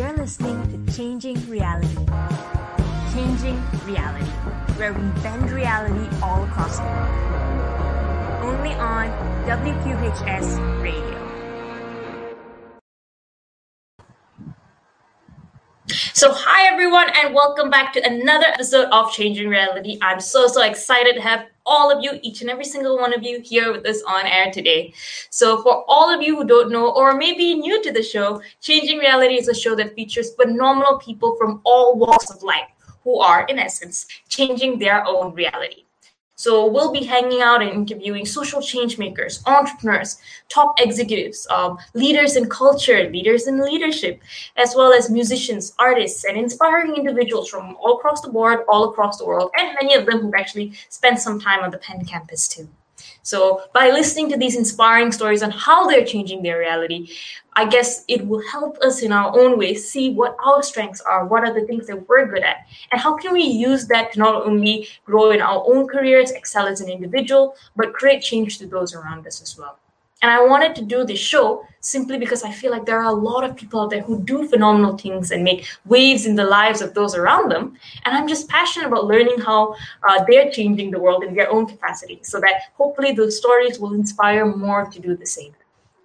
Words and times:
You're 0.00 0.16
listening 0.16 0.86
to 0.86 0.92
Changing 0.96 1.36
Reality. 1.50 1.94
Changing 3.12 3.62
Reality, 3.84 4.24
where 4.78 4.94
we 4.94 5.02
bend 5.20 5.50
reality 5.50 6.08
all 6.22 6.42
across 6.44 6.78
the 6.78 6.84
world. 6.84 8.42
Only 8.42 8.72
on 8.76 9.08
WQHS 9.46 10.82
Radio. 10.82 11.20
So, 16.14 16.32
hi 16.32 16.72
everyone, 16.72 17.10
and 17.22 17.34
welcome 17.34 17.68
back 17.68 17.92
to 17.92 18.02
another 18.02 18.46
episode 18.46 18.88
of 18.92 19.12
Changing 19.12 19.50
Reality. 19.50 19.98
I'm 20.00 20.20
so, 20.20 20.46
so 20.46 20.62
excited 20.62 21.14
to 21.16 21.20
have 21.20 21.44
all 21.66 21.90
of 21.90 22.02
you, 22.02 22.18
each 22.22 22.40
and 22.40 22.50
every 22.50 22.64
single 22.64 22.98
one 22.98 23.14
of 23.14 23.22
you, 23.22 23.40
here 23.40 23.72
with 23.72 23.86
us 23.86 24.02
on 24.06 24.26
air 24.26 24.50
today. 24.50 24.92
So, 25.30 25.62
for 25.62 25.84
all 25.88 26.12
of 26.12 26.22
you 26.22 26.36
who 26.36 26.44
don't 26.44 26.70
know, 26.70 26.90
or 26.90 27.14
maybe 27.14 27.54
new 27.54 27.82
to 27.82 27.92
the 27.92 28.02
show, 28.02 28.42
Changing 28.60 28.98
Reality 28.98 29.34
is 29.34 29.48
a 29.48 29.54
show 29.54 29.74
that 29.76 29.94
features 29.94 30.34
phenomenal 30.34 30.98
people 30.98 31.36
from 31.36 31.60
all 31.64 31.96
walks 31.96 32.30
of 32.30 32.42
life 32.42 32.68
who 33.04 33.18
are, 33.18 33.44
in 33.46 33.58
essence, 33.58 34.06
changing 34.28 34.78
their 34.78 35.06
own 35.06 35.34
reality. 35.34 35.84
So 36.40 36.66
we'll 36.66 36.90
be 36.90 37.04
hanging 37.04 37.42
out 37.42 37.60
and 37.60 37.70
interviewing 37.70 38.24
social 38.24 38.62
change 38.62 38.96
makers, 38.96 39.42
entrepreneurs, 39.44 40.16
top 40.48 40.80
executives, 40.80 41.46
um, 41.50 41.76
leaders 41.92 42.34
in 42.34 42.48
culture, 42.48 43.10
leaders 43.10 43.46
in 43.46 43.62
leadership, 43.62 44.22
as 44.56 44.72
well 44.74 44.90
as 44.90 45.10
musicians, 45.10 45.74
artists, 45.78 46.24
and 46.24 46.38
inspiring 46.38 46.96
individuals 46.96 47.50
from 47.50 47.76
all 47.76 47.98
across 47.98 48.22
the 48.22 48.30
board, 48.30 48.60
all 48.70 48.88
across 48.88 49.18
the 49.18 49.26
world, 49.26 49.50
and 49.58 49.76
many 49.82 49.94
of 49.94 50.06
them 50.06 50.20
who've 50.20 50.34
actually 50.34 50.72
spent 50.88 51.18
some 51.18 51.38
time 51.38 51.60
on 51.62 51.70
the 51.70 51.76
Penn 51.76 52.06
campus 52.06 52.48
too. 52.48 52.66
So, 53.22 53.64
by 53.74 53.90
listening 53.90 54.30
to 54.30 54.38
these 54.38 54.56
inspiring 54.56 55.12
stories 55.12 55.42
on 55.42 55.50
how 55.50 55.86
they're 55.86 56.06
changing 56.06 56.42
their 56.42 56.58
reality, 56.58 57.10
I 57.60 57.66
guess 57.66 58.06
it 58.08 58.26
will 58.26 58.40
help 58.48 58.78
us 58.78 59.02
in 59.02 59.12
our 59.12 59.38
own 59.38 59.58
way 59.58 59.74
see 59.74 60.14
what 60.14 60.34
our 60.42 60.62
strengths 60.62 61.02
are, 61.02 61.26
what 61.26 61.46
are 61.46 61.52
the 61.52 61.66
things 61.66 61.86
that 61.88 62.08
we're 62.08 62.24
good 62.24 62.42
at, 62.42 62.66
and 62.90 62.98
how 62.98 63.18
can 63.18 63.34
we 63.34 63.42
use 63.42 63.86
that 63.88 64.14
to 64.14 64.18
not 64.18 64.46
only 64.46 64.88
grow 65.04 65.30
in 65.30 65.42
our 65.42 65.62
own 65.70 65.86
careers, 65.86 66.30
excel 66.30 66.66
as 66.66 66.80
an 66.80 66.88
individual, 66.88 67.54
but 67.76 67.92
create 67.92 68.22
change 68.22 68.56
to 68.56 68.66
those 68.66 68.94
around 68.94 69.26
us 69.26 69.42
as 69.42 69.58
well. 69.58 69.78
And 70.22 70.30
I 70.30 70.42
wanted 70.42 70.74
to 70.76 70.82
do 70.82 71.04
this 71.04 71.18
show 71.18 71.62
simply 71.80 72.16
because 72.16 72.44
I 72.44 72.50
feel 72.50 72.70
like 72.70 72.86
there 72.86 72.98
are 72.98 73.12
a 73.12 73.24
lot 73.28 73.44
of 73.44 73.56
people 73.56 73.82
out 73.82 73.90
there 73.90 74.00
who 74.00 74.22
do 74.22 74.48
phenomenal 74.48 74.96
things 74.96 75.30
and 75.30 75.44
make 75.44 75.66
waves 75.84 76.24
in 76.24 76.36
the 76.36 76.44
lives 76.44 76.80
of 76.80 76.94
those 76.94 77.14
around 77.14 77.50
them. 77.50 77.76
And 78.06 78.16
I'm 78.16 78.26
just 78.26 78.48
passionate 78.48 78.86
about 78.86 79.04
learning 79.04 79.38
how 79.40 79.74
uh, 80.08 80.24
they're 80.26 80.50
changing 80.50 80.92
the 80.92 80.98
world 80.98 81.24
in 81.24 81.34
their 81.34 81.50
own 81.50 81.66
capacity 81.66 82.20
so 82.22 82.40
that 82.40 82.72
hopefully 82.72 83.12
those 83.12 83.36
stories 83.36 83.78
will 83.78 83.92
inspire 83.92 84.46
more 84.46 84.86
to 84.86 84.98
do 84.98 85.14
the 85.14 85.26
same. 85.26 85.54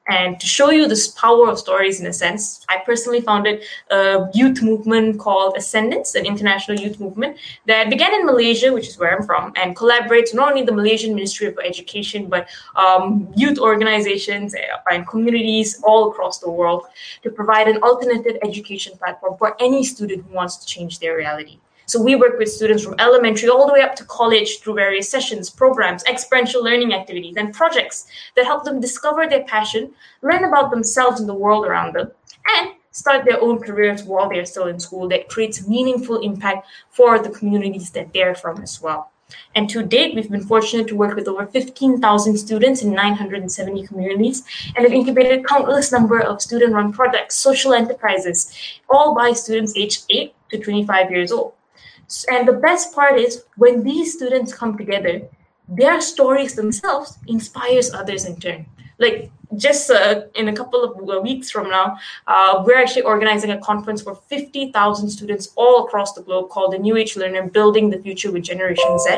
And 0.07 0.39
to 0.39 0.45
show 0.45 0.69
you 0.69 0.87
this 0.87 1.07
power 1.07 1.49
of 1.49 1.57
stories 1.57 1.99
in 1.99 2.05
a 2.05 2.13
sense, 2.13 2.63
I 2.69 2.77
personally 2.85 3.21
founded 3.21 3.63
a 3.89 4.29
youth 4.35 4.61
movement 4.61 5.19
called 5.19 5.57
Ascendance, 5.57 6.13
an 6.13 6.27
international 6.27 6.79
youth 6.79 6.99
movement 6.99 7.37
that 7.65 7.89
began 7.89 8.13
in 8.13 8.25
Malaysia, 8.25 8.71
which 8.71 8.87
is 8.87 8.99
where 8.99 9.17
I'm 9.17 9.25
from, 9.25 9.51
and 9.55 9.75
collaborates 9.75 10.33
not 10.33 10.49
only 10.49 10.63
the 10.63 10.71
Malaysian 10.71 11.15
Ministry 11.15 11.47
of 11.47 11.57
Education, 11.57 12.27
but 12.27 12.47
um, 12.75 13.33
youth 13.35 13.57
organizations 13.57 14.53
and 14.91 15.07
communities 15.07 15.81
all 15.83 16.11
across 16.11 16.37
the 16.37 16.51
world 16.51 16.85
to 17.23 17.31
provide 17.31 17.67
an 17.67 17.81
alternative 17.81 18.37
education 18.43 18.95
platform 18.97 19.37
for 19.39 19.55
any 19.59 19.83
student 19.83 20.23
who 20.27 20.35
wants 20.35 20.57
to 20.57 20.67
change 20.67 20.99
their 20.99 21.17
reality. 21.17 21.59
So 21.85 22.01
we 22.01 22.15
work 22.15 22.39
with 22.39 22.51
students 22.51 22.83
from 22.83 22.95
elementary 22.99 23.49
all 23.49 23.67
the 23.67 23.73
way 23.73 23.81
up 23.81 23.95
to 23.97 24.05
college 24.05 24.59
through 24.59 24.75
various 24.75 25.09
sessions, 25.09 25.49
programs, 25.49 26.03
experiential 26.05 26.63
learning 26.63 26.93
activities, 26.93 27.35
and 27.37 27.53
projects 27.53 28.07
that 28.35 28.45
help 28.45 28.63
them 28.63 28.79
discover 28.79 29.27
their 29.27 29.43
passion, 29.43 29.91
learn 30.21 30.43
about 30.43 30.71
themselves 30.71 31.19
and 31.19 31.29
the 31.29 31.33
world 31.33 31.65
around 31.65 31.95
them, 31.95 32.11
and 32.55 32.71
start 32.91 33.25
their 33.25 33.41
own 33.41 33.59
careers 33.59 34.03
while 34.03 34.29
they're 34.29 34.45
still 34.45 34.67
in 34.67 34.79
school 34.79 35.07
that 35.09 35.27
creates 35.27 35.67
meaningful 35.67 36.21
impact 36.21 36.67
for 36.89 37.19
the 37.19 37.29
communities 37.29 37.89
that 37.91 38.13
they're 38.13 38.35
from 38.35 38.61
as 38.61 38.81
well. 38.81 39.11
And 39.55 39.67
to 39.71 39.83
date, 39.83 40.15
we've 40.15 40.29
been 40.29 40.45
fortunate 40.45 40.87
to 40.87 40.95
work 40.95 41.15
with 41.15 41.27
over 41.27 41.47
15,000 41.47 42.37
students 42.37 42.83
in 42.83 42.91
970 42.93 43.87
communities 43.87 44.43
and 44.75 44.85
have 44.85 44.93
incubated 44.93 45.45
countless 45.47 45.91
number 45.91 46.19
of 46.21 46.41
student-run 46.41 46.93
projects, 46.93 47.35
social 47.35 47.73
enterprises, 47.73 48.53
all 48.87 49.15
by 49.15 49.33
students 49.33 49.73
aged 49.75 50.05
8 50.09 50.33
to 50.51 50.59
25 50.59 51.11
years 51.11 51.31
old. 51.31 51.54
And 52.29 52.47
the 52.47 52.53
best 52.53 52.93
part 52.93 53.19
is 53.19 53.45
when 53.57 53.83
these 53.83 54.13
students 54.13 54.53
come 54.53 54.77
together, 54.77 55.27
their 55.67 56.01
stories 56.01 56.55
themselves 56.55 57.17
inspires 57.27 57.93
others 57.93 58.25
in 58.25 58.39
turn. 58.39 58.65
Like 58.99 59.31
just 59.57 59.89
uh, 59.89 60.21
in 60.35 60.47
a 60.49 60.53
couple 60.53 60.83
of 60.83 61.23
weeks 61.23 61.49
from 61.51 61.69
now, 61.69 61.97
uh, 62.27 62.63
we're 62.65 62.77
actually 62.77 63.03
organizing 63.03 63.51
a 63.51 63.59
conference 63.59 64.01
for 64.01 64.15
50,000 64.15 65.09
students 65.09 65.51
all 65.55 65.85
across 65.85 66.13
the 66.13 66.21
globe 66.21 66.49
called 66.49 66.73
the 66.73 66.77
New 66.77 66.97
Age 66.97 67.15
Learner 67.15 67.47
Building 67.49 67.89
the 67.89 67.99
Future 67.99 68.31
with 68.31 68.43
Generation 68.43 68.99
Z, 68.99 69.17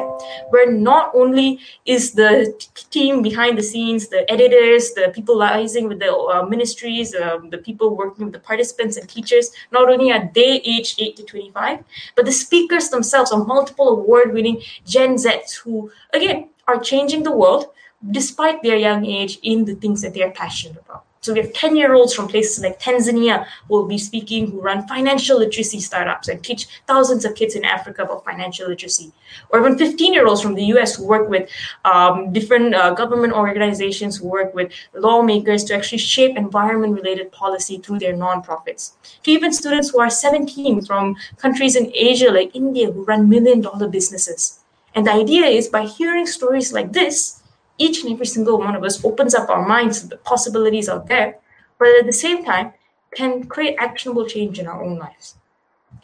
where 0.50 0.72
not 0.72 1.12
only 1.14 1.60
is 1.86 2.12
the 2.12 2.54
t- 2.60 2.86
team 2.90 3.22
behind 3.22 3.58
the 3.58 3.64
scenes, 3.64 4.08
the 4.08 4.30
editors, 4.32 4.94
the 4.94 5.12
people 5.14 5.38
liaising 5.38 5.88
with 5.88 6.00
the 6.00 6.14
uh, 6.14 6.46
ministries, 6.46 7.16
um, 7.16 7.50
the 7.50 7.58
people 7.58 7.96
working 7.96 8.26
with 8.26 8.34
the 8.34 8.40
participants 8.40 8.98
and 8.98 9.08
teachers, 9.10 9.52
not 9.72 9.90
only 9.90 10.12
are 10.12 10.30
they 10.34 10.62
aged 10.66 11.02
8 11.02 11.16
to 11.18 11.24
25, 11.24 11.84
but 12.16 12.26
the 12.26 12.32
speakers 12.32 12.90
themselves 12.90 13.32
are 13.32 13.44
multiple 13.44 13.90
award 13.90 14.34
winning 14.34 14.62
Gen 14.86 15.16
Zs 15.16 15.56
who, 15.58 15.92
again, 16.14 16.50
are 16.68 16.80
changing 16.80 17.24
the 17.24 17.32
world 17.32 17.68
despite 18.12 18.62
their 18.62 18.78
young 18.78 19.06
age 19.06 19.40
in 19.44 19.66
the 19.66 19.76
things 19.76 20.02
that 20.02 20.14
they're 20.14 20.32
passionate 20.32 20.78
about. 20.78 21.04
So 21.22 21.34
we 21.34 21.42
have 21.42 21.52
10 21.52 21.76
year 21.76 21.94
olds 21.94 22.14
from 22.14 22.30
places 22.30 22.64
like 22.64 22.80
Tanzania 22.80 23.46
who 23.68 23.76
will 23.76 23.88
be 23.88 23.98
speaking, 23.98 24.50
who 24.50 24.62
run 24.62 24.88
financial 24.88 25.40
literacy 25.40 25.82
startups 25.82 26.30
and 26.30 26.42
teach 26.42 26.68
thousands 26.88 27.26
of 27.26 27.36
kids 27.36 27.56
in 27.56 27.66
Africa 27.66 28.04
about 28.04 28.24
financial 28.24 28.70
literacy. 28.70 29.12
Or 29.50 29.60
even 29.60 29.78
15 29.78 30.14
year 30.14 30.26
olds 30.26 30.42
from 30.42 30.54
the 30.54 30.64
US 30.76 30.96
who 30.96 31.06
work 31.06 31.28
with 31.28 31.50
um, 31.84 32.32
different 32.32 32.76
uh, 32.76 32.94
government 32.94 33.34
organizations, 33.34 34.18
who 34.18 34.30
work 34.30 34.54
with 34.54 34.72
lawmakers 34.94 35.66
to 35.66 35.76
actually 35.76 35.98
shape 35.98 36.38
environment 36.38 36.94
related 36.94 37.32
policy 37.34 37.80
through 37.80 38.00
their 38.00 38.14
nonprofits. 38.14 38.94
To 39.24 39.32
even 39.32 39.52
students 39.52 39.90
who 39.90 40.00
are 40.00 40.10
17 40.10 40.86
from 40.86 41.18
countries 41.38 41.76
in 41.76 41.92
Asia 41.94 42.32
like 42.32 42.56
India 42.56 42.90
who 42.90 43.04
run 43.04 43.28
million 43.28 43.60
dollar 43.60 43.90
businesses. 43.90 44.60
And 44.96 45.06
the 45.06 45.12
idea 45.12 45.46
is 45.46 45.68
by 45.68 45.86
hearing 45.86 46.26
stories 46.26 46.72
like 46.72 46.94
this, 46.94 47.37
each 47.78 48.04
and 48.04 48.12
every 48.12 48.26
single 48.26 48.58
one 48.58 48.76
of 48.76 48.84
us 48.84 49.04
opens 49.04 49.36
up 49.36 49.50
our 49.50 49.68
minds 49.68 50.02
to 50.02 50.08
the 50.08 50.18
possibilities 50.18 50.90
out 50.90 51.08
there, 51.08 51.38
but 51.80 51.88
at 52.00 52.06
the 52.06 52.14
same 52.14 52.44
time 52.44 52.74
can 53.16 53.44
create 53.46 53.76
actionable 53.80 54.26
change 54.26 54.60
in 54.60 54.68
our 54.68 54.84
own 54.84 54.98
lives. 54.98 55.36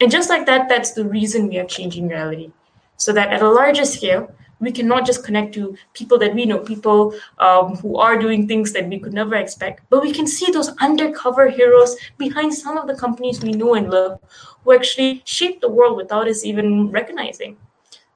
And 0.00 0.10
just 0.10 0.28
like 0.28 0.46
that, 0.46 0.68
that's 0.68 0.92
the 0.92 1.04
reason 1.04 1.48
we 1.48 1.58
are 1.58 1.66
changing 1.66 2.08
reality. 2.08 2.52
So 2.96 3.12
that 3.12 3.32
at 3.32 3.42
a 3.42 3.50
larger 3.50 3.84
scale, 3.84 4.32
we 4.60 4.72
can 4.72 4.88
not 4.88 5.04
just 5.04 5.24
connect 5.24 5.54
to 5.54 5.76
people 5.92 6.18
that 6.18 6.34
we 6.34 6.46
know, 6.46 6.58
people 6.58 7.14
um, 7.38 7.76
who 7.76 7.96
are 7.96 8.18
doing 8.18 8.48
things 8.48 8.72
that 8.72 8.88
we 8.88 8.98
could 8.98 9.12
never 9.12 9.34
expect, 9.34 9.82
but 9.90 10.02
we 10.02 10.12
can 10.12 10.26
see 10.26 10.50
those 10.50 10.74
undercover 10.78 11.48
heroes 11.48 11.96
behind 12.18 12.54
some 12.54 12.78
of 12.78 12.86
the 12.86 12.94
companies 12.94 13.42
we 13.42 13.52
know 13.52 13.74
and 13.74 13.90
love 13.90 14.20
who 14.62 14.74
actually 14.74 15.22
shape 15.24 15.60
the 15.60 15.68
world 15.68 15.96
without 15.96 16.28
us 16.28 16.44
even 16.44 16.90
recognizing. 16.90 17.56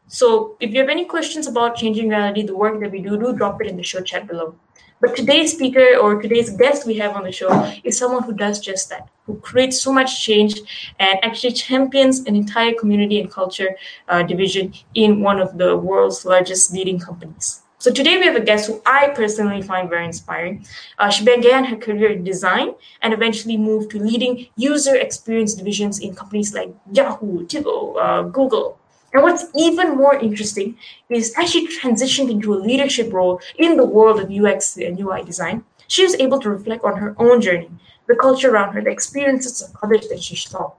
So 0.08 0.56
if 0.58 0.72
you 0.72 0.80
have 0.80 0.88
any 0.88 1.04
questions 1.04 1.46
about 1.46 1.76
changing 1.76 2.08
reality, 2.08 2.42
the 2.42 2.56
work 2.56 2.80
that 2.80 2.90
we 2.90 3.00
do, 3.00 3.18
do 3.18 3.34
drop 3.34 3.60
it 3.60 3.66
in 3.66 3.76
the 3.76 3.82
show 3.82 4.00
chat 4.00 4.26
below. 4.26 4.54
But 5.00 5.14
today's 5.14 5.52
speaker 5.52 5.96
or 6.00 6.20
today's 6.20 6.50
guest 6.50 6.86
we 6.86 6.94
have 6.94 7.14
on 7.14 7.22
the 7.22 7.30
show 7.30 7.50
is 7.84 7.96
someone 7.96 8.24
who 8.24 8.32
does 8.32 8.58
just 8.58 8.88
that, 8.88 9.08
who 9.26 9.36
creates 9.36 9.80
so 9.80 9.92
much 9.92 10.24
change 10.24 10.60
and 10.98 11.22
actually 11.22 11.52
champions 11.52 12.20
an 12.20 12.34
entire 12.34 12.72
community 12.72 13.20
and 13.20 13.30
culture 13.30 13.76
uh, 14.08 14.22
division 14.22 14.72
in 14.94 15.22
one 15.22 15.38
of 15.40 15.56
the 15.56 15.76
world's 15.76 16.24
largest 16.24 16.72
leading 16.72 16.98
companies. 16.98 17.62
So 17.80 17.92
today 17.92 18.16
we 18.18 18.24
have 18.24 18.34
a 18.34 18.40
guest 18.40 18.66
who 18.66 18.82
I 18.84 19.08
personally 19.14 19.62
find 19.62 19.88
very 19.88 20.04
inspiring. 20.04 20.66
Uh, 20.98 21.10
she 21.10 21.24
began 21.24 21.64
her 21.66 21.76
career 21.76 22.10
in 22.10 22.24
design 22.24 22.74
and 23.02 23.12
eventually 23.12 23.56
moved 23.56 23.92
to 23.92 24.00
leading 24.00 24.48
user 24.56 24.96
experience 24.96 25.54
divisions 25.54 26.00
in 26.00 26.16
companies 26.16 26.52
like 26.52 26.74
Yahoo, 26.90 27.46
TiVo, 27.46 27.96
uh, 28.02 28.22
Google, 28.22 28.80
and 29.12 29.22
what's 29.22 29.46
even 29.56 29.96
more 29.96 30.16
interesting 30.16 30.76
is 31.08 31.34
as 31.38 31.50
she 31.50 31.66
transitioned 31.78 32.30
into 32.30 32.54
a 32.54 32.56
leadership 32.56 33.12
role 33.12 33.40
in 33.56 33.76
the 33.76 33.84
world 33.84 34.20
of 34.20 34.30
UX 34.30 34.76
and 34.76 35.00
UI 35.00 35.22
design, 35.22 35.64
she 35.86 36.02
was 36.02 36.14
able 36.16 36.38
to 36.40 36.50
reflect 36.50 36.84
on 36.84 36.98
her 36.98 37.14
own 37.18 37.40
journey, 37.40 37.70
the 38.06 38.14
culture 38.14 38.50
around 38.50 38.74
her, 38.74 38.82
the 38.82 38.90
experiences 38.90 39.62
of 39.62 39.74
others 39.82 40.08
that 40.08 40.22
she 40.22 40.36
saw, 40.36 40.72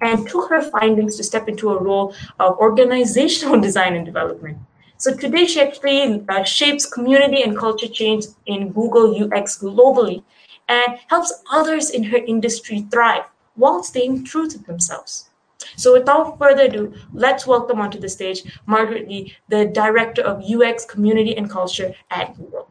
and 0.00 0.28
took 0.28 0.50
her 0.50 0.62
findings 0.62 1.16
to 1.16 1.24
step 1.24 1.48
into 1.48 1.70
a 1.70 1.82
role 1.82 2.14
of 2.40 2.58
organizational 2.58 3.60
design 3.68 3.94
and 3.94 4.04
development. 4.04 4.58
So 4.98 5.14
today 5.14 5.46
she 5.46 5.60
actually 5.60 6.24
uh, 6.28 6.42
shapes 6.42 6.86
community 6.86 7.42
and 7.42 7.56
culture 7.56 7.88
change 7.88 8.24
in 8.46 8.72
Google 8.72 9.14
UX 9.14 9.58
globally 9.58 10.22
and 10.68 10.98
helps 11.08 11.32
others 11.52 11.90
in 11.90 12.02
her 12.04 12.16
industry 12.16 12.86
thrive 12.90 13.24
while 13.54 13.82
staying 13.82 14.24
true 14.24 14.48
to 14.48 14.58
themselves. 14.58 15.30
So 15.76 15.92
without 15.92 16.38
further 16.38 16.64
ado, 16.64 16.94
let's 17.12 17.46
welcome 17.46 17.80
onto 17.80 17.98
the 17.98 18.08
stage 18.08 18.42
Margaret 18.66 19.08
Lee, 19.08 19.34
the 19.48 19.66
Director 19.66 20.22
of 20.22 20.44
UX 20.44 20.84
Community 20.84 21.36
and 21.36 21.50
Culture 21.50 21.94
at 22.10 22.36
Google. 22.36 22.68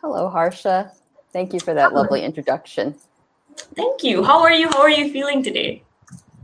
Hello, 0.00 0.28
Harsha. 0.28 0.92
Thank 1.32 1.52
you 1.52 1.60
for 1.60 1.74
that 1.74 1.92
lovely 1.92 2.24
introduction. 2.24 2.94
Thank 3.76 4.02
you. 4.02 4.24
How 4.24 4.40
are 4.40 4.52
you? 4.52 4.68
How 4.68 4.80
are 4.80 4.90
you 4.90 5.12
feeling 5.12 5.42
today? 5.42 5.84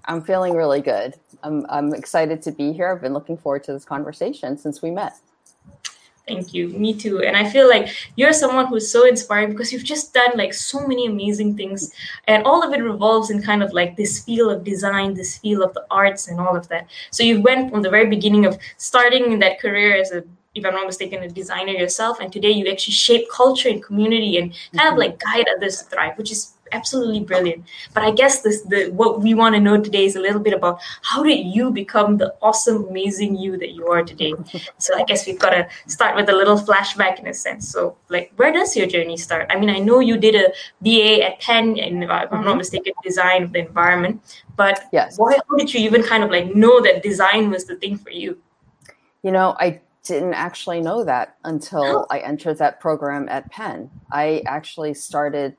I'm 0.04 0.22
feeling 0.22 0.54
really 0.54 0.80
good. 0.80 1.14
I'm, 1.42 1.66
I'm 1.68 1.94
excited 1.94 2.42
to 2.42 2.52
be 2.52 2.72
here. 2.72 2.92
I've 2.92 3.00
been 3.00 3.14
looking 3.14 3.36
forward 3.36 3.64
to 3.64 3.72
this 3.72 3.84
conversation 3.84 4.56
since 4.56 4.82
we 4.82 4.90
met. 4.90 5.14
Thank 6.26 6.52
you. 6.52 6.68
Me 6.70 6.92
too. 6.92 7.22
And 7.22 7.36
I 7.36 7.48
feel 7.48 7.68
like 7.68 7.88
you're 8.16 8.32
someone 8.32 8.66
who's 8.66 8.90
so 8.90 9.06
inspiring 9.06 9.50
because 9.50 9.72
you've 9.72 9.84
just 9.84 10.12
done 10.12 10.32
like 10.34 10.52
so 10.52 10.84
many 10.84 11.06
amazing 11.06 11.56
things. 11.56 11.92
And 12.26 12.42
all 12.42 12.66
of 12.66 12.74
it 12.74 12.82
revolves 12.82 13.30
in 13.30 13.42
kind 13.42 13.62
of 13.62 13.72
like 13.72 13.96
this 13.96 14.24
feel 14.24 14.50
of 14.50 14.64
design, 14.64 15.14
this 15.14 15.38
feel 15.38 15.62
of 15.62 15.72
the 15.74 15.86
arts 15.88 16.26
and 16.26 16.40
all 16.40 16.56
of 16.56 16.66
that. 16.68 16.88
So 17.12 17.22
you 17.22 17.40
went 17.40 17.70
from 17.70 17.82
the 17.82 17.90
very 17.90 18.08
beginning 18.08 18.44
of 18.44 18.58
starting 18.76 19.30
in 19.30 19.38
that 19.38 19.60
career 19.60 19.96
as 19.96 20.10
a 20.10 20.24
if 20.56 20.64
I'm 20.64 20.72
not 20.72 20.86
mistaken, 20.86 21.22
a 21.22 21.28
designer 21.28 21.72
yourself, 21.72 22.18
and 22.18 22.32
today 22.32 22.50
you 22.50 22.66
actually 22.70 22.94
shape 22.94 23.26
culture 23.30 23.68
and 23.68 23.82
community 23.82 24.38
and 24.38 24.54
kind 24.74 24.88
of 24.88 24.92
mm-hmm. 24.92 25.00
like 25.00 25.20
guide 25.20 25.44
others 25.54 25.82
to 25.82 25.84
thrive, 25.84 26.16
which 26.16 26.32
is 26.32 26.54
absolutely 26.72 27.20
brilliant. 27.20 27.64
But 27.94 28.04
I 28.04 28.10
guess 28.10 28.42
this 28.42 28.62
the 28.62 28.90
what 28.90 29.20
we 29.20 29.34
want 29.34 29.54
to 29.54 29.60
know 29.60 29.80
today 29.80 30.04
is 30.04 30.16
a 30.16 30.20
little 30.20 30.40
bit 30.40 30.52
about 30.52 30.80
how 31.02 31.22
did 31.22 31.46
you 31.46 31.70
become 31.70 32.16
the 32.16 32.34
awesome, 32.42 32.84
amazing 32.86 33.36
you 33.36 33.56
that 33.58 33.70
you 33.72 33.86
are 33.88 34.02
today. 34.02 34.34
so 34.78 34.96
I 34.96 35.04
guess 35.04 35.26
we've 35.26 35.38
got 35.38 35.50
to 35.50 35.68
start 35.86 36.16
with 36.16 36.28
a 36.28 36.32
little 36.32 36.58
flashback 36.58 37.18
in 37.18 37.26
a 37.26 37.34
sense. 37.34 37.68
So 37.68 37.96
like, 38.08 38.32
where 38.36 38.52
does 38.52 38.76
your 38.76 38.86
journey 38.86 39.16
start? 39.16 39.46
I 39.50 39.58
mean, 39.58 39.70
I 39.70 39.78
know 39.78 40.00
you 40.00 40.16
did 40.16 40.34
a 40.34 40.52
BA 40.82 41.24
at 41.24 41.40
Penn, 41.40 41.78
and 41.78 42.04
if 42.04 42.10
I'm 42.10 42.28
not 42.30 42.30
mm-hmm. 42.30 42.58
mistaken, 42.58 42.92
design 43.02 43.42
of 43.44 43.52
the 43.52 43.60
environment. 43.60 44.22
But 44.56 44.84
yes. 44.92 45.18
why 45.18 45.36
how 45.48 45.56
did 45.56 45.72
you 45.72 45.80
even 45.80 46.02
kind 46.02 46.24
of 46.24 46.30
like 46.30 46.54
know 46.54 46.80
that 46.80 47.02
design 47.02 47.50
was 47.50 47.64
the 47.64 47.76
thing 47.76 47.96
for 47.96 48.10
you? 48.10 48.38
You 49.22 49.32
know, 49.32 49.56
I 49.58 49.80
didn't 50.06 50.34
actually 50.34 50.80
know 50.80 51.04
that 51.04 51.36
until. 51.44 52.06
I 52.10 52.18
entered 52.20 52.58
that 52.58 52.80
program 52.80 53.28
at 53.28 53.50
Penn. 53.50 53.90
I 54.10 54.42
actually 54.46 54.94
started 54.94 55.56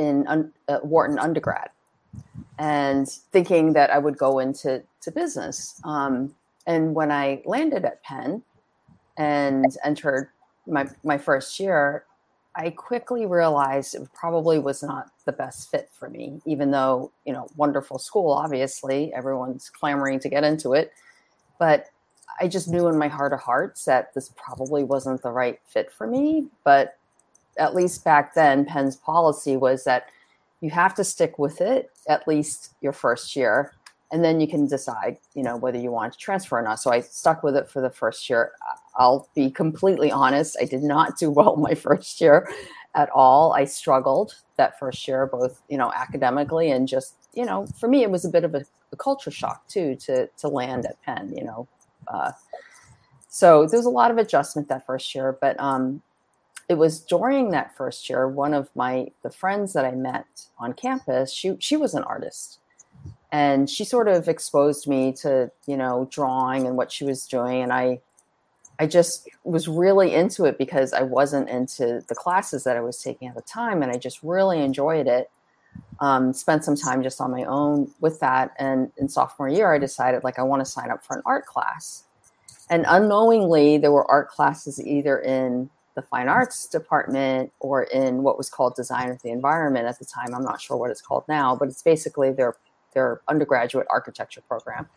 in 0.00 0.50
uh, 0.68 0.78
Wharton 0.82 1.18
undergrad 1.18 1.68
and 2.58 3.08
thinking 3.08 3.74
that 3.74 3.90
I 3.90 3.98
would 3.98 4.16
go 4.16 4.38
into 4.38 4.82
to 5.02 5.10
business. 5.10 5.80
Um, 5.84 6.34
and 6.66 6.94
when 6.94 7.12
I 7.12 7.42
landed 7.44 7.84
at 7.84 8.02
Penn 8.02 8.42
and 9.18 9.76
entered 9.84 10.28
my, 10.66 10.88
my 11.04 11.18
first 11.18 11.60
year, 11.60 12.04
I 12.56 12.70
quickly 12.70 13.26
realized 13.26 13.94
it 13.94 14.08
probably 14.14 14.58
was 14.58 14.82
not 14.82 15.10
the 15.26 15.32
best 15.32 15.70
fit 15.70 15.90
for 15.92 16.08
me, 16.08 16.40
even 16.46 16.70
though, 16.70 17.12
you 17.24 17.32
know, 17.32 17.46
wonderful 17.56 17.98
school, 17.98 18.32
obviously, 18.32 19.12
everyone's 19.14 19.70
clamoring 19.70 20.18
to 20.20 20.28
get 20.28 20.44
into 20.44 20.72
it. 20.72 20.92
But 21.58 21.86
I 22.40 22.48
just 22.48 22.68
knew 22.68 22.88
in 22.88 22.98
my 22.98 23.08
heart 23.08 23.32
of 23.32 23.40
hearts 23.40 23.84
that 23.84 24.14
this 24.14 24.32
probably 24.34 24.82
wasn't 24.82 25.22
the 25.22 25.30
right 25.30 25.60
fit 25.66 25.92
for 25.92 26.06
me. 26.06 26.46
But 26.64 26.96
at 27.60 27.74
least 27.74 28.02
back 28.04 28.34
then, 28.34 28.64
Penn's 28.64 28.96
policy 28.96 29.56
was 29.56 29.84
that 29.84 30.06
you 30.60 30.70
have 30.70 30.94
to 30.94 31.04
stick 31.04 31.38
with 31.38 31.60
it 31.60 31.90
at 32.08 32.26
least 32.26 32.74
your 32.80 32.92
first 32.92 33.36
year, 33.36 33.72
and 34.10 34.24
then 34.24 34.40
you 34.40 34.48
can 34.48 34.66
decide, 34.66 35.18
you 35.34 35.42
know, 35.42 35.56
whether 35.56 35.78
you 35.78 35.92
want 35.92 36.12
to 36.12 36.18
transfer 36.18 36.58
or 36.58 36.62
not. 36.62 36.80
So 36.80 36.90
I 36.90 37.00
stuck 37.00 37.42
with 37.42 37.56
it 37.56 37.68
for 37.68 37.80
the 37.80 37.90
first 37.90 38.28
year. 38.28 38.52
I'll 38.96 39.28
be 39.34 39.50
completely 39.50 40.10
honest; 40.10 40.56
I 40.60 40.64
did 40.64 40.82
not 40.82 41.18
do 41.18 41.30
well 41.30 41.56
my 41.56 41.74
first 41.74 42.20
year 42.20 42.50
at 42.94 43.08
all. 43.10 43.52
I 43.52 43.66
struggled 43.66 44.34
that 44.56 44.78
first 44.78 45.06
year, 45.06 45.26
both 45.26 45.62
you 45.68 45.78
know, 45.78 45.92
academically 45.92 46.70
and 46.70 46.88
just 46.88 47.14
you 47.34 47.44
know, 47.44 47.66
for 47.78 47.88
me, 47.88 48.02
it 48.02 48.10
was 48.10 48.24
a 48.24 48.28
bit 48.28 48.42
of 48.42 48.54
a, 48.54 48.64
a 48.92 48.96
culture 48.96 49.30
shock 49.30 49.68
too 49.68 49.96
to 49.96 50.26
to 50.38 50.48
land 50.48 50.86
at 50.86 51.00
Penn. 51.02 51.32
You 51.36 51.44
know, 51.44 51.68
uh, 52.08 52.32
so 53.28 53.66
there 53.66 53.78
was 53.78 53.86
a 53.86 53.90
lot 53.90 54.10
of 54.10 54.18
adjustment 54.18 54.68
that 54.68 54.84
first 54.84 55.14
year, 55.14 55.38
but 55.40 55.58
um, 55.60 56.02
it 56.70 56.78
was 56.78 57.00
during 57.00 57.50
that 57.50 57.76
first 57.76 58.08
year 58.08 58.28
one 58.28 58.54
of 58.54 58.70
my 58.76 59.08
the 59.22 59.30
friends 59.30 59.72
that 59.72 59.84
i 59.84 59.90
met 59.90 60.46
on 60.58 60.72
campus 60.72 61.32
she 61.32 61.56
she 61.58 61.76
was 61.76 61.92
an 61.94 62.04
artist. 62.04 62.58
And 63.32 63.70
she 63.70 63.84
sort 63.84 64.08
of 64.08 64.28
exposed 64.28 64.88
me 64.88 65.12
to 65.22 65.50
you 65.66 65.76
know 65.76 66.08
drawing 66.10 66.66
and 66.66 66.76
what 66.76 66.90
she 66.90 67.04
was 67.04 67.26
doing. 67.26 67.62
And 67.62 67.72
i 67.72 68.00
i 68.78 68.86
just 68.86 69.28
was 69.44 69.66
really 69.66 70.14
into 70.14 70.44
it 70.44 70.58
because 70.58 70.92
i 70.92 71.02
wasn't 71.02 71.48
into 71.48 72.02
the 72.08 72.14
classes 72.14 72.64
that 72.64 72.76
i 72.76 72.80
was 72.80 73.02
taking 73.02 73.28
at 73.28 73.34
the 73.34 73.42
time 73.42 73.82
and 73.82 73.90
i 73.92 73.96
just 73.96 74.22
really 74.22 74.62
enjoyed 74.62 75.08
it. 75.08 75.28
Um, 76.00 76.32
spent 76.32 76.64
some 76.64 76.76
time 76.76 77.02
just 77.02 77.20
on 77.20 77.30
my 77.30 77.44
own 77.44 77.90
with 78.00 78.20
that. 78.20 78.54
And 78.58 78.90
in 78.96 79.08
sophomore 79.08 79.48
year 79.48 79.74
i 79.74 79.78
decided 79.78 80.22
like 80.22 80.38
i 80.38 80.42
want 80.42 80.64
to 80.64 80.70
sign 80.70 80.90
up 80.90 81.04
for 81.04 81.16
an 81.16 81.22
art 81.26 81.46
class. 81.46 82.04
And 82.68 82.84
unknowingly 82.86 83.78
there 83.78 83.90
were 83.90 84.08
art 84.08 84.28
classes 84.28 84.80
either 84.80 85.18
in 85.18 85.68
the 85.94 86.02
fine 86.02 86.28
arts 86.28 86.66
department 86.66 87.52
or 87.60 87.84
in 87.84 88.22
what 88.22 88.38
was 88.38 88.48
called 88.48 88.74
design 88.74 89.10
of 89.10 89.20
the 89.22 89.30
environment 89.30 89.86
at 89.86 89.98
the 89.98 90.04
time. 90.04 90.34
I'm 90.34 90.44
not 90.44 90.60
sure 90.60 90.76
what 90.76 90.90
it's 90.90 91.02
called 91.02 91.24
now, 91.28 91.56
but 91.56 91.68
it's 91.68 91.82
basically 91.82 92.32
their 92.32 92.56
their 92.94 93.20
undergraduate 93.28 93.86
architecture 93.90 94.40
program. 94.48 94.88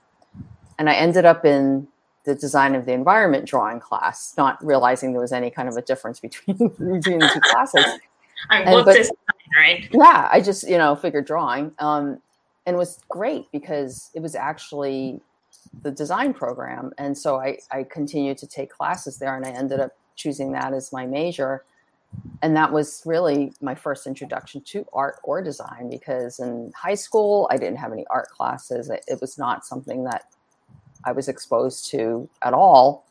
And 0.79 0.89
I 0.89 0.93
ended 0.93 1.25
up 1.25 1.45
in 1.45 1.87
the 2.25 2.35
design 2.35 2.73
of 2.73 2.85
the 2.85 2.93
environment 2.93 3.45
drawing 3.45 3.79
class, 3.79 4.33
not 4.37 4.63
realizing 4.65 5.11
there 5.11 5.21
was 5.21 5.33
any 5.33 5.49
kind 5.49 5.67
of 5.67 5.75
a 5.75 5.81
difference 5.81 6.19
between, 6.19 6.57
between 6.57 7.19
the 7.19 7.29
two 7.33 7.41
classes. 7.41 7.85
I 8.49 8.71
love 8.71 8.85
this, 8.85 9.11
right? 9.55 9.87
Yeah, 9.91 10.27
I 10.31 10.41
just 10.41 10.67
you 10.67 10.77
know 10.77 10.95
figured 10.95 11.25
drawing, 11.25 11.71
um, 11.79 12.21
and 12.65 12.75
it 12.75 12.77
was 12.77 12.99
great 13.09 13.51
because 13.51 14.09
it 14.13 14.21
was 14.21 14.35
actually 14.35 15.21
the 15.81 15.91
design 15.91 16.33
program, 16.33 16.91
and 16.97 17.17
so 17.17 17.39
I 17.39 17.59
I 17.71 17.83
continued 17.83 18.37
to 18.39 18.47
take 18.47 18.69
classes 18.69 19.17
there, 19.17 19.35
and 19.35 19.45
I 19.45 19.51
ended 19.51 19.79
up 19.79 19.95
choosing 20.15 20.51
that 20.53 20.73
as 20.73 20.91
my 20.91 21.05
major. 21.05 21.63
And 22.41 22.55
that 22.55 22.71
was 22.71 23.01
really 23.05 23.53
my 23.61 23.73
first 23.73 24.05
introduction 24.05 24.61
to 24.61 24.85
art 24.93 25.17
or 25.23 25.41
design 25.41 25.89
because 25.89 26.39
in 26.39 26.71
high 26.75 26.95
school, 26.95 27.47
I 27.51 27.57
didn't 27.57 27.77
have 27.77 27.91
any 27.91 28.05
art 28.09 28.29
classes. 28.29 28.89
It 28.89 29.19
was 29.19 29.37
not 29.37 29.65
something 29.65 30.03
that 30.03 30.25
I 31.05 31.11
was 31.11 31.27
exposed 31.27 31.89
to 31.91 32.29
at 32.41 32.53
all 32.53 33.05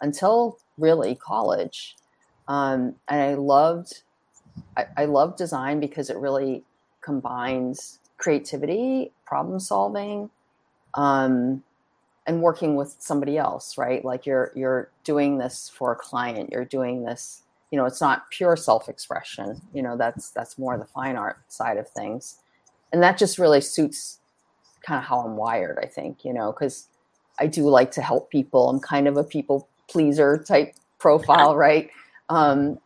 until 0.00 0.58
really 0.78 1.14
college. 1.14 1.96
Um, 2.48 2.96
and 3.08 3.20
I 3.20 3.34
loved, 3.34 4.02
I, 4.76 4.86
I 4.96 5.04
loved 5.06 5.38
design 5.38 5.80
because 5.80 6.10
it 6.10 6.16
really 6.16 6.64
combines 7.00 8.00
creativity, 8.18 9.12
problem 9.24 9.60
solving, 9.60 10.30
um, 10.94 11.62
and 12.26 12.42
working 12.42 12.76
with 12.76 12.96
somebody 12.98 13.38
else 13.38 13.76
right? 13.78 14.04
Like 14.04 14.26
you're 14.26 14.52
you're 14.54 14.90
doing 15.04 15.38
this 15.38 15.70
for 15.74 15.92
a 15.92 15.96
client 15.96 16.50
you're 16.52 16.64
doing 16.64 17.04
this 17.04 17.42
you 17.70 17.78
know 17.78 17.86
it's 17.86 18.00
not 18.00 18.30
pure 18.30 18.56
self-expression 18.56 19.60
you 19.72 19.82
know 19.82 19.96
that's 19.96 20.30
that's 20.30 20.58
more 20.58 20.76
the 20.78 20.84
fine 20.84 21.16
art 21.16 21.38
side 21.48 21.76
of 21.76 21.88
things. 21.88 22.38
And 22.92 23.02
that 23.02 23.16
just 23.16 23.38
really 23.38 23.60
suits 23.60 24.18
kind 24.82 24.98
of 24.98 25.04
how 25.04 25.20
i'm 25.20 25.36
wired 25.36 25.78
i 25.82 25.86
think 25.86 26.24
you 26.24 26.32
know 26.32 26.52
because 26.52 26.88
i 27.38 27.46
do 27.46 27.68
like 27.68 27.90
to 27.92 28.02
help 28.02 28.30
people. 28.30 28.68
I'm 28.68 28.80
kind 28.80 29.06
of 29.08 29.16
a 29.16 29.24
people 29.24 29.68
pleaser 29.88 30.38
type 30.38 30.74
profile 30.98 31.56
right? 31.66 31.90
Um, 32.28 32.78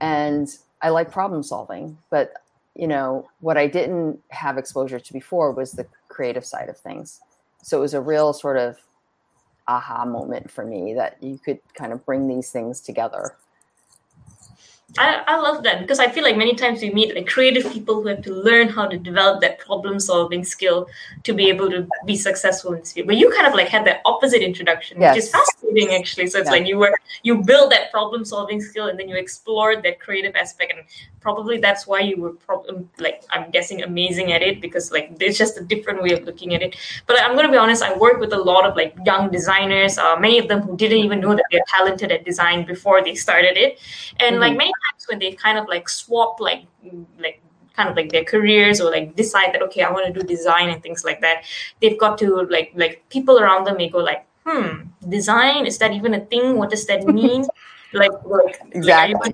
and 0.00 0.48
i 0.82 0.88
like 0.88 1.10
problem 1.10 1.42
solving 1.42 1.96
but 2.10 2.34
you 2.74 2.86
know 2.86 3.28
what 3.40 3.56
i 3.56 3.66
didn't 3.66 4.18
have 4.28 4.58
exposure 4.58 4.98
to 4.98 5.12
before 5.12 5.52
was 5.52 5.72
the 5.72 5.86
creative 6.08 6.44
side 6.44 6.68
of 6.68 6.76
things 6.76 7.20
so 7.64 7.78
it 7.78 7.80
was 7.80 7.94
a 7.94 8.00
real 8.00 8.32
sort 8.32 8.58
of 8.58 8.76
aha 9.66 10.04
moment 10.04 10.50
for 10.50 10.66
me 10.66 10.92
that 10.92 11.16
you 11.22 11.38
could 11.38 11.58
kind 11.74 11.92
of 11.92 12.04
bring 12.04 12.28
these 12.28 12.50
things 12.50 12.80
together 12.80 13.36
I, 14.96 15.22
I 15.26 15.40
love 15.40 15.64
that 15.64 15.80
because 15.80 15.98
I 15.98 16.08
feel 16.08 16.22
like 16.22 16.36
many 16.36 16.54
times 16.54 16.80
we 16.80 16.90
meet 16.90 17.14
like 17.14 17.26
creative 17.26 17.70
people 17.72 18.00
who 18.00 18.08
have 18.08 18.22
to 18.22 18.32
learn 18.32 18.68
how 18.68 18.86
to 18.86 18.96
develop 18.96 19.40
that 19.40 19.58
problem 19.58 19.98
solving 19.98 20.44
skill 20.44 20.88
to 21.24 21.32
be 21.32 21.48
able 21.48 21.68
to 21.70 21.88
be 22.06 22.16
successful 22.16 22.72
in 22.74 22.80
this 22.80 22.92
field. 22.92 23.08
But 23.08 23.16
you 23.16 23.30
kind 23.30 23.46
of 23.46 23.54
like 23.54 23.68
had 23.68 23.84
that 23.86 24.02
opposite 24.04 24.42
introduction, 24.42 25.00
yes. 25.00 25.14
which 25.14 25.24
is 25.24 25.30
fascinating 25.30 25.94
actually. 25.94 26.28
So 26.28 26.38
it's 26.38 26.46
yeah. 26.46 26.52
like 26.52 26.66
you 26.66 26.78
were 26.78 26.94
you 27.24 27.42
build 27.42 27.72
that 27.72 27.90
problem 27.90 28.24
solving 28.24 28.60
skill 28.60 28.86
and 28.86 28.98
then 28.98 29.08
you 29.08 29.16
explored 29.16 29.82
that 29.82 29.98
creative 29.98 30.36
aspect, 30.36 30.72
and 30.72 30.86
probably 31.20 31.58
that's 31.58 31.88
why 31.88 32.00
you 32.00 32.20
were 32.20 32.32
problem 32.32 32.88
like 32.98 33.24
I'm 33.30 33.50
guessing 33.50 33.82
amazing 33.82 34.32
at 34.32 34.42
it 34.42 34.60
because 34.60 34.92
like 34.92 35.18
there's 35.18 35.36
just 35.36 35.58
a 35.58 35.64
different 35.64 36.02
way 36.02 36.12
of 36.12 36.22
looking 36.22 36.54
at 36.54 36.62
it. 36.62 36.76
But 37.06 37.20
I'm 37.20 37.34
gonna 37.34 37.50
be 37.50 37.56
honest, 37.56 37.82
I 37.82 37.96
work 37.96 38.20
with 38.20 38.32
a 38.32 38.38
lot 38.38 38.64
of 38.64 38.76
like 38.76 38.94
young 39.04 39.32
designers, 39.32 39.98
uh, 39.98 40.16
many 40.20 40.38
of 40.38 40.46
them 40.46 40.60
who 40.60 40.76
didn't 40.76 40.98
even 40.98 41.18
know 41.18 41.34
that 41.34 41.46
they're 41.50 41.66
talented 41.66 42.12
at 42.12 42.24
design 42.24 42.64
before 42.64 43.02
they 43.02 43.16
started 43.16 43.56
it, 43.56 43.80
and 44.20 44.34
mm-hmm. 44.34 44.40
like 44.40 44.56
many 44.56 44.72
when 45.08 45.18
they 45.18 45.32
kind 45.32 45.58
of 45.58 45.66
like 45.68 45.88
swap 45.88 46.40
like 46.40 46.64
like 47.18 47.40
kind 47.76 47.88
of 47.88 47.96
like 47.96 48.10
their 48.10 48.24
careers 48.24 48.80
or 48.80 48.90
like 48.90 49.16
decide 49.16 49.52
that 49.52 49.60
okay 49.60 49.82
i 49.82 49.90
want 49.90 50.06
to 50.06 50.12
do 50.12 50.24
design 50.26 50.70
and 50.70 50.82
things 50.82 51.04
like 51.04 51.20
that 51.20 51.42
they've 51.80 51.98
got 51.98 52.16
to 52.16 52.42
like 52.48 52.72
like 52.76 53.02
people 53.08 53.40
around 53.40 53.64
them 53.64 53.76
may 53.76 53.88
go 53.88 53.98
like 53.98 54.26
hmm 54.46 54.82
design 55.08 55.66
is 55.66 55.78
that 55.78 55.92
even 55.92 56.14
a 56.14 56.20
thing? 56.20 56.56
What 56.56 56.70
does 56.70 56.86
that 56.86 57.06
mean? 57.06 57.46
Like 57.96 58.10
like 58.24 58.60
exactly. 58.72 59.32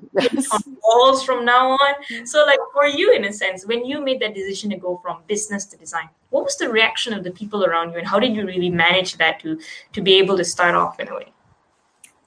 on 0.53 0.63
walls 0.83 1.25
from 1.25 1.47
now 1.47 1.71
on. 1.71 1.95
So 2.27 2.45
like 2.45 2.59
for 2.75 2.87
you 2.87 3.15
in 3.15 3.25
a 3.25 3.33
sense 3.33 3.65
when 3.65 3.87
you 3.87 4.05
made 4.05 4.21
that 4.21 4.35
decision 4.35 4.69
to 4.69 4.77
go 4.77 5.01
from 5.03 5.23
business 5.27 5.65
to 5.67 5.79
design 5.79 6.11
what 6.29 6.45
was 6.45 6.59
the 6.59 6.69
reaction 6.69 7.15
of 7.15 7.25
the 7.25 7.31
people 7.31 7.65
around 7.65 7.93
you 7.93 7.99
and 8.01 8.07
how 8.07 8.19
did 8.19 8.37
you 8.37 8.45
really 8.45 8.69
manage 8.69 9.17
that 9.17 9.41
to 9.41 9.59
to 9.95 10.03
be 10.03 10.19
able 10.19 10.37
to 10.37 10.45
start 10.45 10.75
off 10.75 11.01
in 11.01 11.09
a 11.09 11.15
way? 11.15 11.33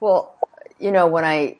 Well 0.00 0.34
you 0.80 0.90
know 0.90 1.06
when 1.06 1.24
i 1.24 1.56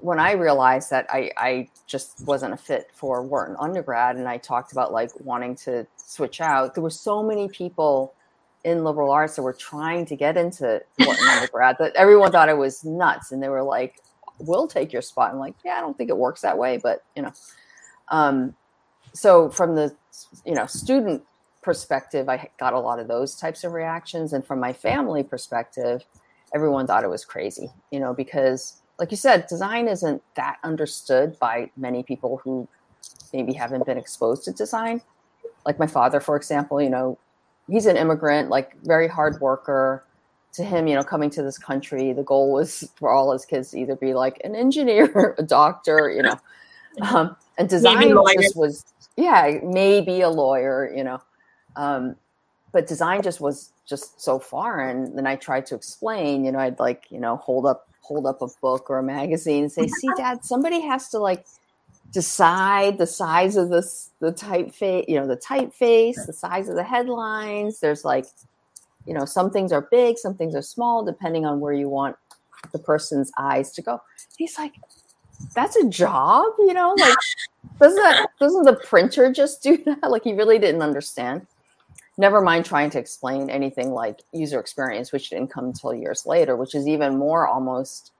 when 0.00 0.18
I 0.18 0.32
realized 0.32 0.90
that 0.90 1.06
I, 1.10 1.30
I 1.36 1.68
just 1.86 2.24
wasn't 2.26 2.54
a 2.54 2.56
fit 2.56 2.90
for 2.94 3.22
Wharton 3.22 3.56
undergrad, 3.58 4.16
and 4.16 4.28
I 4.28 4.38
talked 4.38 4.72
about 4.72 4.92
like 4.92 5.10
wanting 5.20 5.56
to 5.56 5.86
switch 5.96 6.40
out, 6.40 6.74
there 6.74 6.82
were 6.82 6.90
so 6.90 7.22
many 7.22 7.48
people 7.48 8.14
in 8.64 8.84
liberal 8.84 9.10
arts 9.10 9.36
that 9.36 9.42
were 9.42 9.54
trying 9.54 10.04
to 10.06 10.16
get 10.16 10.36
into 10.36 10.82
Wharton 11.00 11.28
undergrad 11.28 11.76
that 11.78 11.94
everyone 11.96 12.32
thought 12.32 12.48
I 12.48 12.54
was 12.54 12.84
nuts, 12.84 13.32
and 13.32 13.42
they 13.42 13.48
were 13.48 13.62
like, 13.62 14.00
"We'll 14.38 14.66
take 14.66 14.92
your 14.92 15.02
spot." 15.02 15.32
I'm 15.32 15.38
like, 15.38 15.54
"Yeah, 15.64 15.74
I 15.74 15.80
don't 15.80 15.96
think 15.96 16.10
it 16.10 16.16
works 16.16 16.40
that 16.42 16.58
way," 16.58 16.78
but 16.78 17.04
you 17.16 17.22
know. 17.22 17.32
Um, 18.08 18.54
so 19.12 19.50
from 19.50 19.74
the 19.74 19.94
you 20.44 20.54
know 20.54 20.66
student 20.66 21.22
perspective, 21.62 22.28
I 22.28 22.48
got 22.58 22.72
a 22.72 22.80
lot 22.80 22.98
of 22.98 23.08
those 23.08 23.36
types 23.36 23.64
of 23.64 23.72
reactions, 23.72 24.32
and 24.32 24.44
from 24.44 24.60
my 24.60 24.72
family 24.72 25.22
perspective, 25.22 26.04
everyone 26.54 26.86
thought 26.86 27.04
it 27.04 27.10
was 27.10 27.24
crazy, 27.24 27.70
you 27.90 28.00
know, 28.00 28.14
because 28.14 28.79
like 29.00 29.10
you 29.10 29.16
said, 29.16 29.46
design 29.46 29.88
isn't 29.88 30.22
that 30.34 30.58
understood 30.62 31.38
by 31.40 31.70
many 31.76 32.02
people 32.02 32.36
who 32.44 32.68
maybe 33.32 33.54
haven't 33.54 33.86
been 33.86 33.96
exposed 33.96 34.44
to 34.44 34.52
design. 34.52 35.00
Like 35.64 35.78
my 35.78 35.86
father, 35.86 36.20
for 36.20 36.36
example, 36.36 36.82
you 36.82 36.90
know, 36.90 37.18
he's 37.68 37.86
an 37.86 37.96
immigrant, 37.96 38.50
like 38.50 38.76
very 38.82 39.08
hard 39.08 39.40
worker. 39.40 40.04
To 40.54 40.64
him, 40.64 40.88
you 40.88 40.96
know, 40.96 41.04
coming 41.04 41.30
to 41.30 41.42
this 41.42 41.56
country, 41.56 42.12
the 42.12 42.24
goal 42.24 42.52
was 42.52 42.90
for 42.96 43.08
all 43.10 43.32
his 43.32 43.46
kids 43.46 43.70
to 43.70 43.78
either 43.78 43.94
be 43.94 44.14
like 44.14 44.40
an 44.44 44.54
engineer, 44.56 45.34
a 45.38 45.42
doctor, 45.42 46.10
you 46.10 46.22
know, 46.22 46.38
um, 47.02 47.36
and 47.56 47.68
design 47.68 48.14
just 48.40 48.56
was, 48.56 48.84
yeah, 49.16 49.58
maybe 49.62 50.20
a 50.20 50.28
lawyer, 50.28 50.92
you 50.94 51.04
know, 51.04 51.22
um, 51.76 52.16
but 52.72 52.86
design 52.86 53.22
just 53.22 53.40
was 53.40 53.70
just 53.86 54.20
so 54.20 54.40
foreign. 54.40 55.04
And 55.04 55.16
then 55.18 55.26
I 55.26 55.36
tried 55.36 55.66
to 55.66 55.76
explain, 55.76 56.44
you 56.44 56.52
know, 56.52 56.58
I'd 56.58 56.80
like, 56.80 57.04
you 57.10 57.20
know, 57.20 57.36
hold 57.36 57.64
up 57.64 57.89
hold 58.10 58.26
up 58.26 58.42
a 58.42 58.48
book 58.60 58.90
or 58.90 58.98
a 58.98 59.02
magazine 59.02 59.62
and 59.64 59.72
say, 59.72 59.86
"See, 60.00 60.08
Dad, 60.16 60.44
somebody 60.44 60.80
has 60.80 61.08
to 61.10 61.18
like 61.18 61.46
decide 62.12 62.98
the 62.98 63.06
size 63.06 63.56
of 63.56 63.70
this 63.70 64.10
the 64.18 64.32
typeface, 64.32 65.08
you 65.08 65.14
know, 65.14 65.28
the 65.28 65.36
typeface, 65.36 66.26
the 66.26 66.32
size 66.32 66.68
of 66.68 66.74
the 66.74 66.82
headlines. 66.82 67.78
There's 67.78 68.04
like, 68.04 68.26
you 69.06 69.14
know, 69.14 69.24
some 69.24 69.50
things 69.50 69.70
are 69.72 69.86
big, 69.90 70.18
some 70.18 70.34
things 70.34 70.56
are 70.56 70.62
small, 70.62 71.04
depending 71.04 71.46
on 71.46 71.60
where 71.60 71.72
you 71.72 71.88
want 71.88 72.16
the 72.72 72.80
person's 72.80 73.30
eyes 73.38 73.70
to 73.72 73.82
go." 73.82 74.02
He's 74.36 74.58
like, 74.58 74.74
"That's 75.54 75.76
a 75.76 75.88
job, 75.88 76.52
you 76.58 76.74
know, 76.74 76.94
like." 76.98 77.16
Doesn't 77.78 78.02
that 78.02 78.28
doesn't 78.38 78.64
the 78.64 78.74
printer 78.74 79.32
just 79.32 79.62
do 79.62 79.78
that? 79.84 80.02
Like 80.10 80.24
he 80.24 80.34
really 80.34 80.58
didn't 80.58 80.82
understand 80.82 81.46
never 82.20 82.42
mind 82.42 82.66
trying 82.66 82.90
to 82.90 82.98
explain 82.98 83.48
anything 83.48 83.92
like 83.92 84.20
user 84.32 84.60
experience, 84.60 85.10
which 85.10 85.30
didn't 85.30 85.48
come 85.48 85.64
until 85.64 85.94
years 85.94 86.26
later, 86.26 86.54
which 86.54 86.74
is 86.74 86.86
even 86.86 87.16
more 87.16 87.48
almost, 87.48 88.12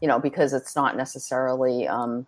you 0.00 0.06
know, 0.06 0.20
because 0.20 0.52
it's 0.52 0.76
not 0.76 0.96
necessarily 0.96 1.86
um, 1.88 2.26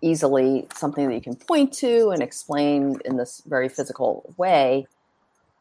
easily 0.00 0.66
something 0.74 1.06
that 1.06 1.14
you 1.14 1.20
can 1.20 1.36
point 1.36 1.72
to 1.74 2.10
and 2.10 2.22
explain 2.22 2.98
in 3.04 3.16
this 3.18 3.42
very 3.46 3.68
physical 3.68 4.34
way. 4.38 4.86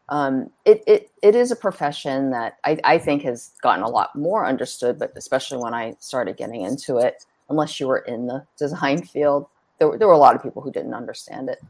Um, 0.10 0.51
it, 0.63 0.84
it, 0.88 1.12
it 1.22 1.36
is 1.36 1.51
a 1.51 1.56
profession 1.58 2.32
that 2.32 2.58
I, 2.63 2.79
I 2.86 2.98
think 2.98 3.24
has 3.24 3.51
gotten 3.62 3.84
a 3.84 3.89
lot 3.89 4.15
more 4.15 4.46
understood, 4.46 4.98
but 4.98 5.12
especially 5.17 5.58
when 5.58 5.74
I 5.74 5.98
started 6.00 6.38
getting 6.38 6.62
into 6.62 6.98
it, 6.98 7.25
unless 7.50 7.77
you 7.77 7.88
were 7.88 8.00
in 8.00 8.27
the 8.27 8.46
design 8.58 9.01
field, 9.06 9.48
there, 9.79 9.98
there 9.98 10.08
were 10.08 10.13
a 10.13 10.17
lot 10.17 10.36
of 10.36 10.41
people 10.41 10.62
who 10.62 10.72
didn't 10.72 10.94
understand 10.94 11.50
it. 11.50 11.62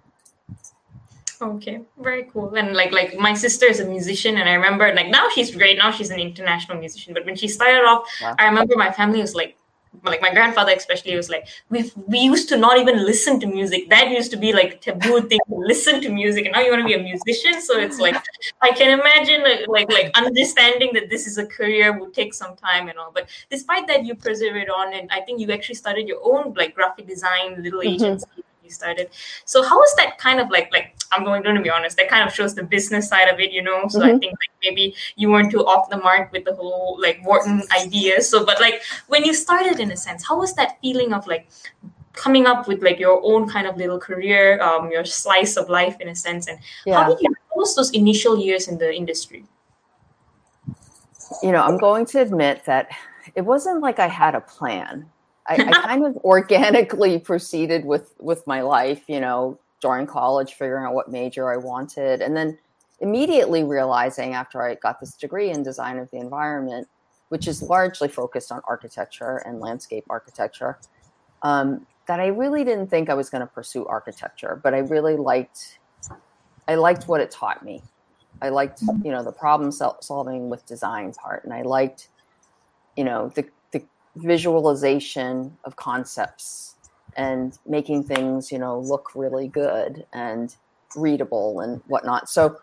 Okay, 1.40 1.82
very 2.00 2.24
cool. 2.34 2.56
And 2.56 2.74
like 2.74 2.92
like 2.92 3.18
my 3.18 3.34
sister 3.34 3.66
is 3.66 3.80
a 3.80 3.86
musician, 3.86 4.38
and 4.38 4.50
I 4.50 4.54
remember 4.54 4.94
like 4.94 5.10
now 5.10 5.30
she's 5.30 5.56
great. 5.56 5.78
Now 5.78 5.92
she's 5.92 6.10
an 6.10 6.20
international 6.20 6.80
musician. 6.80 7.14
But 7.14 7.26
when 7.26 7.36
she 7.36 7.48
started 7.48 7.86
off, 7.86 8.08
wow. 8.22 8.36
I 8.40 8.46
remember 8.46 8.76
my 8.76 8.92
family 8.92 9.22
was 9.22 9.36
like, 9.36 9.56
like 10.04 10.22
my 10.22 10.32
grandfather 10.32 10.72
especially 10.72 11.16
was 11.16 11.30
like, 11.30 11.48
we 11.70 11.92
we 12.08 12.20
used 12.20 12.50
to 12.50 12.58
not 12.58 12.80
even 12.80 13.06
listen 13.06 13.40
to 13.42 13.46
music. 13.46 13.90
That 13.90 14.10
used 14.10 14.32
to 14.32 14.38
be 14.38 14.52
like 14.52 14.82
taboo 14.82 15.22
thing 15.22 15.40
to 15.50 15.56
listen 15.56 16.02
to 16.02 16.10
music, 16.10 16.46
and 16.46 16.54
now 16.54 16.62
you 16.62 16.72
want 16.72 16.82
to 16.82 16.88
be 16.88 16.96
a 16.96 17.04
musician. 17.04 17.62
So 17.62 17.78
it's 17.78 18.00
like 18.00 18.16
I 18.62 18.72
can 18.72 19.00
imagine 19.00 19.44
like, 19.44 19.68
like 19.68 19.92
like 19.92 20.18
understanding 20.18 20.92
that 20.94 21.12
this 21.12 21.28
is 21.28 21.38
a 21.38 21.46
career 21.46 22.00
would 22.00 22.16
take 22.16 22.34
some 22.34 22.56
time 22.56 22.88
and 22.88 22.98
all. 22.98 23.12
But 23.14 23.30
despite 23.52 23.86
that, 23.88 24.06
you 24.06 24.16
persevered 24.16 24.70
on, 24.70 24.94
and 24.94 25.08
I 25.12 25.22
think 25.22 25.40
you 25.40 25.52
actually 25.52 25.76
started 25.76 26.08
your 26.08 26.20
own 26.24 26.56
like 26.56 26.74
graphic 26.74 27.08
design 27.08 27.62
little 27.62 27.82
mm-hmm. 27.82 28.04
agency. 28.04 28.26
Mm-hmm 28.26 28.42
you 28.68 28.74
started. 28.74 29.10
So 29.46 29.64
how 29.64 29.82
is 29.82 29.94
that 29.96 30.18
kind 30.18 30.40
of 30.40 30.50
like 30.50 30.70
like 30.72 30.96
I'm 31.12 31.24
going 31.24 31.44
to 31.44 31.62
be 31.62 31.70
honest, 31.70 31.98
that 31.98 32.10
kind 32.10 32.28
of 32.28 32.34
shows 32.34 32.54
the 32.54 32.64
business 32.64 33.08
side 33.08 33.30
of 33.34 33.40
it, 33.40 33.52
you 33.52 33.62
know. 33.62 33.88
So 33.88 34.00
mm-hmm. 34.00 34.16
I 34.16 34.20
think 34.20 34.34
like 34.34 34.54
maybe 34.62 34.96
you 35.16 35.30
weren't 35.32 35.52
too 35.52 35.66
off 35.66 35.90
the 35.90 35.98
mark 35.98 36.32
with 36.32 36.46
the 36.46 36.54
whole 36.54 36.98
like 37.02 37.20
Wharton 37.24 37.64
idea. 37.82 38.22
So 38.22 38.46
but 38.46 38.60
like 38.60 38.82
when 39.08 39.24
you 39.24 39.34
started 39.34 39.80
in 39.80 39.92
a 39.92 39.98
sense, 39.98 40.28
how 40.28 40.38
was 40.38 40.54
that 40.56 40.78
feeling 40.82 41.14
of 41.14 41.26
like 41.28 41.48
coming 42.14 42.46
up 42.48 42.68
with 42.68 42.84
like 42.84 43.00
your 43.00 43.22
own 43.24 43.48
kind 43.48 43.68
of 43.68 43.78
little 43.78 44.00
career, 44.00 44.62
um, 44.62 44.92
your 44.92 45.06
slice 45.06 45.56
of 45.56 45.70
life 45.70 45.96
in 46.02 46.10
a 46.10 46.16
sense, 46.16 46.48
and 46.48 46.60
yeah. 46.86 46.96
how 46.96 47.10
did 47.10 47.22
you 47.22 47.34
close 47.54 47.76
those 47.76 47.92
initial 47.92 48.38
years 48.38 48.68
in 48.68 48.78
the 48.78 48.94
industry? 48.94 49.46
You 51.44 51.52
know, 51.52 51.62
I'm 51.62 51.78
going 51.78 52.06
to 52.08 52.22
admit 52.22 52.66
that 52.66 52.90
it 53.36 53.42
wasn't 53.42 53.82
like 53.82 54.00
I 54.00 54.08
had 54.08 54.36
a 54.36 54.42
plan. 54.42 55.10
I, 55.48 55.56
I 55.56 55.72
kind 55.88 56.06
of 56.06 56.16
organically 56.18 57.20
proceeded 57.20 57.86
with 57.86 58.14
with 58.20 58.46
my 58.48 58.62
life, 58.62 59.04
you 59.08 59.20
know, 59.20 59.60
during 59.82 60.08
college, 60.08 60.54
figuring 60.54 60.86
out 60.86 60.94
what 60.94 61.10
major 61.12 61.52
I 61.52 61.58
wanted, 61.58 62.22
and 62.22 62.36
then 62.36 62.58
immediately 63.00 63.64
realizing 63.64 64.34
after 64.34 64.62
I 64.62 64.76
got 64.76 65.00
this 65.00 65.14
degree 65.14 65.52
in 65.52 65.64
design 65.64 66.00
of 66.00 66.10
the 66.12 66.18
environment, 66.18 66.88
which 67.30 67.48
is 67.48 67.62
largely 67.62 68.08
focused 68.08 68.52
on 68.52 68.62
architecture 68.68 69.38
and 69.46 69.60
landscape 69.60 70.06
architecture, 70.10 70.80
um, 71.44 71.86
that 72.08 72.20
I 72.20 72.28
really 72.28 72.64
didn't 72.64 72.88
think 72.88 73.10
I 73.10 73.14
was 73.14 73.30
going 73.30 73.42
to 73.42 73.48
pursue 73.48 73.86
architecture, 73.86 74.60
but 74.64 74.74
I 74.74 74.80
really 74.80 75.16
liked 75.16 75.80
I 76.68 76.76
liked 76.76 77.08
what 77.08 77.22
it 77.22 77.32
taught 77.32 77.64
me. 77.64 77.82
I 78.42 78.50
liked 78.50 78.82
you 79.04 79.12
know 79.12 79.24
the 79.24 79.32
problem 79.32 79.72
solving 79.72 80.50
with 80.50 80.66
design 80.66 81.14
part, 81.14 81.44
and 81.44 81.54
I 81.54 81.62
liked 81.62 82.10
you 82.96 83.04
know 83.04 83.30
the 83.30 83.46
visualization 84.22 85.58
of 85.64 85.76
concepts 85.76 86.76
and 87.16 87.58
making 87.66 88.04
things, 88.04 88.52
you 88.52 88.60
know, 88.60 88.80
look 88.80 89.16
really 89.16 89.48
good 89.48 90.06
and 90.14 90.56
readable 90.96 91.60
and 91.60 91.82
whatnot. 91.88 92.30
So 92.30 92.60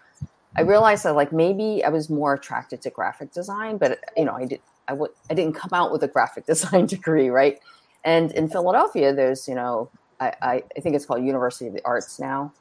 I 0.57 0.63
realized 0.63 1.05
that 1.05 1.15
like 1.15 1.33
maybe 1.33 1.83
I 1.85 1.89
was 1.89 2.09
more 2.09 2.35
attracted 2.35 2.81
to 2.83 2.91
graphic 2.91 3.33
design, 3.33 3.77
but 3.77 3.99
you 4.17 4.25
know, 4.25 4.35
I 4.35 4.47
did 4.47 4.61
I 4.87 4.93
would 4.93 5.11
I 5.31 5.35
didn't 5.35 5.55
come 5.55 5.71
out 5.73 5.93
with 5.93 6.03
a 6.03 6.09
graphic 6.09 6.47
design 6.53 6.87
degree, 6.87 7.29
right? 7.29 7.59
And 8.05 8.33
in 8.33 8.49
Philadelphia, 8.49 9.13
there's 9.13 9.49
you 9.49 9.55
know 9.55 9.91
I, 10.21 10.33
I, 10.43 10.63
I 10.77 10.81
think 10.81 10.95
it's 10.95 11.07
called 11.07 11.25
University 11.25 11.67
of 11.67 11.75
the 11.75 11.85
Arts 11.85 12.21
now. 12.21 12.53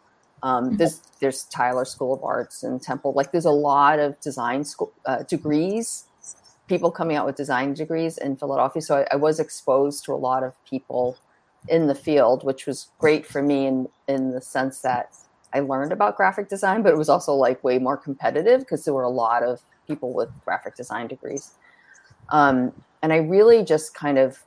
Um, 0.41 0.65
mm-hmm. 0.65 0.77
there's 0.77 1.01
there's 1.19 1.43
Tyler 1.45 1.85
School 1.85 2.13
of 2.13 2.23
Arts 2.23 2.63
and 2.63 2.81
Temple. 2.81 3.13
Like 3.13 3.31
there's 3.31 3.45
a 3.45 3.51
lot 3.51 3.99
of 3.99 4.19
design 4.19 4.63
school 4.63 4.91
uh, 5.05 5.23
degrees 5.23 6.05
people 6.67 6.91
coming 6.91 7.15
out 7.17 7.25
with 7.25 7.35
design 7.35 7.73
degrees 7.73 8.17
in 8.17 8.35
Philadelphia. 8.35 8.81
So 8.81 8.97
I, 8.99 9.07
I, 9.11 9.15
was 9.17 9.39
exposed 9.39 10.05
to 10.05 10.13
a 10.13 10.15
lot 10.15 10.43
of 10.43 10.53
people 10.65 11.17
in 11.67 11.87
the 11.87 11.95
field, 11.95 12.43
which 12.43 12.65
was 12.65 12.87
great 12.99 13.25
for 13.25 13.41
me 13.41 13.65
in 13.65 13.89
in 14.07 14.31
the 14.31 14.41
sense 14.41 14.79
that 14.81 15.13
I 15.53 15.59
learned 15.59 15.91
about 15.91 16.17
graphic 16.17 16.49
design, 16.49 16.81
but 16.81 16.93
it 16.93 16.97
was 16.97 17.09
also 17.09 17.33
like 17.33 17.63
way 17.63 17.79
more 17.79 17.97
competitive 17.97 18.61
because 18.61 18.85
there 18.85 18.93
were 18.93 19.03
a 19.03 19.09
lot 19.09 19.43
of 19.43 19.61
people 19.87 20.13
with 20.13 20.29
graphic 20.43 20.75
design 20.75 21.07
degrees. 21.07 21.51
Um, 22.29 22.73
and 23.01 23.13
I 23.13 23.17
really 23.17 23.63
just 23.63 23.93
kind 23.93 24.17
of 24.17 24.39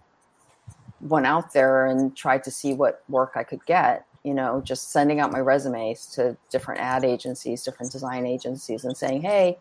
went 1.00 1.26
out 1.26 1.52
there 1.52 1.86
and 1.86 2.16
tried 2.16 2.42
to 2.44 2.50
see 2.50 2.72
what 2.72 3.04
work 3.08 3.32
I 3.36 3.44
could 3.44 3.64
get. 3.66 4.04
You 4.24 4.34
know, 4.34 4.60
just 4.64 4.90
sending 4.90 5.20
out 5.20 5.30
my 5.30 5.38
resumes 5.38 6.06
to 6.14 6.36
different 6.50 6.80
ad 6.80 7.04
agencies, 7.04 7.62
different 7.62 7.92
design 7.92 8.26
agencies, 8.26 8.84
and 8.84 8.96
saying, 8.96 9.22
"Hey, 9.22 9.58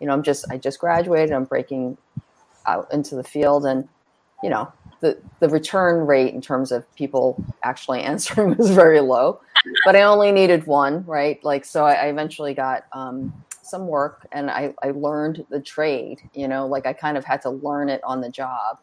you 0.00 0.06
know, 0.06 0.12
I'm 0.12 0.22
just 0.22 0.44
I 0.50 0.58
just 0.58 0.78
graduated. 0.78 1.32
I'm 1.32 1.44
breaking 1.44 1.96
out 2.66 2.92
into 2.92 3.14
the 3.14 3.24
field, 3.24 3.64
and 3.64 3.88
you 4.42 4.50
know, 4.50 4.72
the 5.00 5.18
the 5.40 5.48
return 5.48 6.06
rate 6.06 6.34
in 6.34 6.40
terms 6.40 6.72
of 6.72 6.92
people 6.94 7.42
actually 7.62 8.00
answering 8.12 8.56
was 8.56 8.70
very 8.70 9.00
low. 9.00 9.40
But 9.84 9.96
I 9.96 10.02
only 10.02 10.30
needed 10.30 10.66
one, 10.66 11.04
right? 11.06 11.42
Like, 11.42 11.64
so 11.64 11.86
I, 11.86 11.94
I 11.94 12.06
eventually 12.06 12.52
got 12.52 12.84
um, 12.92 13.32
some 13.62 13.86
work, 13.86 14.26
and 14.32 14.50
I 14.50 14.74
I 14.82 14.90
learned 14.90 15.46
the 15.50 15.60
trade. 15.60 16.20
You 16.34 16.48
know, 16.48 16.66
like 16.66 16.86
I 16.86 16.92
kind 16.92 17.16
of 17.16 17.24
had 17.24 17.42
to 17.42 17.50
learn 17.50 17.88
it 17.88 18.02
on 18.04 18.20
the 18.20 18.30
job. 18.30 18.78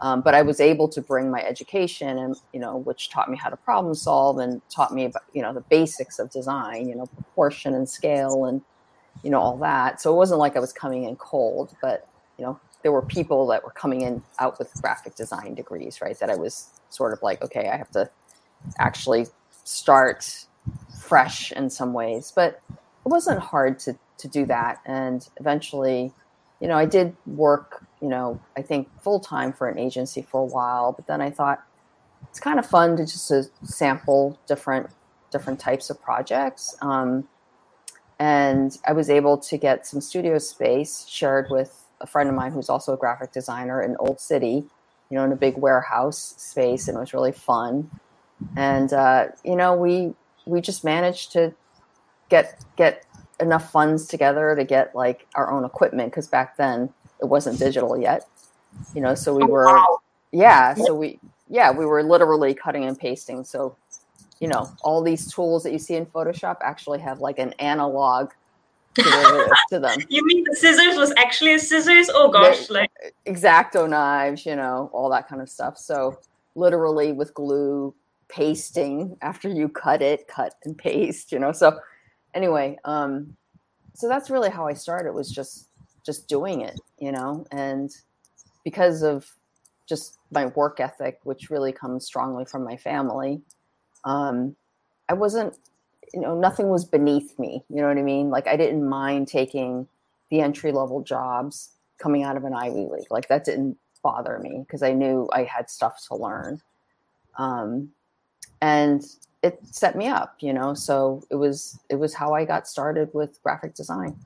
Um, 0.00 0.22
but 0.22 0.34
I 0.34 0.42
was 0.42 0.60
able 0.60 0.88
to 0.88 1.00
bring 1.00 1.30
my 1.30 1.42
education 1.42 2.18
and 2.18 2.36
you 2.52 2.60
know 2.60 2.78
which 2.78 3.10
taught 3.10 3.30
me 3.30 3.36
how 3.36 3.48
to 3.48 3.56
problem 3.56 3.94
solve 3.94 4.38
and 4.38 4.62
taught 4.70 4.92
me 4.92 5.06
about 5.06 5.22
you 5.32 5.42
know 5.42 5.52
the 5.52 5.60
basics 5.62 6.18
of 6.18 6.30
design 6.30 6.88
you 6.88 6.94
know 6.94 7.06
proportion 7.06 7.74
and 7.74 7.88
scale 7.88 8.44
and 8.44 8.62
you 9.22 9.30
know, 9.30 9.40
all 9.40 9.58
that. 9.58 10.00
So 10.00 10.12
it 10.12 10.16
wasn't 10.16 10.40
like 10.40 10.56
I 10.56 10.60
was 10.60 10.72
coming 10.72 11.04
in 11.04 11.16
cold, 11.16 11.74
but 11.80 12.06
you 12.38 12.44
know, 12.44 12.58
there 12.82 12.92
were 12.92 13.02
people 13.02 13.46
that 13.48 13.64
were 13.64 13.70
coming 13.70 14.02
in 14.02 14.22
out 14.38 14.58
with 14.58 14.72
graphic 14.80 15.16
design 15.16 15.54
degrees, 15.54 16.00
right? 16.00 16.18
That 16.18 16.30
I 16.30 16.36
was 16.36 16.70
sort 16.90 17.12
of 17.12 17.22
like, 17.22 17.42
okay, 17.42 17.68
I 17.68 17.76
have 17.76 17.90
to 17.92 18.08
actually 18.78 19.26
start 19.64 20.46
fresh 21.00 21.52
in 21.52 21.70
some 21.70 21.92
ways. 21.92 22.32
But 22.34 22.60
it 22.68 23.08
wasn't 23.08 23.40
hard 23.40 23.78
to 23.80 23.98
to 24.18 24.28
do 24.28 24.46
that. 24.46 24.80
And 24.84 25.26
eventually, 25.38 26.12
you 26.60 26.68
know, 26.68 26.76
I 26.76 26.86
did 26.86 27.16
work, 27.26 27.84
you 28.02 28.08
know, 28.08 28.40
I 28.56 28.62
think 28.62 28.88
full 29.02 29.20
time 29.20 29.52
for 29.52 29.68
an 29.68 29.78
agency 29.78 30.22
for 30.22 30.40
a 30.40 30.44
while, 30.44 30.92
but 30.92 31.06
then 31.06 31.20
I 31.20 31.30
thought, 31.30 31.62
it's 32.28 32.40
kind 32.40 32.58
of 32.58 32.66
fun 32.66 32.96
to 32.96 33.04
just 33.04 33.28
to 33.28 33.44
sample 33.64 34.38
different 34.46 34.90
different 35.30 35.60
types 35.60 35.90
of 35.90 36.00
projects. 36.02 36.76
Um, 36.80 37.28
and 38.18 38.76
I 38.86 38.92
was 38.92 39.10
able 39.10 39.38
to 39.38 39.56
get 39.56 39.86
some 39.86 40.00
studio 40.00 40.38
space 40.38 41.06
shared 41.06 41.46
with 41.50 41.84
a 42.00 42.06
friend 42.06 42.28
of 42.28 42.34
mine 42.34 42.52
who's 42.52 42.68
also 42.68 42.92
a 42.92 42.96
graphic 42.96 43.32
designer 43.32 43.82
in 43.82 43.96
Old 43.98 44.20
City, 44.20 44.64
you 45.10 45.16
know, 45.16 45.24
in 45.24 45.32
a 45.32 45.36
big 45.36 45.56
warehouse 45.56 46.34
space, 46.36 46.88
and 46.88 46.96
it 46.96 47.00
was 47.00 47.14
really 47.14 47.32
fun. 47.32 47.90
And 48.56 48.92
uh, 48.92 49.28
you 49.44 49.56
know, 49.56 49.74
we 49.74 50.14
we 50.46 50.60
just 50.60 50.84
managed 50.84 51.32
to 51.32 51.54
get 52.28 52.64
get 52.76 53.04
enough 53.40 53.70
funds 53.70 54.06
together 54.06 54.54
to 54.56 54.64
get 54.64 54.94
like 54.94 55.26
our 55.34 55.50
own 55.50 55.64
equipment 55.64 56.10
because 56.10 56.26
back 56.26 56.56
then 56.56 56.92
it 57.20 57.26
wasn't 57.26 57.58
digital 57.58 57.98
yet, 57.98 58.26
you 58.94 59.00
know. 59.00 59.14
So 59.14 59.34
we 59.34 59.42
oh, 59.44 59.46
were, 59.46 59.80
yeah. 60.32 60.74
So 60.74 60.94
we 60.94 61.18
yeah 61.48 61.70
we 61.70 61.86
were 61.86 62.02
literally 62.02 62.54
cutting 62.54 62.84
and 62.84 62.98
pasting. 62.98 63.44
So 63.44 63.76
you 64.40 64.48
know, 64.48 64.70
all 64.82 65.02
these 65.02 65.32
tools 65.32 65.62
that 65.64 65.72
you 65.72 65.78
see 65.78 65.94
in 65.94 66.06
Photoshop 66.06 66.58
actually 66.62 67.00
have 67.00 67.20
like 67.20 67.38
an 67.38 67.52
analog 67.54 68.30
to, 68.94 69.56
to 69.70 69.78
them. 69.78 69.98
you 70.08 70.24
mean 70.24 70.44
the 70.48 70.56
scissors 70.56 70.96
was 70.96 71.12
actually 71.16 71.54
a 71.54 71.58
scissors? 71.58 72.10
Oh 72.12 72.30
gosh, 72.30 72.70
like 72.70 72.90
X-Acto 73.26 73.88
knives, 73.88 74.46
you 74.46 74.56
know, 74.56 74.90
all 74.92 75.10
that 75.10 75.28
kind 75.28 75.42
of 75.42 75.48
stuff. 75.48 75.78
So 75.78 76.18
literally 76.54 77.12
with 77.12 77.34
glue 77.34 77.94
pasting 78.28 79.16
after 79.22 79.48
you 79.48 79.68
cut 79.68 80.02
it, 80.02 80.28
cut 80.28 80.54
and 80.64 80.76
paste, 80.76 81.32
you 81.32 81.38
know. 81.38 81.52
So 81.52 81.78
anyway, 82.34 82.78
um, 82.84 83.36
so 83.94 84.08
that's 84.08 84.30
really 84.30 84.50
how 84.50 84.66
I 84.66 84.74
started 84.74 85.12
was 85.12 85.30
just 85.30 85.68
just 86.04 86.28
doing 86.28 86.62
it, 86.62 86.78
you 86.98 87.12
know, 87.12 87.44
and 87.50 87.90
because 88.64 89.02
of 89.02 89.26
just 89.88 90.18
my 90.30 90.46
work 90.46 90.80
ethic, 90.80 91.18
which 91.24 91.50
really 91.50 91.72
comes 91.72 92.04
strongly 92.04 92.44
from 92.44 92.62
my 92.62 92.76
family, 92.76 93.40
um, 94.08 94.56
I 95.08 95.14
wasn't 95.14 95.54
you 96.12 96.20
know, 96.20 96.38
nothing 96.38 96.68
was 96.68 96.84
beneath 96.84 97.38
me. 97.38 97.62
You 97.68 97.76
know 97.76 97.88
what 97.88 97.98
I 97.98 98.02
mean? 98.02 98.30
Like 98.30 98.46
I 98.46 98.56
didn't 98.56 98.88
mind 98.88 99.28
taking 99.28 99.86
the 100.30 100.40
entry 100.40 100.72
level 100.72 101.02
jobs 101.02 101.70
coming 101.98 102.22
out 102.22 102.36
of 102.36 102.44
an 102.44 102.54
Ivy 102.54 102.86
League. 102.90 103.10
Like 103.10 103.28
that 103.28 103.44
didn't 103.44 103.76
bother 104.02 104.38
me 104.38 104.64
because 104.66 104.82
I 104.82 104.92
knew 104.92 105.28
I 105.32 105.44
had 105.44 105.70
stuff 105.70 106.02
to 106.08 106.14
learn. 106.14 106.60
Um, 107.36 107.90
and 108.60 109.04
it 109.42 109.60
set 109.64 109.96
me 109.96 110.08
up, 110.08 110.36
you 110.40 110.52
know. 110.52 110.74
So 110.74 111.22
it 111.30 111.36
was 111.36 111.78
it 111.88 111.96
was 111.96 112.14
how 112.14 112.34
I 112.34 112.44
got 112.44 112.66
started 112.66 113.10
with 113.12 113.42
graphic 113.42 113.74
design. 113.74 114.16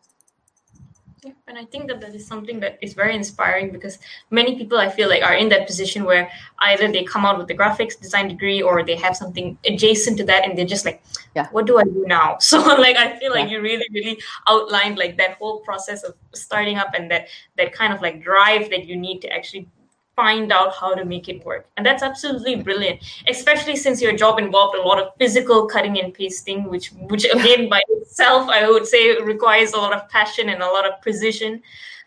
Yeah, 1.25 1.35
and 1.47 1.57
I 1.57 1.65
think 1.67 1.87
that 1.87 2.01
that 2.01 2.17
is 2.17 2.27
something 2.27 2.59
that 2.61 2.79
is 2.83 2.95
very 2.95 3.15
inspiring 3.15 3.71
because 3.71 4.01
many 4.31 4.57
people 4.57 4.77
I 4.77 4.91
feel 4.91 5.09
like 5.09 5.23
are 5.23 5.37
in 5.37 5.49
that 5.51 5.69
position 5.69 6.03
where 6.03 6.29
either 6.59 6.91
they 6.91 7.05
come 7.05 7.25
out 7.25 7.39
with 7.39 7.47
the 7.47 7.55
graphics 7.55 8.01
design 8.01 8.27
degree 8.27 8.61
or 8.61 8.83
they 8.83 8.97
have 8.97 9.17
something 9.17 9.57
adjacent 9.65 10.19
to 10.19 10.25
that 10.25 10.45
and 10.45 10.59
they're 10.59 10.67
just 10.67 10.85
like, 10.85 11.01
yeah, 11.37 11.47
what 11.53 11.67
do 11.67 11.79
I 11.79 11.85
do 11.85 12.05
now? 12.09 12.39
So 12.41 12.59
like 12.59 12.97
I 12.97 13.17
feel 13.21 13.31
like 13.31 13.51
yeah. 13.51 13.59
you 13.59 13.63
really, 13.63 13.87
really 13.93 14.21
outlined 14.49 14.99
like 14.99 15.17
that 15.19 15.35
whole 15.35 15.61
process 15.61 16.03
of 16.03 16.15
starting 16.35 16.77
up 16.77 16.93
and 16.93 17.09
that 17.13 17.29
that 17.57 17.73
kind 17.73 17.93
of 17.93 18.03
like 18.03 18.21
drive 18.21 18.69
that 18.71 18.87
you 18.87 18.97
need 18.97 19.21
to 19.21 19.33
actually 19.33 19.69
find 20.17 20.53
out 20.53 20.75
how 20.75 20.95
to 20.95 21.05
make 21.05 21.29
it 21.29 21.45
work. 21.45 21.67
And 21.77 21.87
that's 21.87 22.03
absolutely 22.03 22.57
brilliant, 22.57 23.01
especially 23.29 23.77
since 23.77 24.03
your 24.03 24.15
job 24.15 24.39
involved 24.39 24.77
a 24.77 24.83
lot 24.83 25.01
of 25.01 25.13
physical 25.19 25.67
cutting 25.67 25.99
and 26.01 26.13
pasting, 26.13 26.65
which 26.65 26.89
which 27.09 27.25
again 27.25 27.69
by 27.69 27.83
itself 27.89 28.49
I 28.49 28.69
would 28.69 28.87
say 28.87 29.21
requires 29.21 29.73
a 29.73 29.79
lot 29.79 29.95
of 29.95 30.09
passion 30.09 30.49
and 30.49 30.63
a 30.63 30.67
lot 30.67 30.87
of 30.87 31.01
precision. 31.01 31.63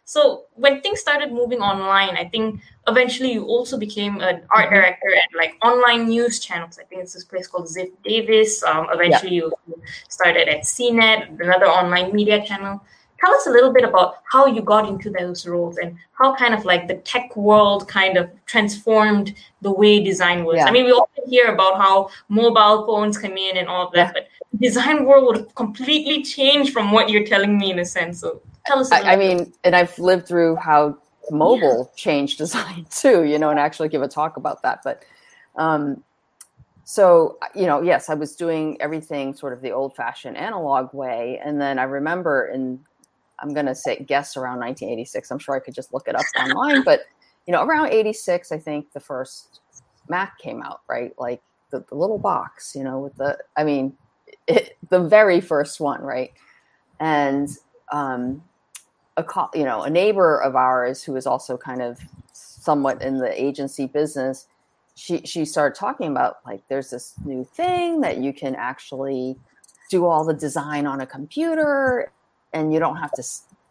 So 0.07 0.43
when 0.53 0.81
things 0.81 0.99
started 0.99 1.31
moving 1.31 1.61
online, 1.61 2.15
I 2.15 2.25
think 2.25 2.61
eventually 2.87 3.33
you 3.33 3.45
also 3.45 3.75
became 3.75 4.21
an 4.21 4.43
art 4.51 4.65
mm-hmm. 4.65 4.75
director 4.75 5.15
at 5.15 5.35
like 5.35 5.57
online 5.63 6.07
news 6.07 6.39
channels. 6.39 6.77
I 6.79 6.83
think 6.83 7.01
it's 7.01 7.13
this 7.13 7.23
place 7.23 7.47
called 7.47 7.65
Ziff 7.65 7.89
Davis. 8.03 8.61
Um, 8.61 8.85
eventually 8.91 9.37
yeah. 9.37 9.49
you 9.65 9.81
started 10.07 10.47
at 10.47 10.61
CNET, 10.61 11.41
another 11.41 11.65
online 11.65 12.13
media 12.13 12.45
channel 12.45 12.81
tell 13.25 13.33
us 13.33 13.47
a 13.47 13.49
little 13.49 13.73
bit 13.73 13.83
about 13.83 14.15
how 14.31 14.45
you 14.45 14.61
got 14.61 14.87
into 14.87 15.09
those 15.09 15.47
roles 15.47 15.77
and 15.77 15.97
how 16.13 16.35
kind 16.35 16.53
of 16.53 16.63
like 16.65 16.87
the 16.87 16.95
tech 16.97 17.35
world 17.35 17.87
kind 17.87 18.17
of 18.17 18.29
transformed 18.45 19.33
the 19.61 19.71
way 19.71 20.03
design 20.03 20.45
was. 20.45 20.57
Yeah. 20.57 20.65
I 20.65 20.71
mean, 20.71 20.85
we 20.85 20.91
often 20.91 21.27
hear 21.27 21.53
about 21.53 21.77
how 21.77 22.09
mobile 22.29 22.85
phones 22.85 23.17
come 23.17 23.37
in 23.37 23.57
and 23.57 23.67
all 23.67 23.87
of 23.87 23.93
that, 23.93 24.13
but 24.13 24.27
design 24.59 25.05
world 25.05 25.25
would 25.25 25.37
have 25.37 25.55
completely 25.55 26.23
changed 26.23 26.71
from 26.71 26.91
what 26.91 27.09
you're 27.09 27.25
telling 27.25 27.57
me 27.57 27.71
in 27.71 27.79
a 27.79 27.85
sense. 27.85 28.19
So 28.19 28.41
tell 28.65 28.79
us. 28.79 28.91
I, 28.91 29.13
I 29.13 29.15
mean, 29.15 29.53
and 29.63 29.75
I've 29.75 29.97
lived 29.97 30.27
through 30.27 30.57
how 30.57 30.97
mobile 31.31 31.89
yeah. 31.89 31.95
changed 31.95 32.37
design 32.45 32.85
too, 32.91 33.23
you 33.23 33.39
know, 33.39 33.49
and 33.49 33.59
actually 33.59 33.89
give 33.89 34.03
a 34.03 34.07
talk 34.07 34.37
about 34.37 34.61
that. 34.61 34.81
But 34.83 35.03
um, 35.55 36.03
so 36.87 37.39
you 37.55 37.65
know 37.65 37.81
yes 37.81 38.11
i 38.11 38.13
was 38.13 38.35
doing 38.35 38.77
everything 38.79 39.33
sort 39.33 39.51
of 39.51 39.61
the 39.61 39.71
old 39.71 39.95
fashioned 39.95 40.37
analog 40.37 40.93
way 40.93 41.41
and 41.43 41.59
then 41.59 41.79
i 41.79 41.83
remember 41.83 42.45
in 42.53 42.79
I'm 43.39 43.53
going 43.53 43.65
to 43.65 43.75
say 43.75 43.97
guess 43.97 44.37
around 44.37 44.59
1986. 44.59 45.31
I'm 45.31 45.39
sure 45.39 45.55
I 45.55 45.59
could 45.59 45.73
just 45.73 45.93
look 45.93 46.07
it 46.07 46.15
up 46.15 46.25
online, 46.39 46.83
but 46.83 47.01
you 47.45 47.51
know, 47.51 47.63
around 47.63 47.91
86, 47.91 48.51
I 48.51 48.57
think 48.57 48.91
the 48.93 48.99
first 48.99 49.59
Mac 50.09 50.37
came 50.39 50.61
out, 50.61 50.81
right? 50.87 51.13
Like 51.17 51.41
the, 51.71 51.85
the 51.89 51.95
little 51.95 52.17
box, 52.17 52.75
you 52.75 52.83
know, 52.83 52.99
with 52.99 53.15
the, 53.15 53.37
I 53.55 53.63
mean, 53.63 53.93
it, 54.47 54.77
the 54.89 54.99
very 54.99 55.41
first 55.41 55.79
one, 55.79 56.01
right? 56.01 56.31
And, 56.99 57.49
um, 57.91 58.43
a, 59.17 59.23
co- 59.23 59.49
you 59.53 59.63
know, 59.63 59.83
a 59.83 59.89
neighbor 59.89 60.41
of 60.41 60.55
ours 60.55 61.01
who 61.03 61.13
was 61.13 61.25
also 61.25 61.57
kind 61.57 61.81
of 61.81 61.99
somewhat 62.33 63.01
in 63.01 63.17
the 63.17 63.41
agency 63.41 63.85
business, 63.85 64.47
she, 64.95 65.21
she 65.25 65.45
started 65.45 65.77
talking 65.77 66.07
about 66.07 66.37
like, 66.45 66.61
there's 66.67 66.89
this 66.89 67.13
new 67.23 67.43
thing 67.43 68.01
that 68.01 68.17
you 68.17 68.33
can 68.33 68.55
actually 68.55 69.37
do 69.89 70.05
all 70.05 70.25
the 70.25 70.33
design 70.33 70.85
on 70.85 71.01
a 71.01 71.05
computer 71.05 72.11
and 72.53 72.73
you 72.73 72.79
don't 72.79 72.97
have 72.97 73.11
to 73.13 73.23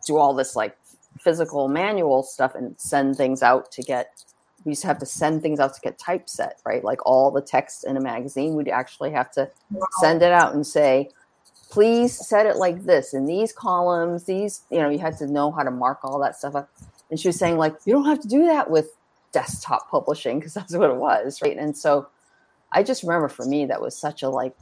do 0.06 0.16
all 0.16 0.34
this 0.34 0.54
like 0.54 0.76
physical 1.20 1.68
manual 1.68 2.22
stuff 2.22 2.54
and 2.54 2.74
send 2.78 3.16
things 3.16 3.42
out 3.42 3.70
to 3.72 3.82
get 3.82 4.24
we 4.64 4.70
used 4.70 4.80
to 4.80 4.88
have 4.88 4.98
to 4.98 5.06
send 5.06 5.42
things 5.42 5.60
out 5.60 5.74
to 5.74 5.80
get 5.80 5.98
typeset 5.98 6.60
right? 6.64 6.82
Like 6.84 7.04
all 7.06 7.30
the 7.30 7.40
text 7.40 7.84
in 7.84 7.96
a 7.96 8.00
magazine 8.00 8.54
we'd 8.54 8.68
actually 8.68 9.10
have 9.12 9.30
to 9.32 9.50
send 10.00 10.22
it 10.22 10.32
out 10.32 10.54
and 10.54 10.66
say 10.66 11.10
please 11.70 12.16
set 12.26 12.46
it 12.46 12.56
like 12.56 12.84
this 12.84 13.14
in 13.14 13.26
these 13.26 13.52
columns 13.52 14.24
these 14.24 14.62
you 14.70 14.78
know 14.78 14.88
you 14.88 14.98
had 14.98 15.16
to 15.18 15.26
know 15.26 15.50
how 15.50 15.62
to 15.62 15.70
mark 15.70 16.00
all 16.02 16.18
that 16.20 16.36
stuff 16.36 16.54
up. 16.54 16.70
And 17.10 17.20
she 17.20 17.28
was 17.28 17.38
saying 17.38 17.58
like 17.58 17.76
you 17.84 17.92
don't 17.92 18.06
have 18.06 18.20
to 18.20 18.28
do 18.28 18.46
that 18.46 18.70
with 18.70 18.90
desktop 19.32 19.90
publishing 19.90 20.38
because 20.38 20.54
that's 20.54 20.74
what 20.76 20.90
it 20.90 20.96
was 20.96 21.40
right? 21.42 21.56
And 21.56 21.76
so 21.76 22.08
i 22.72 22.82
just 22.82 23.04
remember 23.04 23.28
for 23.28 23.44
me 23.44 23.66
that 23.66 23.80
was 23.80 23.96
such 23.96 24.22
a 24.22 24.28
like 24.28 24.56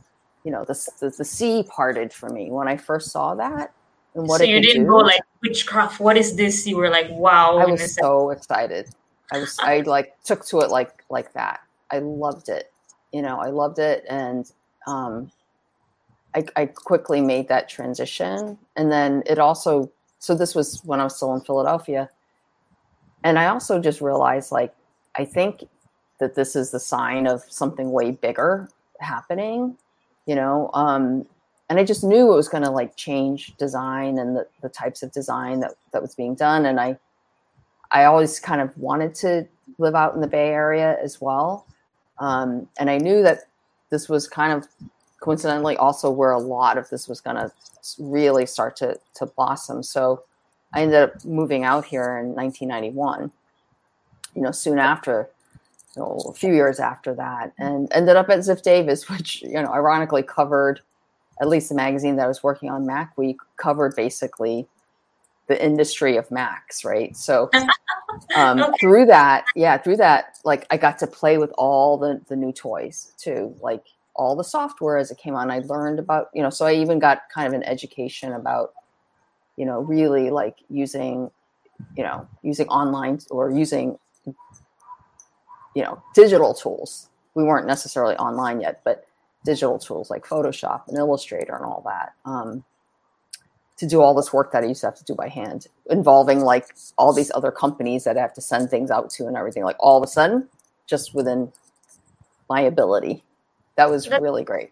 you 0.45 0.51
know 0.51 0.65
the, 0.65 0.75
the, 1.01 1.11
the 1.11 1.25
sea 1.25 1.65
parted 1.69 2.13
for 2.13 2.29
me. 2.29 2.51
When 2.51 2.69
i 2.69 2.77
first 2.77 3.11
saw 3.11 3.35
that 3.37 3.73
and 4.15 4.29
what 4.29 4.39
so 4.39 4.45
you 4.45 4.61
didn't 4.61 4.85
do. 4.85 4.91
go 4.91 4.97
like 4.99 5.23
witchcraft 5.43 6.01
what 6.01 6.17
is 6.17 6.37
this? 6.37 6.67
You 6.67 6.77
were 6.77 6.91
like 6.91 7.09
wow 7.11 7.59
i 7.59 7.67
was 7.67 7.95
so 7.95 8.31
excited. 8.31 8.89
I 9.33 9.39
was 9.39 9.59
i 9.61 9.81
like 9.81 10.21
took 10.23 10.45
to 10.47 10.61
it 10.61 10.71
like 10.71 11.05
like 11.09 11.33
that. 11.33 11.61
I 11.91 11.99
loved 11.99 12.49
it 12.49 12.73
you 13.13 13.23
know 13.23 13.39
i 13.39 13.49
loved 13.49 13.79
it 13.79 14.05
and 14.09 14.51
um 14.87 15.31
I, 16.35 16.45
I 16.57 16.67
quickly 16.67 17.21
made 17.21 17.49
that 17.49 17.69
transition 17.69 18.59
and 18.75 18.91
then 18.91 19.23
it 19.27 19.39
also 19.39 19.93
so 20.19 20.35
this 20.35 20.55
was 20.55 20.81
when 20.85 20.99
i 20.99 21.05
was 21.05 21.17
still 21.17 21.35
in 21.35 21.43
philadelphia 21.43 22.09
and 23.23 23.39
i 23.39 23.47
also 23.47 23.79
just 23.79 24.01
realized 24.01 24.51
like 24.51 24.75
i 25.17 25.25
think 25.25 25.65
that 26.19 26.35
this 26.35 26.57
is 26.57 26.71
the 26.71 26.81
sign 26.81 27.27
of 27.27 27.43
something 27.49 27.93
way 27.93 28.11
bigger 28.11 28.69
happening 29.01 29.77
you 30.27 30.35
know 30.35 30.71
um 30.73 31.27
and 31.73 31.81
I 31.81 31.85
just 31.85 32.05
knew 32.05 32.31
it 32.31 32.37
was 32.37 32.51
going 32.51 32.65
to 32.65 32.71
like 32.71 32.97
change 32.97 33.57
design 33.57 34.19
and 34.19 34.37
the, 34.37 34.47
the 34.61 34.69
types 34.69 35.03
of 35.03 35.11
design 35.11 35.61
that, 35.61 35.73
that 35.93 36.03
was 36.03 36.15
being 36.15 36.35
done. 36.35 36.67
And 36.67 36.79
I, 36.79 36.99
I 37.91 38.05
always 38.05 38.39
kind 38.39 38.61
of 38.61 38.77
wanted 38.77 39.15
to 39.17 39.49
live 39.79 39.95
out 39.95 40.15
in 40.15 40.21
the 40.21 40.27
Bay 40.27 40.51
Area 40.51 40.99
as 41.03 41.19
well. 41.19 41.67
Um, 42.19 42.69
and 42.79 42.91
I 42.91 42.99
knew 42.99 43.23
that 43.23 43.45
this 43.89 44.07
was 44.07 44.29
kind 44.29 44.53
of 44.53 44.69
coincidentally 45.21 45.79
also 45.79 46.11
where 46.11 46.33
a 46.33 46.39
lot 46.39 46.77
of 46.77 46.91
this 46.91 47.09
was 47.09 47.23
going 47.23 47.37
to 47.37 47.51
really 47.99 48.45
start 48.45 48.77
to, 48.77 49.01
to 49.15 49.25
blossom. 49.25 49.83
So 49.83 50.25
I 50.75 50.83
ended 50.83 51.01
up 51.01 51.25
moving 51.25 51.65
out 51.65 51.87
here 51.87 52.19
in 52.19 52.35
1991, 52.35 53.33
you 54.37 54.43
know, 54.43 54.51
soon 54.51 54.79
after, 54.79 55.31
you 55.97 56.03
know, 56.03 56.21
a 56.29 56.35
few 56.35 56.53
years 56.53 56.81
after 56.81 57.15
that, 57.15 57.55
and 57.57 57.91
ended 57.95 58.17
up 58.17 58.29
at 58.29 58.41
Ziff 58.41 58.61
Davis, 58.61 59.09
which, 59.09 59.41
you 59.41 59.55
know, 59.55 59.73
ironically 59.73 60.23
covered 60.23 60.83
at 61.43 61.49
least 61.49 61.69
the 61.69 61.75
magazine 61.75 62.17
that 62.17 62.25
I 62.25 62.29
was 62.29 62.43
working 62.43 62.71
on, 62.71 62.87
MacWeek, 62.87 63.37
covered 63.57 63.95
basically 63.97 64.67
the 65.49 65.63
industry 65.63 66.17
of 66.17 66.31
Macs, 66.31 66.85
right? 66.85 67.15
So 67.17 67.51
um, 68.37 68.63
okay. 68.63 68.73
through 68.81 69.07
that, 69.07 69.45
yeah, 69.57 69.77
through 69.77 69.97
that, 69.97 70.39
like 70.45 70.67
I 70.71 70.77
got 70.77 70.99
to 71.01 71.07
play 71.07 71.39
with 71.39 71.51
all 71.59 71.99
the 71.99 72.23
the 72.29 72.37
new 72.37 72.53
toys 72.53 73.13
too, 73.19 73.55
like 73.61 73.85
all 74.15 74.37
the 74.37 74.45
software 74.45 74.97
as 74.97 75.11
it 75.11 75.19
came 75.19 75.35
on. 75.35 75.51
I 75.51 75.59
learned 75.59 75.99
about, 75.99 76.31
you 76.33 76.43
know, 76.43 76.51
so 76.51 76.65
I 76.65 76.75
even 76.75 76.99
got 77.01 77.23
kind 77.35 77.49
of 77.49 77.55
an 77.55 77.65
education 77.65 78.33
about, 78.33 78.73
you 79.57 79.67
know, 79.67 79.81
really 79.81 80.31
like 80.31 80.59
using, 80.71 81.31
you 81.97 82.05
know, 82.05 82.29
using 82.43 82.69
online 82.69 83.19
or 83.31 83.51
using, 83.51 83.99
you 85.75 85.83
know, 85.83 86.01
digital 86.15 86.55
tools 86.55 87.09
we 87.35 87.43
weren't 87.45 87.67
necessarily 87.67 88.17
online 88.17 88.61
yet, 88.61 88.81
but 88.85 89.07
digital 89.45 89.79
tools 89.79 90.11
like 90.11 90.25
Photoshop 90.27 90.89
and 90.89 90.97
Illustrator 90.97 91.55
and 91.55 91.65
all 91.65 91.83
that. 91.87 92.15
Um, 92.25 92.65
to 93.79 93.87
do 93.87 94.01
all 94.01 94.15
this 94.15 94.33
work 94.33 94.53
that 94.53 94.63
I 94.63 94.67
used 94.67 94.83
to 94.83 94.87
have 94.87 94.95
to 94.97 95.05
do 95.05 95.15
by 95.15 95.29
hand, 95.29 95.67
involving 95.91 96.41
like 96.41 96.69
all 96.99 97.13
these 97.13 97.33
other 97.35 97.51
companies 97.51 98.05
that 98.05 98.17
I 98.17 98.21
have 98.21 98.35
to 98.35 98.41
send 98.41 98.71
things 98.71 98.91
out 98.91 99.11
to 99.11 99.27
and 99.27 99.37
everything. 99.37 99.65
Like 99.65 99.77
all 99.81 99.97
of 99.97 100.05
a 100.05 100.07
sudden, 100.07 100.49
just 100.87 101.15
within 101.15 101.53
my 102.49 102.61
ability, 102.61 103.25
that 103.77 103.91
was 103.91 104.07
that, 104.07 104.23
really 104.23 104.45
great. 104.45 104.71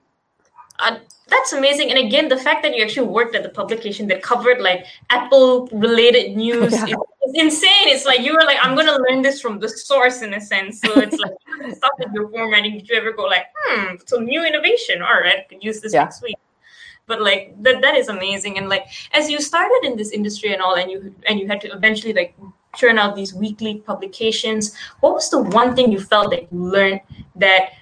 Uh, 0.79 0.99
that's 1.29 1.53
amazing. 1.53 1.91
And 1.91 1.99
again, 1.99 2.29
the 2.29 2.37
fact 2.37 2.63
that 2.63 2.77
you 2.77 2.85
actually 2.85 3.09
worked 3.09 3.35
at 3.35 3.43
the 3.43 3.49
publication 3.49 4.07
that 4.09 4.23
covered 4.23 4.61
like 4.61 4.85
Apple 5.09 5.67
related 5.73 6.37
news 6.37 6.73
yeah. 6.87 6.95
Is, 7.35 7.43
insane. 7.43 7.89
It's 7.89 8.05
like 8.05 8.21
you 8.21 8.33
were 8.33 8.43
like, 8.45 8.59
I'm 8.61 8.77
gonna 8.77 8.99
learn 9.09 9.23
this 9.23 9.41
from 9.41 9.59
the 9.59 9.69
source 9.69 10.23
in 10.23 10.35
a 10.35 10.41
sense. 10.41 10.81
So 10.81 10.99
it's 11.01 11.19
like 11.19 11.33
stuff 11.77 11.93
that 11.99 12.09
you're 12.15 12.29
formatting. 12.29 12.79
Did 12.79 12.89
you 12.89 12.97
ever 12.97 13.13
go 13.13 13.25
like, 13.25 13.47
hmm, 13.57 13.97
so 14.07 14.19
new 14.19 14.45
innovation? 14.45 15.03
All 15.03 15.21
right, 15.21 15.41
I 15.41 15.47
could 15.49 15.63
use 15.63 15.81
this 15.81 15.95
yeah. 15.95 16.05
next 16.05 16.23
week 16.23 16.37
but 17.11 17.21
like 17.21 17.55
that 17.61 17.83
that 17.83 17.97
is 17.97 18.09
amazing 18.09 18.57
and 18.57 18.69
like 18.69 18.87
as 19.13 19.29
you 19.29 19.41
started 19.41 19.81
in 19.83 19.97
this 19.97 20.13
industry 20.13 20.53
and 20.53 20.63
all 20.63 20.77
and 20.77 20.91
you 20.91 21.13
and 21.27 21.41
you 21.41 21.47
had 21.49 21.61
to 21.61 21.69
eventually 21.73 22.13
like 22.13 22.35
churn 22.77 22.99
out 22.99 23.17
these 23.17 23.35
weekly 23.35 23.81
publications 23.81 24.75
what 25.01 25.13
was 25.13 25.29
the 25.29 25.43
one 25.43 25.75
thing 25.75 25.91
you 25.91 26.01
felt 26.01 26.31
that 26.31 26.43
you 26.53 26.59
learned 26.77 27.01
that 27.35 27.73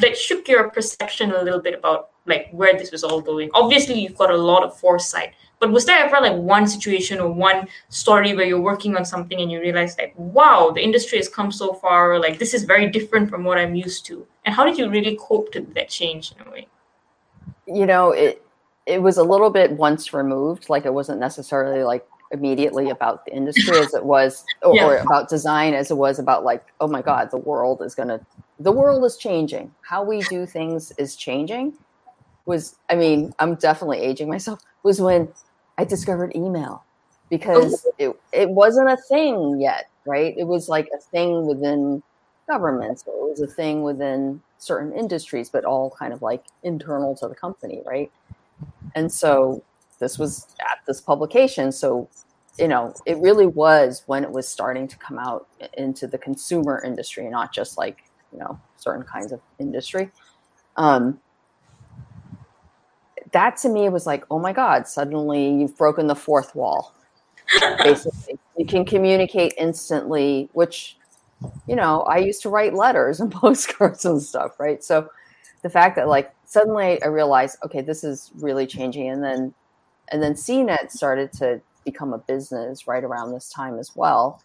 that 0.00 0.16
shook 0.16 0.46
your 0.48 0.68
perception 0.70 1.32
a 1.32 1.42
little 1.42 1.60
bit 1.60 1.74
about 1.74 2.10
like 2.28 2.48
where 2.50 2.76
this 2.76 2.90
was 2.90 3.04
all 3.04 3.20
going 3.20 3.50
obviously 3.54 3.98
you've 3.98 4.16
got 4.16 4.30
a 4.30 4.36
lot 4.36 4.62
of 4.62 4.76
foresight 4.78 5.32
but 5.60 5.72
was 5.72 5.86
there 5.86 5.98
ever 6.04 6.20
like 6.20 6.36
one 6.36 6.66
situation 6.66 7.18
or 7.18 7.32
one 7.32 7.66
story 7.88 8.34
where 8.34 8.46
you're 8.46 8.60
working 8.60 8.96
on 8.96 9.04
something 9.04 9.40
and 9.40 9.50
you 9.50 9.60
realize 9.60 9.96
like 9.98 10.14
wow 10.16 10.70
the 10.74 10.82
industry 10.82 11.18
has 11.18 11.28
come 11.28 11.50
so 11.50 11.72
far 11.72 12.12
or 12.12 12.18
like 12.18 12.38
this 12.38 12.54
is 12.54 12.64
very 12.64 12.88
different 12.90 13.28
from 13.28 13.44
what 13.44 13.58
i'm 13.58 13.74
used 13.74 14.06
to 14.06 14.26
and 14.44 14.54
how 14.54 14.64
did 14.64 14.78
you 14.78 14.88
really 14.88 15.16
cope 15.20 15.50
to 15.52 15.60
that 15.74 15.88
change 15.88 16.32
in 16.32 16.46
a 16.46 16.50
way 16.50 16.66
you 17.66 17.86
know 17.86 18.12
it 18.12 18.42
it 18.88 19.02
was 19.02 19.18
a 19.18 19.22
little 19.22 19.50
bit 19.50 19.72
once 19.72 20.14
removed. 20.14 20.70
Like 20.70 20.86
it 20.86 20.94
wasn't 20.94 21.20
necessarily 21.20 21.84
like 21.84 22.06
immediately 22.32 22.90
about 22.90 23.24
the 23.26 23.34
industry 23.34 23.78
as 23.78 23.94
it 23.94 24.04
was, 24.04 24.44
or, 24.62 24.74
yeah. 24.74 24.86
or 24.86 24.96
about 24.96 25.28
design 25.28 25.74
as 25.74 25.90
it 25.90 25.96
was 25.96 26.18
about 26.18 26.42
like, 26.42 26.64
oh 26.80 26.88
my 26.88 27.02
God, 27.02 27.30
the 27.30 27.38
world 27.38 27.82
is 27.82 27.94
gonna, 27.94 28.20
the 28.58 28.72
world 28.72 29.04
is 29.04 29.16
changing. 29.16 29.72
How 29.82 30.02
we 30.02 30.22
do 30.22 30.46
things 30.46 30.90
is 30.92 31.16
changing. 31.16 31.74
Was 32.48 32.76
I 32.88 32.96
mean, 32.96 33.32
I'm 33.38 33.54
definitely 33.56 33.98
aging 33.98 34.28
myself. 34.28 34.60
Was 34.82 35.00
when 35.00 35.28
I 35.76 35.84
discovered 35.84 36.34
email 36.34 36.82
because 37.28 37.86
oh. 37.86 37.92
it 37.98 38.20
it 38.32 38.50
wasn't 38.50 38.88
a 38.88 38.96
thing 38.96 39.60
yet, 39.60 39.88
right? 40.06 40.34
It 40.36 40.44
was 40.44 40.68
like 40.68 40.88
a 40.94 40.98
thing 40.98 41.46
within 41.46 42.02
governments, 42.48 43.04
or 43.06 43.28
it 43.28 43.30
was 43.30 43.40
a 43.42 43.46
thing 43.46 43.82
within 43.82 44.40
certain 44.56 44.92
industries, 44.92 45.50
but 45.50 45.66
all 45.66 45.90
kind 45.90 46.12
of 46.12 46.22
like 46.22 46.44
internal 46.62 47.14
to 47.16 47.28
the 47.28 47.34
company, 47.34 47.82
right? 47.84 48.10
And 48.94 49.12
so 49.12 49.62
this 49.98 50.18
was 50.18 50.46
at 50.60 50.78
this 50.86 51.00
publication. 51.00 51.70
So, 51.70 52.08
you 52.58 52.66
know, 52.66 52.94
it 53.04 53.18
really 53.18 53.46
was 53.46 54.02
when 54.06 54.24
it 54.24 54.30
was 54.30 54.48
starting 54.48 54.88
to 54.88 54.96
come 54.96 55.18
out 55.18 55.46
into 55.76 56.06
the 56.06 56.18
consumer 56.18 56.82
industry, 56.82 57.28
not 57.28 57.52
just 57.52 57.76
like, 57.76 57.98
you 58.32 58.38
know, 58.38 58.58
certain 58.76 59.04
kinds 59.04 59.32
of 59.32 59.40
industry. 59.58 60.10
Um, 60.76 61.20
that 63.32 63.56
to 63.58 63.68
me 63.68 63.88
was 63.88 64.06
like, 64.06 64.24
oh 64.30 64.38
my 64.38 64.52
God, 64.52 64.86
suddenly 64.86 65.52
you've 65.60 65.76
broken 65.76 66.06
the 66.06 66.14
fourth 66.14 66.54
wall. 66.54 66.94
Basically, 67.82 68.38
you 68.56 68.66
can 68.66 68.84
communicate 68.84 69.54
instantly, 69.58 70.48
which, 70.52 70.96
you 71.66 71.76
know, 71.76 72.02
I 72.02 72.18
used 72.18 72.42
to 72.42 72.48
write 72.48 72.74
letters 72.74 73.20
and 73.20 73.30
postcards 73.32 74.04
and 74.04 74.22
stuff, 74.22 74.58
right? 74.58 74.82
So 74.82 75.08
the 75.62 75.70
fact 75.70 75.96
that 75.96 76.08
like 76.08 76.32
suddenly 76.44 77.02
I 77.02 77.08
realized, 77.08 77.58
okay, 77.64 77.80
this 77.80 78.04
is 78.04 78.30
really 78.36 78.66
changing. 78.66 79.08
And 79.08 79.22
then, 79.22 79.54
and 80.10 80.22
then 80.22 80.34
CNET 80.34 80.90
started 80.90 81.32
to 81.34 81.60
become 81.84 82.12
a 82.12 82.18
business 82.18 82.86
right 82.86 83.04
around 83.04 83.32
this 83.32 83.50
time 83.50 83.78
as 83.78 83.94
well. 83.94 84.42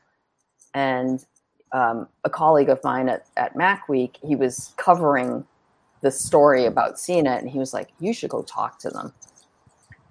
And 0.73 1.25
um, 1.71 2.07
a 2.23 2.29
colleague 2.29 2.69
of 2.69 2.83
mine 2.83 3.09
at, 3.09 3.27
at 3.37 3.55
MacWeek, 3.55 4.17
he 4.25 4.35
was 4.35 4.73
covering 4.77 5.45
the 6.03 6.11
story 6.11 6.65
about 6.65 6.95
CNET, 6.95 7.39
and 7.39 7.49
he 7.49 7.57
was 7.57 7.73
like, 7.73 7.89
"You 7.99 8.13
should 8.13 8.29
go 8.29 8.43
talk 8.43 8.77
to 8.79 8.89
them 8.89 9.13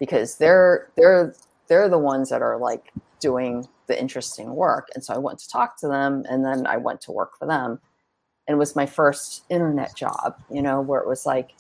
because 0.01 0.37
they're 0.39 0.91
they're 0.97 1.35
they're 1.69 1.89
the 1.89 1.99
ones 1.99 2.29
that 2.31 2.43
are 2.43 2.59
like 2.59 2.93
doing 3.21 3.69
the 3.87 4.01
interesting 4.01 4.57
work." 4.57 4.89
And 4.95 5.05
so 5.05 5.15
I 5.15 5.19
went 5.19 5.39
to 5.39 5.49
talk 5.49 5.79
to 5.79 5.89
them, 5.89 6.25
and 6.29 6.45
then 6.45 6.67
I 6.67 6.79
went 6.79 7.01
to 7.03 7.13
work 7.13 7.39
for 7.39 7.47
them 7.47 7.79
and 8.47 8.57
it 8.57 8.59
was 8.59 8.75
my 8.75 8.87
first 8.87 9.45
internet 9.49 9.95
job, 9.97 10.37
you 10.51 10.63
know, 10.63 10.81
where 10.81 11.01
it 11.01 11.09
was 11.09 11.25
like, 11.27 11.51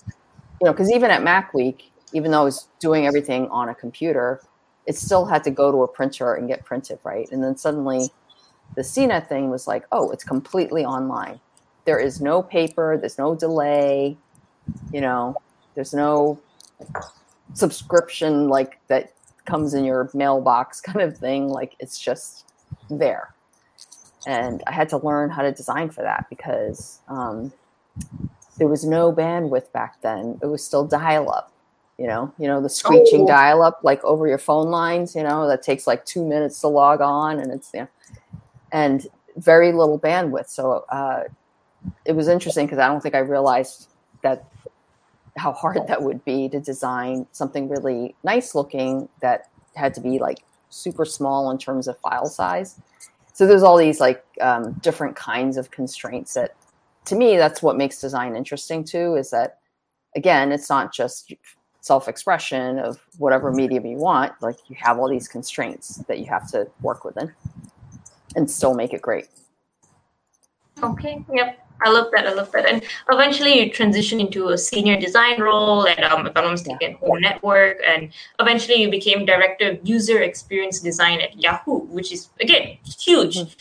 you 0.61 0.66
know, 0.66 0.73
because 0.73 0.90
even 0.92 1.11
at 1.11 1.23
MacWeek, 1.23 1.83
even 2.12 2.31
though 2.31 2.40
I 2.40 2.45
was 2.45 2.68
doing 2.81 3.07
everything 3.07 3.49
on 3.49 3.68
a 3.68 3.75
computer, 3.75 4.42
it 4.87 4.97
still 4.97 5.25
had 5.25 5.45
to 5.45 5.51
go 5.51 5.71
to 5.71 5.83
a 5.85 5.88
printer 5.88 6.35
and 6.35 6.49
get 6.49 6.64
printed, 6.64 6.99
right? 7.05 7.31
And 7.31 7.42
then 7.42 7.57
suddenly 7.57 8.11
the 8.75 8.83
CNET 8.83 9.29
thing 9.29 9.49
was 9.49 9.66
like, 9.66 9.85
oh, 9.92 10.11
it's 10.11 10.25
completely 10.25 10.85
online. 10.85 11.40
There 11.85 11.99
is 11.99 12.21
no 12.21 12.42
paper, 12.42 12.97
there's 12.99 13.18
no 13.18 13.35
delay, 13.35 14.16
you 14.92 15.01
know, 15.01 15.37
there's 15.75 15.95
no 15.95 16.40
subscription 17.55 18.49
like 18.49 18.81
that 18.88 19.12
comes 19.45 19.75
in 19.75 19.85
your 19.85 20.11
mailbox 20.14 20.81
kind 20.81 21.01
of 21.01 21.16
thing. 21.16 21.49
Like 21.49 21.75
it's 21.81 21.99
just 21.99 22.47
there 22.90 23.35
and 24.27 24.62
I 24.66 24.73
had 24.73 24.88
to 24.90 24.99
learn 24.99 25.31
how 25.31 25.42
to 25.42 25.53
design 25.53 25.90
for 25.90 26.03
that 26.03 26.27
because 26.31 27.01
um, 27.09 27.53
there 28.59 28.68
was 28.68 28.85
no 28.85 29.12
bandwidth 29.12 29.73
back 29.73 30.01
then. 30.03 30.38
It 30.42 30.47
was 30.47 30.64
still 30.64 30.85
dial 30.85 31.31
up, 31.31 31.53
you 31.99 32.07
know, 32.07 32.33
you 32.38 32.47
know 32.47 32.61
the 32.61 32.68
screeching 32.68 33.23
oh. 33.23 33.27
dial 33.27 33.62
up 33.62 33.81
like 33.83 34.03
over 34.05 34.29
your 34.29 34.38
phone 34.38 34.68
lines, 34.71 35.14
you 35.14 35.23
know, 35.23 35.49
that 35.49 35.62
takes 35.62 35.87
like 35.87 36.05
two 36.05 36.25
minutes 36.25 36.61
to 36.61 36.68
log 36.68 37.01
on, 37.01 37.40
and 37.40 37.53
it's 37.53 37.71
you 37.75 37.81
know, 37.81 37.88
and 38.71 39.07
very 39.37 39.73
little 39.73 39.99
bandwidth. 39.99 40.49
So 40.49 40.85
uh, 40.90 41.25
it 42.05 42.12
was 42.12 42.29
interesting 42.29 42.66
because 42.66 42.79
I 42.79 42.88
don't 42.88 43.01
think 43.01 43.14
I 43.14 43.18
realized 43.18 43.88
that 44.23 44.45
how 45.37 45.53
hard 45.53 45.87
that 45.87 46.03
would 46.03 46.25
be 46.25 46.49
to 46.49 46.61
design 46.61 47.27
something 47.33 47.68
really 47.68 48.14
nice 48.23 48.55
looking 48.55 49.09
that 49.21 49.49
had 49.75 49.95
to 49.95 50.01
be 50.01 50.18
like 50.18 50.45
super 50.68 51.05
small 51.05 51.51
in 51.51 51.59
terms 51.59 51.88
of 51.88 51.99
file 51.99 52.27
size. 52.27 52.81
So 53.33 53.47
there's 53.47 53.62
all 53.62 53.77
these 53.77 54.01
like 54.01 54.25
um, 54.40 54.73
different 54.75 55.16
kinds 55.16 55.57
of 55.57 55.71
constraints 55.71 56.35
that 56.35 56.55
to 57.07 57.16
me 57.16 57.37
that's 57.37 57.62
what 57.62 57.77
makes 57.77 58.01
design 58.01 58.37
interesting 58.37 58.85
too 58.85 59.16
is 59.16 59.31
that 59.31 59.59
again 60.14 60.53
it's 60.53 60.68
not 60.68 60.95
just 60.95 61.33
self-expression 61.81 62.79
of 62.79 63.01
whatever 63.18 63.51
medium 63.51 63.85
you 63.85 63.97
want 63.97 64.33
like 64.40 64.57
you 64.68 64.77
have 64.79 64.99
all 64.99 65.09
these 65.09 65.27
constraints 65.27 65.97
that 66.07 66.21
you 66.21 66.27
have 66.27 66.49
to 66.49 66.68
work 66.81 67.05
within 67.05 67.33
and 68.37 68.49
still 68.49 68.75
make 68.75 68.92
it 68.92 69.03
great. 69.03 69.29
Okay 70.83 71.25
yep 71.33 71.62
I 71.85 71.90
love 71.90 72.09
that. 72.12 72.27
I 72.27 72.33
love 72.33 72.51
that. 72.53 72.66
And 72.66 72.83
eventually 73.11 73.59
you 73.59 73.71
transition 73.71 74.21
into 74.21 74.49
a 74.49 74.59
senior 74.59 74.99
design 74.99 75.40
role 75.40 75.87
at, 75.87 76.03
um, 76.05 76.27
if 76.27 76.37
I'm 76.37 76.51
mistaken, 76.51 76.95
Home 77.01 77.21
Network. 77.21 77.79
And 77.87 78.12
eventually 78.40 78.83
you 78.83 78.90
became 78.90 79.25
director 79.25 79.71
of 79.71 79.81
user 79.83 80.23
experience 80.23 80.81
design 80.81 81.21
at 81.21 81.40
Yahoo, 81.40 81.81
which 81.87 82.12
is, 82.12 82.31
again, 82.40 82.79
huge. 82.99 83.38
Mm-hmm. 83.38 83.53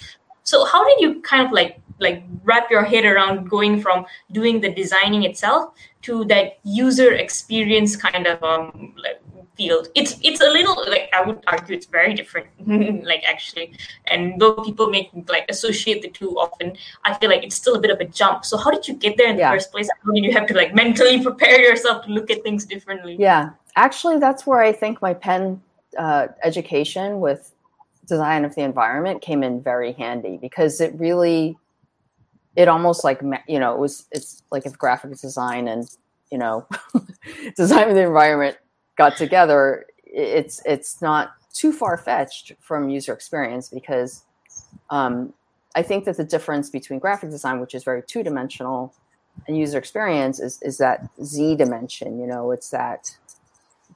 So 0.43 0.65
how 0.65 0.83
did 0.85 0.99
you 0.99 1.21
kind 1.21 1.45
of 1.45 1.51
like 1.51 1.79
like 1.99 2.23
wrap 2.43 2.69
your 2.71 2.83
head 2.83 3.05
around 3.05 3.47
going 3.47 3.79
from 3.79 4.05
doing 4.31 4.59
the 4.59 4.73
designing 4.73 5.23
itself 5.23 5.73
to 6.01 6.25
that 6.25 6.57
user 6.63 7.13
experience 7.13 7.95
kind 7.95 8.25
of 8.25 8.43
um, 8.43 8.95
like 8.97 9.21
field. 9.61 9.89
It's 9.95 10.13
it's 10.23 10.41
a 10.41 10.49
little 10.57 10.75
like 10.93 11.09
i 11.17 11.21
would 11.21 11.39
argue 11.47 11.75
it's 11.77 11.89
very 11.99 12.13
different 12.19 12.47
like 13.11 13.23
actually. 13.33 13.67
And 14.07 14.39
though 14.39 14.53
people 14.67 14.89
make 14.89 15.09
like 15.35 15.45
associate 15.55 16.01
the 16.01 16.11
two 16.19 16.31
often 16.45 16.73
i 17.05 17.13
feel 17.17 17.29
like 17.29 17.43
it's 17.47 17.59
still 17.63 17.75
a 17.75 17.79
bit 17.85 17.91
of 17.91 17.99
a 17.99 18.07
jump. 18.21 18.45
So 18.49 18.57
how 18.57 18.71
did 18.75 18.87
you 18.87 18.95
get 19.05 19.17
there 19.17 19.29
in 19.29 19.35
the 19.35 19.45
yeah. 19.45 19.55
first 19.55 19.71
place? 19.71 19.89
How 20.03 20.11
did 20.11 20.23
you 20.23 20.33
have 20.37 20.47
to 20.51 20.55
like 20.61 20.73
mentally 20.83 21.17
prepare 21.29 21.59
yourself 21.69 22.05
to 22.05 22.09
look 22.11 22.31
at 22.31 22.43
things 22.43 22.65
differently. 22.65 23.15
Yeah. 23.19 23.51
Actually 23.75 24.17
that's 24.25 24.45
where 24.47 24.61
i 24.69 24.73
think 24.81 25.01
my 25.01 25.13
Penn 25.13 25.61
uh, 25.97 26.27
education 26.43 27.19
with 27.19 27.53
design 28.07 28.45
of 28.45 28.55
the 28.55 28.61
environment 28.61 29.21
came 29.21 29.43
in 29.43 29.61
very 29.61 29.91
handy 29.93 30.37
because 30.37 30.81
it 30.81 30.93
really 30.95 31.57
it 32.55 32.67
almost 32.67 33.03
like 33.03 33.21
you 33.47 33.59
know 33.59 33.73
it 33.73 33.79
was 33.79 34.05
it's 34.11 34.43
like 34.51 34.65
if 34.65 34.77
graphic 34.77 35.11
design 35.27 35.67
and 35.67 35.83
you 36.31 36.37
know 36.37 36.67
design 37.55 37.89
of 37.89 37.95
the 37.95 38.01
environment 38.01 38.57
got 39.01 39.17
together, 39.17 39.85
it's 40.05 40.61
it's 40.63 41.01
not 41.01 41.33
too 41.53 41.71
far 41.71 41.97
fetched 41.97 42.53
from 42.59 42.89
user 42.89 43.13
experience 43.13 43.69
because 43.69 44.23
um, 44.91 45.33
I 45.75 45.81
think 45.81 46.05
that 46.05 46.17
the 46.17 46.23
difference 46.23 46.69
between 46.69 46.99
graphic 46.99 47.31
design, 47.31 47.59
which 47.59 47.73
is 47.73 47.83
very 47.83 48.03
two 48.03 48.21
dimensional, 48.21 48.93
and 49.47 49.57
user 49.57 49.79
experience 49.79 50.39
is 50.39 50.61
is 50.61 50.77
that 50.77 51.09
z 51.23 51.55
dimension. 51.55 52.19
You 52.19 52.27
know, 52.27 52.51
it's 52.51 52.69
that 52.69 53.17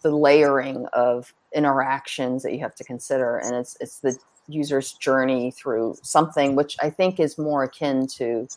the 0.01 0.11
layering 0.11 0.87
of 0.93 1.33
interactions 1.53 2.41
that 2.43 2.53
you 2.53 2.59
have 2.59 2.75
to 2.75 2.83
consider, 2.83 3.37
and 3.37 3.55
it's 3.55 3.77
it's 3.79 3.99
the 3.99 4.17
user's 4.47 4.93
journey 4.93 5.51
through 5.51 5.95
something 6.01 6.55
which 6.55 6.75
I 6.81 6.89
think 6.89 7.19
is 7.19 7.37
more 7.37 7.63
akin 7.63 8.07
to 8.17 8.47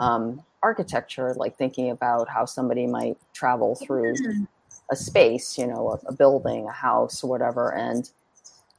um, 0.00 0.42
architecture, 0.62 1.34
like 1.36 1.56
thinking 1.56 1.90
about 1.90 2.28
how 2.28 2.44
somebody 2.44 2.86
might 2.86 3.16
travel 3.34 3.76
through 3.76 4.14
a 4.90 4.96
space, 4.96 5.58
you 5.58 5.66
know, 5.66 5.90
a, 5.90 6.08
a 6.08 6.12
building, 6.12 6.66
a 6.66 6.72
house, 6.72 7.24
whatever, 7.24 7.74
and 7.74 8.10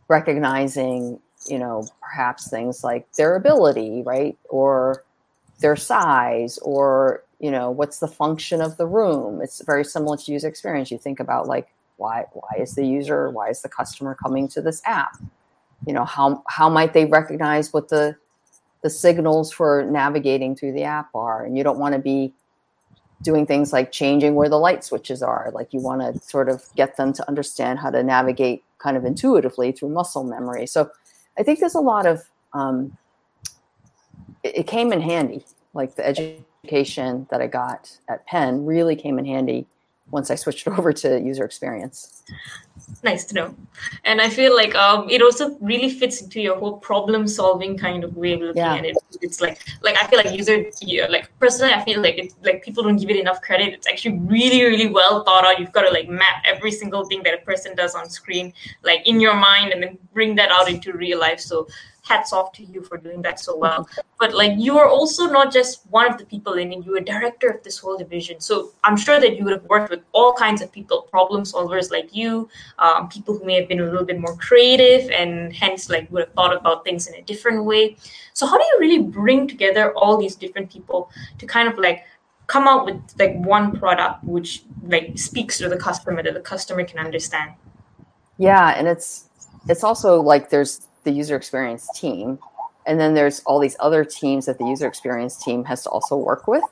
recognizing, 0.07 1.19
you 1.47 1.59
know, 1.59 1.85
perhaps 2.01 2.49
things 2.49 2.83
like 2.83 3.11
their 3.13 3.35
ability, 3.35 4.03
right, 4.05 4.37
or 4.49 5.03
their 5.59 5.75
size, 5.75 6.57
or 6.59 7.23
you 7.39 7.51
know, 7.51 7.69
what's 7.69 7.99
the 7.99 8.07
function 8.07 8.61
of 8.61 8.77
the 8.77 8.87
room. 8.87 9.41
It's 9.41 9.63
very 9.63 9.83
similar 9.83 10.17
to 10.17 10.31
user 10.31 10.47
experience. 10.47 10.89
You 10.89 10.97
think 10.97 11.19
about 11.19 11.47
like 11.47 11.67
why 11.97 12.25
why 12.33 12.61
is 12.61 12.75
the 12.75 12.85
user, 12.85 13.29
why 13.29 13.49
is 13.49 13.61
the 13.61 13.69
customer 13.69 14.15
coming 14.15 14.47
to 14.49 14.61
this 14.61 14.81
app? 14.85 15.17
You 15.85 15.93
know, 15.93 16.05
how 16.05 16.43
how 16.47 16.69
might 16.69 16.93
they 16.93 17.05
recognize 17.05 17.73
what 17.73 17.89
the 17.89 18.15
the 18.83 18.89
signals 18.89 19.51
for 19.51 19.83
navigating 19.89 20.55
through 20.55 20.73
the 20.73 20.83
app 20.83 21.09
are, 21.13 21.43
and 21.43 21.57
you 21.57 21.63
don't 21.63 21.79
want 21.79 21.93
to 21.93 21.99
be 21.99 22.33
doing 23.21 23.45
things 23.45 23.73
like 23.73 23.91
changing 23.91 24.35
where 24.35 24.49
the 24.49 24.59
light 24.59 24.83
switches 24.83 25.21
are. 25.23 25.51
Like 25.53 25.73
you 25.73 25.79
want 25.79 26.01
to 26.01 26.19
sort 26.21 26.49
of 26.49 26.65
get 26.75 26.97
them 26.97 27.13
to 27.13 27.27
understand 27.27 27.79
how 27.79 27.89
to 27.89 28.03
navigate 28.03 28.63
kind 28.77 28.95
of 28.95 29.05
intuitively 29.05 29.71
through 29.71 29.89
muscle 29.89 30.23
memory. 30.23 30.67
So 30.67 30.89
I 31.37 31.43
think 31.43 31.59
there's 31.59 31.75
a 31.75 31.79
lot 31.79 32.05
of, 32.05 32.23
um, 32.53 32.97
it, 34.43 34.59
it 34.59 34.67
came 34.67 34.93
in 34.93 35.01
handy. 35.01 35.45
Like 35.73 35.95
the 35.95 36.07
education 36.07 37.27
that 37.31 37.41
I 37.41 37.47
got 37.47 37.97
at 38.07 38.25
Penn 38.27 38.65
really 38.65 38.95
came 38.95 39.19
in 39.19 39.25
handy 39.25 39.65
once 40.11 40.29
I 40.29 40.35
switched 40.35 40.67
over 40.79 40.93
to 40.93 41.19
user 41.19 41.43
experience 41.43 42.23
nice 43.03 43.25
to 43.25 43.35
know. 43.35 43.55
And 44.05 44.21
i 44.21 44.29
feel 44.29 44.55
like 44.55 44.73
um, 44.75 45.09
it 45.09 45.21
also 45.21 45.55
really 45.59 45.89
fits 45.89 46.21
into 46.21 46.41
your 46.41 46.57
whole 46.57 46.77
problem 46.77 47.27
solving 47.27 47.77
kind 47.77 48.03
of 48.03 48.15
way 48.15 48.33
of 48.33 48.41
looking 48.41 48.57
yeah. 48.57 48.75
at 48.75 48.85
it. 48.85 48.97
It's 49.21 49.39
like 49.41 49.59
like 49.81 49.97
i 50.01 50.07
feel 50.07 50.19
like 50.23 50.31
user 50.35 50.65
yeah, 50.81 51.07
like 51.07 51.29
personally 51.39 51.73
i 51.73 51.83
feel 51.83 52.01
like 52.01 52.17
it's 52.17 52.35
like 52.43 52.63
people 52.63 52.83
don't 52.83 52.97
give 52.97 53.09
it 53.09 53.17
enough 53.17 53.41
credit. 53.41 53.73
It's 53.73 53.87
actually 53.87 54.17
really 54.19 54.63
really 54.63 54.87
well 54.87 55.23
thought 55.23 55.45
out. 55.45 55.59
You've 55.59 55.71
got 55.71 55.83
to 55.83 55.91
like 55.91 56.09
map 56.09 56.43
every 56.45 56.71
single 56.71 57.05
thing 57.05 57.23
that 57.23 57.33
a 57.33 57.45
person 57.45 57.75
does 57.75 57.95
on 57.95 58.09
screen 58.09 58.53
like 58.83 59.07
in 59.07 59.19
your 59.19 59.35
mind 59.35 59.73
and 59.73 59.83
then 59.83 59.97
bring 60.13 60.35
that 60.35 60.51
out 60.51 60.69
into 60.69 60.93
real 60.93 61.19
life. 61.19 61.39
So 61.39 61.67
hats 62.07 62.33
off 62.33 62.51
to 62.53 62.63
you 62.63 62.81
for 62.81 62.97
doing 62.97 63.21
that 63.21 63.39
so 63.39 63.57
well. 63.57 63.87
But 64.19 64.33
like 64.33 64.53
you 64.57 64.77
are 64.77 64.87
also 64.87 65.27
not 65.27 65.51
just 65.51 65.85
one 65.89 66.09
of 66.11 66.17
the 66.17 66.25
people 66.25 66.53
in 66.53 66.73
it, 66.73 66.85
you're 66.85 66.97
a 66.97 67.03
director 67.03 67.49
of 67.49 67.63
this 67.63 67.77
whole 67.77 67.97
division. 67.97 68.39
So 68.39 68.71
I'm 68.83 68.97
sure 68.97 69.19
that 69.19 69.37
you 69.37 69.43
would 69.43 69.53
have 69.53 69.63
worked 69.65 69.89
with 69.89 70.01
all 70.13 70.33
kinds 70.33 70.61
of 70.61 70.71
people, 70.71 71.01
problem 71.03 71.43
solvers 71.43 71.91
like 71.91 72.15
you, 72.15 72.49
um, 72.79 73.09
people 73.09 73.37
who 73.37 73.45
may 73.45 73.59
have 73.59 73.67
been 73.67 73.79
a 73.79 73.85
little 73.85 74.05
bit 74.05 74.19
more 74.19 74.35
creative 74.37 75.09
and 75.11 75.53
hence 75.53 75.89
like 75.89 76.09
would 76.11 76.25
have 76.25 76.33
thought 76.33 76.55
about 76.55 76.83
things 76.83 77.07
in 77.07 77.15
a 77.15 77.21
different 77.21 77.65
way. 77.65 77.97
So 78.33 78.47
how 78.47 78.57
do 78.57 78.63
you 78.63 78.77
really 78.79 79.03
bring 79.03 79.47
together 79.47 79.93
all 79.93 80.17
these 80.17 80.35
different 80.35 80.71
people 80.71 81.11
to 81.39 81.45
kind 81.45 81.67
of 81.67 81.77
like 81.77 82.05
come 82.47 82.67
out 82.67 82.85
with 82.85 82.99
like 83.19 83.35
one 83.35 83.77
product 83.77 84.23
which 84.23 84.63
like 84.83 85.17
speaks 85.19 85.57
to 85.57 85.69
the 85.69 85.77
customer 85.77 86.23
that 86.23 86.33
the 86.33 86.39
customer 86.39 86.83
can 86.85 86.99
understand? 86.99 87.51
Yeah, 88.37 88.69
and 88.69 88.87
it's 88.87 89.25
it's 89.67 89.83
also 89.83 90.21
like 90.21 90.49
there's 90.49 90.86
the 91.07 91.13
user 91.13 91.37
experience 91.37 91.87
team. 91.95 92.37
And 92.85 92.99
then 92.99 93.13
there's 93.13 93.39
all 93.45 93.59
these 93.59 93.77
other 93.79 94.03
teams 94.03 94.45
that 94.45 94.57
the 94.57 94.65
user 94.65 94.87
experience 94.87 95.41
team 95.41 95.63
has 95.65 95.83
to 95.83 95.89
also 95.89 96.17
work 96.17 96.47
with. 96.47 96.63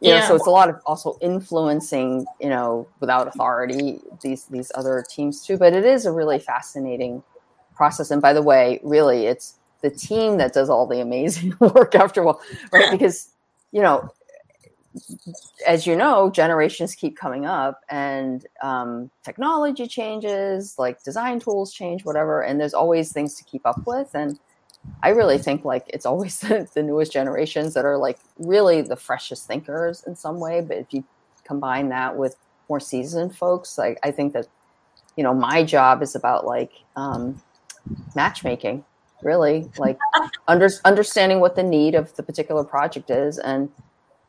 You 0.00 0.10
yeah. 0.10 0.20
Know, 0.20 0.26
so 0.26 0.34
it's 0.34 0.46
a 0.46 0.50
lot 0.50 0.68
of 0.68 0.80
also 0.84 1.16
influencing, 1.20 2.26
you 2.40 2.48
know, 2.48 2.88
without 2.98 3.28
authority, 3.28 4.00
these 4.20 4.46
these 4.46 4.72
other 4.74 5.04
teams 5.08 5.46
too. 5.46 5.56
But 5.56 5.74
it 5.74 5.84
is 5.84 6.06
a 6.06 6.12
really 6.12 6.40
fascinating 6.40 7.22
process. 7.76 8.10
And 8.10 8.20
by 8.20 8.32
the 8.32 8.42
way, 8.42 8.80
really 8.82 9.26
it's 9.26 9.54
the 9.80 9.90
team 9.90 10.38
that 10.38 10.52
does 10.52 10.68
all 10.68 10.86
the 10.88 11.00
amazing 11.00 11.54
work 11.60 11.94
after 11.94 12.26
all, 12.26 12.40
right? 12.72 12.90
Because, 12.90 13.28
you 13.70 13.80
know, 13.80 14.12
as 15.66 15.86
you 15.86 15.96
know, 15.96 16.30
generations 16.30 16.94
keep 16.94 17.16
coming 17.16 17.46
up 17.46 17.80
and 17.88 18.46
um, 18.62 19.10
technology 19.24 19.86
changes, 19.86 20.78
like 20.78 21.02
design 21.02 21.40
tools 21.40 21.72
change, 21.72 22.04
whatever, 22.04 22.42
and 22.42 22.60
there's 22.60 22.74
always 22.74 23.12
things 23.12 23.34
to 23.36 23.44
keep 23.44 23.64
up 23.64 23.80
with. 23.86 24.10
And 24.14 24.38
I 25.02 25.10
really 25.10 25.38
think 25.38 25.64
like 25.64 25.86
it's 25.88 26.06
always 26.06 26.40
the, 26.40 26.68
the 26.74 26.82
newest 26.82 27.12
generations 27.12 27.74
that 27.74 27.84
are 27.84 27.96
like 27.96 28.18
really 28.38 28.82
the 28.82 28.96
freshest 28.96 29.46
thinkers 29.46 30.04
in 30.06 30.14
some 30.14 30.40
way. 30.40 30.60
But 30.60 30.78
if 30.78 30.92
you 30.92 31.04
combine 31.44 31.88
that 31.88 32.16
with 32.16 32.36
more 32.68 32.80
seasoned 32.80 33.36
folks, 33.36 33.78
like 33.78 33.98
I 34.02 34.10
think 34.10 34.32
that, 34.34 34.46
you 35.16 35.24
know, 35.24 35.34
my 35.34 35.64
job 35.64 36.02
is 36.02 36.14
about 36.14 36.46
like 36.46 36.72
um, 36.96 37.40
matchmaking, 38.14 38.84
really, 39.22 39.70
like 39.78 39.98
under, 40.48 40.68
understanding 40.84 41.40
what 41.40 41.56
the 41.56 41.62
need 41.62 41.94
of 41.94 42.14
the 42.16 42.22
particular 42.22 42.64
project 42.64 43.10
is 43.10 43.38
and 43.38 43.70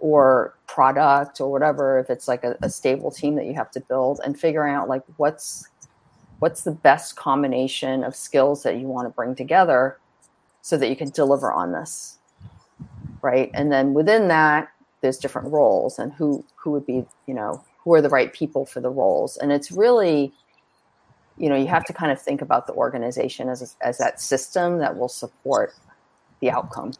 or 0.04 0.54
product 0.68 1.40
or 1.40 1.50
whatever 1.50 1.98
if 1.98 2.10
it's 2.10 2.28
like 2.28 2.44
a, 2.44 2.58
a, 2.62 2.70
stable 2.70 3.10
team 3.10 3.36
that 3.36 3.46
you 3.46 3.54
have 3.54 3.72
to 3.72 3.80
build 3.80 4.20
and 4.26 4.38
figuring 4.38 4.76
out 4.76 4.90
like 4.90 5.02
what's 5.16 5.70
what's 6.40 6.64
the 6.64 6.72
best 6.72 7.16
combination 7.16 8.04
of 8.04 8.14
skills 8.14 8.64
that 8.64 8.78
you 8.78 8.86
want 8.86 9.08
to 9.08 9.10
bring 9.12 9.34
together 9.34 9.98
so 10.62 10.76
that 10.76 10.90
you 10.90 10.96
can 10.96 11.10
deliver 11.12 11.54
on 11.54 11.72
this 11.72 12.18
right? 13.24 13.50
And 13.54 13.72
then 13.72 13.94
within 13.94 14.28
that 14.28 14.70
there's 15.02 15.18
different 15.18 15.52
roles 15.52 15.98
and 15.98 16.14
who 16.14 16.46
who 16.56 16.72
would 16.72 16.86
be 16.86 17.06
you 17.26 17.34
know 17.34 17.64
who 17.84 17.94
are 17.94 18.02
the 18.02 18.10
right 18.10 18.32
people 18.32 18.66
for 18.66 18.82
the 18.82 18.90
roles. 18.90 19.38
And 19.38 19.52
it's 19.52 19.72
really 19.72 20.32
you 21.38 21.50
know 21.50 21.56
you 21.56 21.68
have 21.68 21.86
to 21.86 21.94
kind 21.94 22.12
of 22.12 22.22
think 22.22 22.42
about 22.42 22.68
the 22.68 22.74
organization 22.74 23.50
as 23.50 23.76
as 23.82 23.98
that 23.98 24.20
system 24.20 24.78
that 24.80 24.98
will 24.98 25.10
support 25.10 25.74
the 26.42 26.52
outcome 26.52 26.92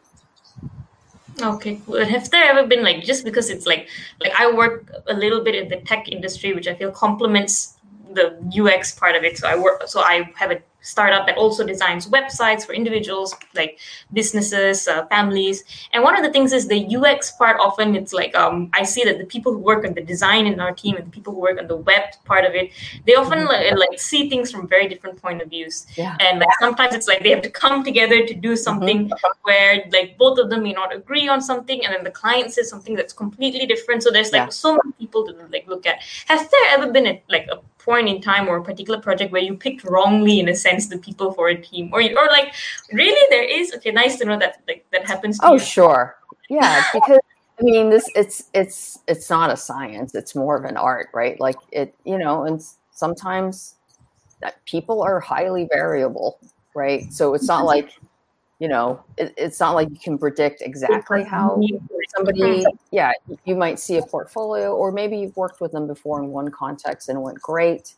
Okay, 1.42 1.80
well, 1.86 2.06
have 2.06 2.30
there 2.30 2.44
ever 2.44 2.66
been 2.66 2.84
like 2.84 3.04
just 3.04 3.24
because 3.24 3.50
it's 3.50 3.66
like 3.66 3.88
like 4.20 4.32
I 4.38 4.52
work 4.52 4.90
a 5.08 5.14
little 5.14 5.42
bit 5.42 5.54
in 5.54 5.68
the 5.68 5.76
tech 5.76 6.08
industry, 6.08 6.52
which 6.52 6.68
I 6.68 6.74
feel 6.74 6.92
complements 6.92 7.74
the 8.12 8.38
UX 8.56 8.94
part 8.94 9.16
of 9.16 9.24
it. 9.24 9.38
So 9.38 9.48
I 9.48 9.56
work, 9.56 9.82
so 9.86 10.00
I 10.00 10.30
have 10.36 10.52
a 10.52 10.62
startup 10.84 11.26
that 11.26 11.36
also 11.36 11.66
designs 11.66 12.06
websites 12.06 12.64
for 12.64 12.74
individuals 12.74 13.34
like 13.54 13.78
businesses 14.12 14.86
uh, 14.86 15.06
families 15.06 15.64
and 15.92 16.02
one 16.02 16.14
of 16.16 16.22
the 16.22 16.30
things 16.30 16.52
is 16.52 16.68
the 16.68 16.96
ux 16.96 17.32
part 17.32 17.56
often 17.58 17.96
it's 17.96 18.12
like 18.12 18.34
um, 18.36 18.70
i 18.74 18.82
see 18.82 19.02
that 19.02 19.18
the 19.18 19.24
people 19.24 19.52
who 19.52 19.58
work 19.58 19.84
on 19.84 19.94
the 19.94 20.02
design 20.02 20.46
in 20.46 20.60
our 20.60 20.72
team 20.72 20.96
and 20.96 21.06
the 21.06 21.10
people 21.10 21.32
who 21.32 21.40
work 21.40 21.58
on 21.58 21.66
the 21.66 21.76
web 21.76 22.02
part 22.24 22.44
of 22.44 22.54
it 22.54 22.70
they 23.06 23.14
often 23.14 23.46
like, 23.46 23.76
like, 23.76 23.98
see 23.98 24.28
things 24.28 24.50
from 24.50 24.68
very 24.68 24.86
different 24.86 25.20
point 25.20 25.40
of 25.40 25.48
views 25.48 25.86
yeah. 25.96 26.16
and 26.20 26.38
like 26.38 26.48
sometimes 26.60 26.94
it's 26.94 27.08
like 27.08 27.22
they 27.22 27.30
have 27.30 27.42
to 27.42 27.50
come 27.50 27.82
together 27.82 28.26
to 28.26 28.34
do 28.34 28.54
something 28.54 29.08
mm-hmm. 29.08 29.38
where 29.42 29.84
like 29.90 30.16
both 30.18 30.38
of 30.38 30.50
them 30.50 30.62
may 30.62 30.72
not 30.72 30.94
agree 30.94 31.28
on 31.28 31.40
something 31.40 31.84
and 31.84 31.94
then 31.94 32.04
the 32.04 32.10
client 32.10 32.52
says 32.52 32.68
something 32.68 32.94
that's 32.94 33.12
completely 33.12 33.64
different 33.64 34.02
so 34.02 34.10
there's 34.10 34.32
like 34.32 34.46
yeah. 34.46 34.48
so 34.48 34.76
many 34.76 34.92
people 34.98 35.26
to 35.26 35.32
like 35.50 35.66
look 35.66 35.86
at 35.86 36.00
has 36.26 36.40
there 36.50 36.66
ever 36.68 36.92
been 36.92 37.06
a, 37.06 37.22
like 37.28 37.48
a 37.50 37.58
point 37.84 38.08
in 38.08 38.20
time 38.20 38.48
or 38.48 38.56
a 38.56 38.64
particular 38.64 39.00
project 39.00 39.30
where 39.30 39.42
you 39.42 39.54
picked 39.54 39.84
wrongly 39.84 40.40
in 40.40 40.48
a 40.48 40.54
sense 40.54 40.86
the 40.88 40.98
people 40.98 41.32
for 41.32 41.48
a 41.48 41.56
team. 41.56 41.90
Or 41.92 42.00
or 42.00 42.26
like 42.28 42.54
really 42.92 43.26
there 43.30 43.44
is 43.44 43.74
okay 43.74 43.90
nice 43.90 44.16
to 44.18 44.24
know 44.24 44.38
that 44.38 44.62
like 44.66 44.86
that 44.92 45.06
happens 45.06 45.38
oh 45.42 45.54
you. 45.54 45.58
sure. 45.58 46.16
Yeah 46.48 46.84
because 46.92 47.18
i 47.60 47.62
mean 47.62 47.90
this 47.90 48.08
it's 48.14 48.50
it's 48.54 48.98
it's 49.06 49.28
not 49.28 49.50
a 49.50 49.56
science. 49.56 50.14
It's 50.14 50.34
more 50.34 50.56
of 50.56 50.64
an 50.64 50.76
art 50.76 51.08
right? 51.12 51.38
Like 51.38 51.56
it 51.70 51.94
you 52.04 52.18
know 52.18 52.44
and 52.44 52.62
sometimes 52.90 53.74
that 54.40 54.64
people 54.64 55.02
are 55.02 55.20
highly 55.20 55.68
variable 55.70 56.38
right? 56.74 57.12
So 57.12 57.34
it's 57.34 57.46
not 57.46 57.58
mm-hmm. 57.58 57.66
like 57.66 57.90
you 58.58 58.68
know 58.68 59.02
it, 59.18 59.34
it's 59.36 59.60
not 59.60 59.72
like 59.72 59.88
you 59.90 59.98
can 59.98 60.16
predict 60.16 60.62
exactly 60.62 61.22
how 61.22 61.56
mm-hmm. 61.56 61.76
somebody 62.16 62.64
yeah 62.92 63.12
you 63.44 63.54
might 63.54 63.78
see 63.78 63.96
a 63.96 64.02
portfolio 64.02 64.74
or 64.74 64.92
maybe 64.92 65.16
you've 65.16 65.36
worked 65.36 65.60
with 65.60 65.72
them 65.72 65.86
before 65.86 66.22
in 66.22 66.28
one 66.30 66.50
context 66.50 67.08
and 67.08 67.18
it 67.18 67.20
went 67.20 67.40
great. 67.40 67.94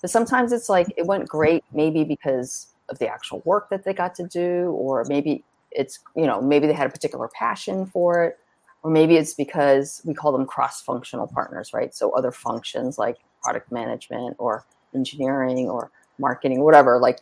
But 0.00 0.10
sometimes 0.10 0.52
it's 0.52 0.68
like 0.68 0.88
it 0.96 1.06
went 1.06 1.28
great 1.28 1.64
maybe 1.72 2.04
because 2.04 2.68
of 2.88 2.98
the 2.98 3.08
actual 3.08 3.40
work 3.44 3.70
that 3.70 3.84
they 3.84 3.92
got 3.92 4.14
to 4.16 4.26
do 4.26 4.70
or 4.70 5.04
maybe 5.08 5.44
it's 5.70 6.00
you 6.16 6.26
know 6.26 6.40
maybe 6.40 6.66
they 6.66 6.72
had 6.72 6.88
a 6.88 6.90
particular 6.90 7.28
passion 7.28 7.86
for 7.86 8.24
it 8.24 8.38
or 8.82 8.90
maybe 8.90 9.16
it's 9.16 9.34
because 9.34 10.02
we 10.04 10.12
call 10.12 10.32
them 10.32 10.46
cross-functional 10.46 11.28
partners 11.28 11.72
right? 11.72 11.94
So 11.94 12.10
other 12.10 12.32
functions 12.32 12.98
like 12.98 13.18
product 13.42 13.70
management 13.70 14.36
or 14.38 14.64
engineering 14.94 15.68
or 15.68 15.90
marketing 16.18 16.62
whatever 16.62 16.98
like 16.98 17.20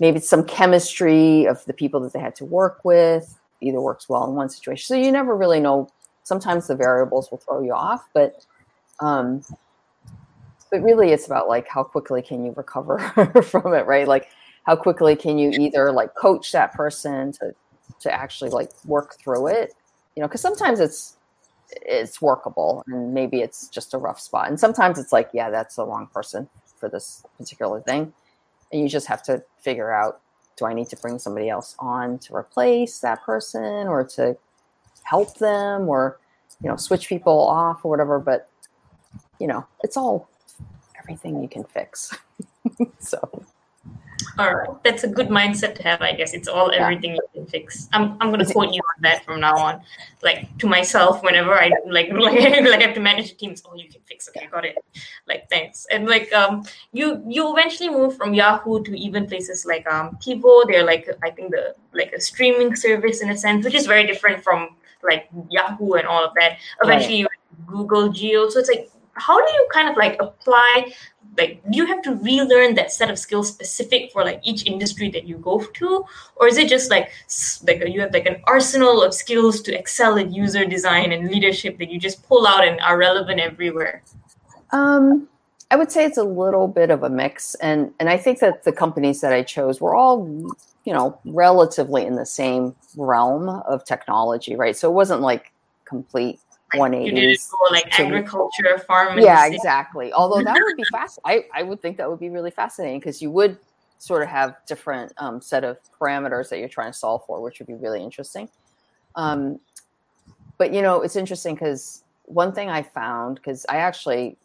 maybe 0.00 0.18
it's 0.18 0.28
some 0.28 0.44
chemistry 0.44 1.46
of 1.46 1.64
the 1.66 1.72
people 1.72 2.00
that 2.00 2.12
they 2.12 2.20
had 2.20 2.34
to 2.36 2.44
work 2.44 2.84
with 2.84 3.38
either 3.60 3.80
works 3.80 4.08
well 4.08 4.28
in 4.28 4.34
one 4.34 4.48
situation. 4.48 4.86
So 4.86 4.94
you 4.94 5.10
never 5.10 5.36
really 5.36 5.60
know. 5.60 5.88
Sometimes 6.22 6.66
the 6.66 6.76
variables 6.76 7.30
will 7.30 7.38
throw 7.38 7.62
you 7.62 7.72
off 7.72 8.08
but 8.14 8.44
um 9.00 9.44
but 10.70 10.82
really 10.82 11.10
it's 11.10 11.26
about 11.26 11.48
like 11.48 11.68
how 11.68 11.82
quickly 11.82 12.22
can 12.22 12.44
you 12.44 12.52
recover 12.56 12.98
from 13.42 13.74
it 13.74 13.86
right? 13.86 14.08
Like 14.08 14.28
how 14.64 14.76
quickly 14.76 15.16
can 15.16 15.38
you 15.38 15.50
either 15.50 15.92
like 15.92 16.14
coach 16.14 16.52
that 16.52 16.72
person 16.72 17.32
to 17.32 17.54
to 18.00 18.12
actually 18.12 18.50
like 18.50 18.70
work 18.86 19.16
through 19.18 19.48
it? 19.48 19.74
You 20.16 20.22
know 20.22 20.28
because 20.28 20.40
sometimes 20.40 20.80
it's 20.80 21.16
it's 21.82 22.22
workable 22.22 22.84
and 22.86 23.12
maybe 23.12 23.40
it's 23.40 23.68
just 23.68 23.94
a 23.94 23.98
rough 23.98 24.20
spot. 24.20 24.48
And 24.48 24.58
sometimes 24.58 24.98
it's 24.98 25.12
like 25.12 25.28
yeah 25.34 25.50
that's 25.50 25.76
the 25.76 25.86
wrong 25.86 26.08
person 26.12 26.48
for 26.78 26.88
this 26.88 27.22
particular 27.38 27.80
thing 27.82 28.14
and 28.74 28.82
you 28.82 28.88
just 28.88 29.06
have 29.06 29.22
to 29.22 29.42
figure 29.60 29.92
out 29.92 30.20
do 30.56 30.66
I 30.66 30.74
need 30.74 30.88
to 30.88 30.96
bring 30.96 31.18
somebody 31.18 31.48
else 31.48 31.74
on 31.78 32.18
to 32.18 32.34
replace 32.34 32.98
that 33.00 33.22
person 33.22 33.88
or 33.88 34.04
to 34.16 34.36
help 35.02 35.38
them 35.38 35.88
or 35.88 36.18
you 36.62 36.68
know 36.68 36.76
switch 36.76 37.08
people 37.08 37.38
off 37.38 37.84
or 37.84 37.90
whatever? 37.90 38.18
But 38.18 38.50
you 39.40 39.46
know 39.46 39.64
it's 39.82 39.96
all 39.96 40.28
everything 40.98 41.40
you 41.40 41.48
can 41.48 41.64
fix. 41.64 42.14
So. 42.98 43.44
All 44.38 44.54
right. 44.54 44.82
That's 44.82 45.04
a 45.04 45.08
good 45.08 45.28
mindset 45.28 45.74
to 45.74 45.82
have 45.82 46.00
i 46.00 46.12
guess. 46.12 46.32
It's 46.32 46.48
all 46.48 46.72
everything 46.72 47.10
yeah. 47.10 47.20
you 47.33 47.33
can 47.44 47.46
fix 47.46 47.88
i'm, 47.92 48.16
I'm 48.20 48.30
going 48.30 48.44
to 48.44 48.52
quote 48.52 48.72
you 48.72 48.80
on 48.96 49.02
that 49.02 49.24
from 49.24 49.40
now 49.40 49.56
on 49.56 49.80
like 50.22 50.56
to 50.58 50.66
myself 50.66 51.22
whenever 51.22 51.54
i 51.54 51.70
like 51.86 52.10
like, 52.12 52.40
like 52.40 52.80
i 52.80 52.82
have 52.82 52.94
to 52.94 53.00
manage 53.00 53.30
the 53.30 53.36
teams 53.36 53.62
oh 53.66 53.74
you 53.74 53.88
can 53.88 54.00
fix 54.06 54.28
okay 54.28 54.46
got 54.50 54.64
it 54.64 54.76
like 55.28 55.48
thanks 55.50 55.86
and 55.90 56.06
like 56.06 56.32
um 56.32 56.64
you 56.92 57.22
you 57.28 57.52
eventually 57.52 57.90
move 57.90 58.16
from 58.16 58.34
yahoo 58.34 58.82
to 58.82 58.98
even 58.98 59.26
places 59.26 59.64
like 59.66 59.86
um 59.90 60.16
TiVo 60.20 60.64
they're 60.66 60.84
like 60.84 61.08
i 61.22 61.30
think 61.30 61.50
the 61.50 61.74
like 61.92 62.12
a 62.12 62.20
streaming 62.20 62.74
service 62.76 63.22
in 63.22 63.30
a 63.30 63.36
sense 63.36 63.64
which 63.64 63.74
is 63.74 63.86
very 63.86 64.06
different 64.06 64.42
from 64.42 64.76
like 65.04 65.28
Yahoo 65.50 65.94
and 65.94 66.06
all 66.06 66.24
of 66.24 66.32
that. 66.34 66.58
Eventually, 66.82 67.22
right. 67.22 67.66
Google 67.66 68.08
Geo. 68.08 68.48
So 68.48 68.58
it's 68.60 68.68
like, 68.68 68.90
how 69.14 69.36
do 69.44 69.52
you 69.52 69.68
kind 69.72 69.88
of 69.88 69.96
like 69.96 70.16
apply? 70.20 70.92
Like, 71.36 71.62
do 71.70 71.76
you 71.76 71.86
have 71.86 72.02
to 72.02 72.14
relearn 72.14 72.74
that 72.74 72.92
set 72.92 73.10
of 73.10 73.18
skills 73.18 73.48
specific 73.48 74.12
for 74.12 74.24
like 74.24 74.40
each 74.44 74.66
industry 74.66 75.10
that 75.10 75.24
you 75.24 75.38
go 75.38 75.58
to, 75.60 76.04
or 76.36 76.46
is 76.46 76.58
it 76.58 76.68
just 76.68 76.90
like 76.90 77.10
like 77.66 77.82
you 77.88 78.00
have 78.00 78.12
like 78.12 78.26
an 78.26 78.40
arsenal 78.44 79.02
of 79.02 79.14
skills 79.14 79.60
to 79.62 79.76
excel 79.76 80.18
at 80.18 80.32
user 80.32 80.64
design 80.64 81.12
and 81.12 81.28
leadership 81.28 81.78
that 81.78 81.90
you 81.90 81.98
just 81.98 82.26
pull 82.28 82.46
out 82.46 82.66
and 82.66 82.80
are 82.80 82.96
relevant 82.96 83.40
everywhere? 83.40 84.02
Um, 84.70 85.28
I 85.70 85.76
would 85.76 85.90
say 85.90 86.04
it's 86.04 86.18
a 86.18 86.24
little 86.24 86.68
bit 86.68 86.90
of 86.90 87.02
a 87.02 87.10
mix, 87.10 87.54
and 87.56 87.92
and 87.98 88.08
I 88.08 88.16
think 88.16 88.38
that 88.38 88.64
the 88.64 88.72
companies 88.72 89.20
that 89.20 89.32
I 89.32 89.42
chose 89.42 89.80
were 89.80 89.94
all 89.94 90.54
you 90.84 90.92
know, 90.92 91.18
relatively 91.24 92.04
in 92.04 92.14
the 92.14 92.26
same 92.26 92.74
realm 92.96 93.48
of 93.48 93.84
technology, 93.84 94.54
right? 94.54 94.76
So 94.76 94.90
it 94.90 94.92
wasn't 94.92 95.22
like 95.22 95.52
complete 95.86 96.40
180 96.78 97.38
like 97.70 97.90
to, 97.92 98.02
agriculture, 98.02 98.78
farm. 98.86 99.18
Yeah, 99.18 99.46
exactly. 99.46 100.12
Although 100.12 100.42
that 100.42 100.54
would 100.54 100.76
be 100.76 100.84
fast. 100.92 101.18
I, 101.24 101.44
I 101.54 101.62
would 101.62 101.80
think 101.80 101.96
that 101.96 102.08
would 102.08 102.20
be 102.20 102.30
really 102.30 102.50
fascinating 102.50 103.00
because 103.00 103.20
you 103.20 103.30
would 103.30 103.58
sort 103.98 104.22
of 104.22 104.28
have 104.28 104.56
different 104.66 105.12
um, 105.18 105.40
set 105.40 105.64
of 105.64 105.78
parameters 106.00 106.48
that 106.50 106.58
you're 106.58 106.68
trying 106.68 106.92
to 106.92 106.98
solve 106.98 107.22
for, 107.26 107.40
which 107.40 107.58
would 107.58 107.68
be 107.68 107.74
really 107.74 108.02
interesting. 108.02 108.48
Um, 109.16 109.60
but 110.58 110.72
you 110.72 110.82
know, 110.82 111.02
it's 111.02 111.16
interesting 111.16 111.54
because 111.54 112.04
one 112.26 112.52
thing 112.52 112.70
I 112.70 112.82
found 112.82 113.36
because 113.36 113.66
I 113.68 113.76
actually 113.76 114.36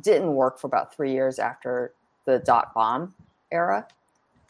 didn't 0.00 0.34
work 0.34 0.58
for 0.58 0.66
about 0.66 0.94
three 0.94 1.12
years 1.12 1.38
after 1.38 1.92
the 2.24 2.38
dot 2.40 2.74
bomb 2.74 3.14
era 3.52 3.86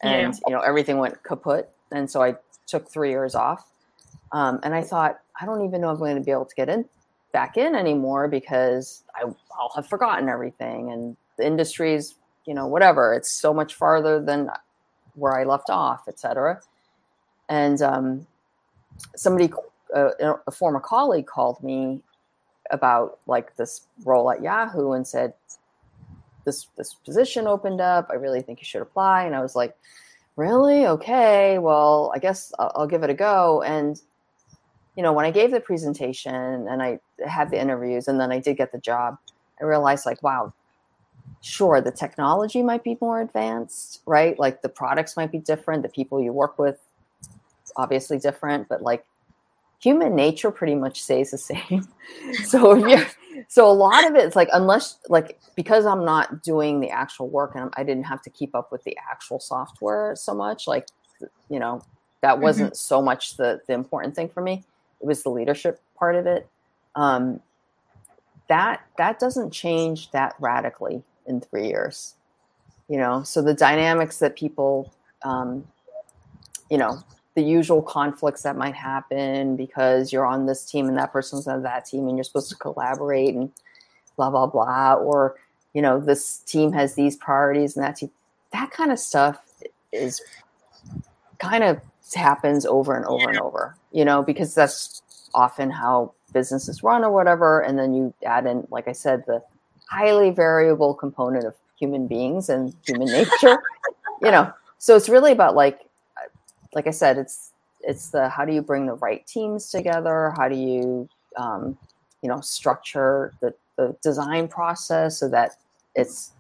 and 0.03 0.35
yeah. 0.35 0.41
you 0.47 0.55
know 0.55 0.61
everything 0.61 0.99
went 0.99 1.23
kaput 1.23 1.69
and 1.93 2.11
so 2.11 2.23
i 2.23 2.35
took 2.67 2.91
three 2.91 3.11
years 3.11 3.35
off 3.35 3.69
um, 4.33 4.59
and 4.63 4.75
i 4.75 4.83
thought 4.83 5.21
i 5.41 5.45
don't 5.45 5.65
even 5.65 5.81
know 5.81 5.91
if 5.91 5.97
i'm 5.97 6.01
going 6.01 6.17
to 6.17 6.23
be 6.23 6.31
able 6.31 6.45
to 6.47 6.55
get 6.55 6.69
in 6.69 6.85
back 7.35 7.59
in 7.59 7.75
anymore 7.75 8.29
because 8.29 9.05
I, 9.15 9.25
i'll 9.59 9.73
have 9.75 9.87
forgotten 9.87 10.29
everything 10.31 10.91
and 10.91 11.17
the 11.37 11.47
industry's 11.47 12.15
you 12.47 12.55
know 12.55 12.67
whatever 12.67 13.13
it's 13.13 13.31
so 13.31 13.53
much 13.53 13.75
farther 13.75 14.21
than 14.21 14.49
where 15.15 15.39
i 15.39 15.45
left 15.45 15.69
off 15.69 16.09
etc 16.09 16.61
and 17.51 17.83
um, 17.83 18.27
somebody 19.15 19.53
uh, 19.95 20.11
a 20.47 20.51
former 20.51 20.81
colleague 20.81 21.27
called 21.27 21.63
me 21.63 22.01
about 22.71 23.19
like 23.27 23.55
this 23.57 23.83
role 24.05 24.31
at 24.31 24.43
yahoo 24.43 24.93
and 24.93 25.07
said 25.07 25.35
this 26.45 26.69
this 26.77 26.95
position 26.95 27.47
opened 27.47 27.81
up. 27.81 28.09
I 28.11 28.15
really 28.15 28.43
think 28.43 28.61
you 28.61 28.65
should 28.65 28.83
apply." 28.83 29.25
And 29.25 29.35
I 29.35 29.41
was 29.41 29.57
like, 29.57 29.77
"Really? 30.37 30.87
Okay. 30.87 31.59
Well, 31.59 32.13
I 32.15 32.19
guess 32.19 32.53
I'll, 32.59 32.73
I'll 32.77 32.87
give 32.87 33.03
it 33.03 33.11
a 33.11 33.15
go." 33.15 33.63
And 33.63 34.01
you 34.97 35.03
know, 35.03 35.13
when 35.13 35.25
I 35.25 35.31
gave 35.31 35.51
the 35.51 35.61
presentation 35.61 36.35
and 36.35 36.83
I 36.83 37.01
had 37.27 37.51
the 37.51 37.61
interviews, 37.61 38.09
and 38.09 38.21
then 38.21 38.31
I 38.31 38.39
did 38.39 38.57
get 38.57 38.73
the 38.73 38.79
job, 38.79 39.19
I 39.61 39.65
realized 39.65 40.07
like, 40.07 40.23
wow, 40.23 40.53
sure, 41.41 41.81
the 41.81 41.91
technology 41.91 42.63
might 42.63 42.85
be 42.85 42.97
more 43.01 43.21
advanced, 43.21 44.03
right? 44.07 44.39
Like 44.39 44.63
the 44.63 44.69
products 44.69 45.17
might 45.17 45.33
be 45.33 45.39
different, 45.39 45.83
the 45.83 45.89
people 45.89 46.23
you 46.23 46.33
work 46.33 46.59
with, 46.59 46.81
obviously 47.77 48.19
different, 48.19 48.69
but 48.69 48.83
like 48.83 49.05
human 49.81 50.15
nature 50.15 50.51
pretty 50.51 50.75
much 50.75 51.03
stays 51.03 51.31
the 51.31 51.39
same. 51.51 51.89
so 52.45 52.75
you 52.87 53.05
so 53.49 53.71
a 53.71 53.73
lot 53.73 54.09
of 54.09 54.15
it's 54.15 54.37
like 54.37 54.49
unless 54.53 54.99
like 55.09 55.41
because 55.57 55.87
i'm 55.87 56.05
not 56.05 56.43
doing 56.43 56.81
the 56.81 56.89
actual 56.89 57.29
work 57.29 57.53
and 57.55 57.73
i 57.77 57.83
didn't 57.83 58.05
have 58.05 58.23
to 58.23 58.31
keep 58.31 58.55
up 58.55 58.71
with 58.71 58.83
the 58.85 58.97
actual 59.11 59.41
software 59.41 60.15
so 60.15 60.33
much 60.33 60.69
like 60.69 60.87
you 61.51 61.59
know 61.59 61.83
that 62.21 62.35
mm-hmm. 62.35 62.43
wasn't 62.43 62.67
mm-hmm. 62.69 62.77
so 62.77 63.03
much 63.03 63.37
the 63.37 63.61
the 63.67 63.75
important 63.75 64.15
thing 64.15 64.29
for 64.29 64.41
me 64.41 64.63
it 65.05 65.07
was 65.07 65.23
the 65.23 65.31
leadership 65.31 65.81
part 65.99 66.17
of 66.17 66.27
it. 66.27 66.49
Um 66.95 67.41
that 68.49 68.83
that 68.99 69.19
doesn't 69.19 69.51
change 69.51 70.11
that 70.11 70.35
radically 70.39 71.03
in 71.27 71.41
three 71.41 71.69
years 71.69 72.15
you 72.89 72.99
know? 72.99 73.23
So 73.23 73.43
the 73.43 73.55
dynamics 73.55 74.19
that 74.19 74.37
people 74.37 74.93
um 75.23 75.65
you 76.71 76.79
know 76.79 76.99
the 77.35 77.43
usual 77.43 77.83
conflicts 77.83 78.43
that 78.43 78.57
might 78.57 78.75
happen 78.75 79.57
because 79.57 80.13
you're 80.13 80.27
on 80.27 80.47
this 80.47 80.65
team 80.65 80.87
and 80.87 80.97
that 80.99 81.13
person's 81.13 81.49
on 81.49 81.63
that 81.63 81.85
team 81.87 82.09
and 82.09 82.17
you're 82.17 82.25
supposed 82.25 82.51
to 82.51 82.57
collaborate 82.57 83.35
and 83.35 83.51
blah 84.17 84.31
blah 84.31 84.47
blah 84.47 84.95
or 84.95 85.37
you 85.73 85.83
know 85.83 85.99
this 85.99 86.39
team 86.39 86.73
has 86.73 86.95
these 86.95 87.17
priorities 87.17 87.77
and 87.77 87.85
that 87.85 87.97
team 87.97 88.11
that 88.53 88.71
kind 88.71 88.93
of 88.93 88.99
stuff 88.99 89.39
is 89.93 90.21
kind 91.39 91.65
of 91.65 91.81
happens 92.15 92.67
over 92.67 92.95
and 92.95 93.07
over 93.07 93.29
and 93.29 93.41
over 93.41 93.77
you 93.93 94.05
know 94.05 94.23
because 94.23 94.55
that's 94.55 95.03
often 95.35 95.71
how 95.71 96.13
businesses 96.33 96.83
run 96.83 97.03
or 97.03 97.11
whatever 97.11 97.61
and 97.61 97.79
then 97.79 97.95
you 97.95 98.13
add 98.27 98.47
in 98.47 98.67
like 98.71 98.87
i 98.89 98.93
said 98.93 99.25
the 99.27 99.43
highly 99.89 100.31
variable 100.31 100.95
component 100.95 101.45
of 101.45 101.55
human 101.79 102.07
beings 102.07 102.49
and 102.49 102.75
human 102.87 103.07
nature 103.13 103.59
you 104.23 104.31
know 104.31 104.53
so 104.79 104.95
it's 104.95 105.09
really 105.09 105.33
about 105.33 105.55
like 105.55 105.81
like 106.75 106.87
I 106.87 106.91
said, 106.91 107.19
it's 107.19 107.53
it's 107.81 108.09
the 108.09 108.29
how 108.29 108.45
do 108.45 108.53
you 108.53 108.63
bring 108.63 108.87
the 108.87 108.95
right 108.95 109.27
teams 109.27 109.71
together? 109.71 110.35
How 110.37 110.49
do 110.49 110.57
you 110.57 111.09
um, 111.37 111.79
you 112.23 112.29
know 112.29 112.41
structure 112.41 113.33
the, 113.41 113.55
the 113.77 113.97
design 114.03 114.49
process 114.49 115.19
so 115.19 115.29
that 115.29 115.57
it's 115.95 116.33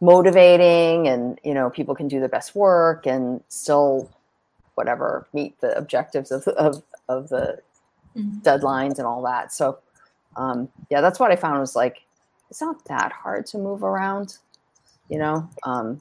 motivating 0.00 1.08
and 1.08 1.40
you 1.42 1.54
know 1.54 1.70
people 1.70 1.94
can 1.94 2.06
do 2.06 2.20
the 2.20 2.28
best 2.28 2.54
work 2.54 3.06
and 3.06 3.42
still 3.48 4.10
whatever 4.76 5.26
meet 5.32 5.60
the 5.60 5.76
objectives 5.76 6.30
of 6.30 6.46
of, 6.48 6.82
of 7.08 7.28
the 7.28 7.58
mm-hmm. 8.16 8.38
deadlines 8.40 8.98
and 8.98 9.06
all 9.06 9.22
that. 9.22 9.52
So 9.52 9.78
um, 10.36 10.68
yeah, 10.90 11.00
that's 11.00 11.18
what 11.18 11.32
I 11.32 11.36
found 11.36 11.60
was 11.60 11.74
like 11.74 12.02
it's 12.50 12.60
not 12.60 12.84
that 12.86 13.12
hard 13.12 13.46
to 13.46 13.58
move 13.58 13.82
around. 13.82 14.38
You 15.08 15.18
know, 15.18 15.48
um, 15.64 16.00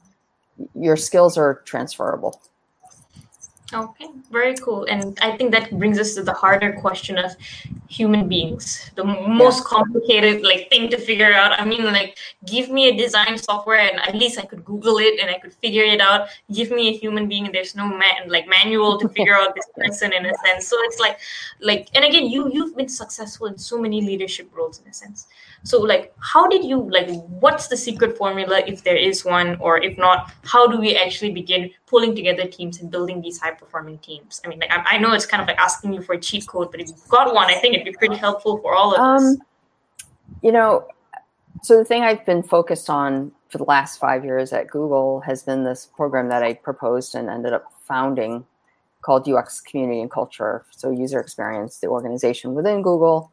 your 0.73 0.97
skills 0.97 1.37
are 1.37 1.61
transferable. 1.65 2.41
Okay, 3.75 4.07
very 4.31 4.55
cool. 4.55 4.85
And 4.85 5.19
I 5.21 5.35
think 5.35 5.51
that 5.51 5.77
brings 5.77 5.99
us 5.99 6.15
to 6.15 6.23
the 6.23 6.31
harder 6.31 6.71
question 6.79 7.17
of 7.17 7.35
human 7.89 8.29
beings, 8.29 8.89
the 8.95 9.03
most 9.03 9.65
complicated 9.65 10.43
like 10.43 10.69
thing 10.69 10.89
to 10.91 10.97
figure 10.97 11.33
out. 11.33 11.59
I 11.59 11.65
mean, 11.65 11.83
like, 11.83 12.17
give 12.45 12.69
me 12.69 12.87
a 12.87 12.95
design 12.95 13.37
software, 13.37 13.79
and 13.79 13.99
at 13.99 14.15
least 14.15 14.39
I 14.39 14.45
could 14.45 14.63
Google 14.63 14.97
it 14.99 15.19
and 15.19 15.29
I 15.29 15.39
could 15.39 15.53
figure 15.55 15.83
it 15.83 15.99
out. 15.99 16.29
Give 16.53 16.71
me 16.71 16.87
a 16.87 16.93
human 16.93 17.27
being, 17.27 17.47
and 17.47 17.53
there's 17.53 17.75
no 17.75 17.85
man 17.85 18.29
like 18.29 18.47
manual 18.47 18.97
to 18.99 19.09
figure 19.09 19.35
out 19.35 19.53
this 19.55 19.67
person 19.75 20.13
in 20.13 20.25
a 20.25 20.33
sense. 20.45 20.67
So 20.67 20.77
it's 20.83 20.99
like, 20.99 21.19
like, 21.59 21.89
and 21.93 22.05
again, 22.05 22.27
you 22.27 22.49
you've 22.53 22.77
been 22.77 22.89
successful 22.89 23.47
in 23.47 23.57
so 23.57 23.77
many 23.77 23.99
leadership 24.01 24.49
roles 24.55 24.79
in 24.79 24.87
a 24.87 24.93
sense 24.93 25.27
so 25.65 25.81
like 25.81 26.13
how 26.19 26.47
did 26.47 26.63
you 26.63 26.89
like 26.89 27.09
what's 27.41 27.67
the 27.67 27.75
secret 27.75 28.17
formula 28.17 28.61
if 28.67 28.83
there 28.83 28.95
is 28.95 29.25
one? 29.25 29.57
Or 29.59 29.81
if 29.81 29.97
not 29.97 30.31
how 30.43 30.67
do 30.67 30.79
we 30.79 30.95
actually 30.95 31.31
begin 31.31 31.71
pulling 31.87 32.15
together 32.15 32.45
teams 32.45 32.79
and 32.79 32.91
building 32.91 33.19
these 33.19 33.39
high 33.39 33.51
performing 33.51 33.97
teams? 33.97 34.41
I 34.45 34.47
mean 34.47 34.59
like 34.59 34.71
I, 34.71 34.95
I, 34.95 34.97
know 34.99 35.13
it's 35.13 35.25
kind 35.25 35.41
of 35.41 35.47
like 35.47 35.57
asking 35.57 35.93
you 35.93 36.01
for 36.01 36.13
a 36.13 36.19
cheat 36.19 36.47
code 36.47 36.71
but 36.71 36.79
if 36.79 36.89
you've 36.89 37.07
got 37.09 37.33
one 37.33 37.49
i 37.49 37.55
think 37.55 37.73
it'd 37.73 37.85
be 37.85 37.93
pretty 37.93 38.15
helpful 38.15 38.59
for 38.59 38.75
all 38.75 38.93
of 38.93 38.99
um, 38.99 39.15
us 39.15 39.37
you 40.41 40.51
know 40.51 40.87
so 41.61 41.77
the 41.77 41.85
thing 41.85 42.03
i've 42.03 42.25
been 42.25 42.43
focused 42.43 42.89
on 42.89 43.31
for 43.49 43.57
the 43.57 43.63
last 43.65 43.99
five 43.99 44.23
years 44.23 44.53
at 44.53 44.67
google 44.67 45.19
has 45.21 45.43
been 45.43 45.63
this 45.63 45.85
program 45.85 46.29
that 46.29 46.43
i 46.43 46.53
proposed 46.53 47.15
and 47.15 47.29
ended 47.29 47.53
up 47.53 47.71
founding 47.83 48.45
called 49.05 49.29
ux 49.29 49.61
community 49.61 50.01
and 50.01 50.09
culture. 50.09 50.65
So 50.71 50.89
user 50.89 51.19
experience 51.19 51.77
the 51.77 51.87
organization 51.87 52.55
within 52.55 52.81
google. 52.81 53.31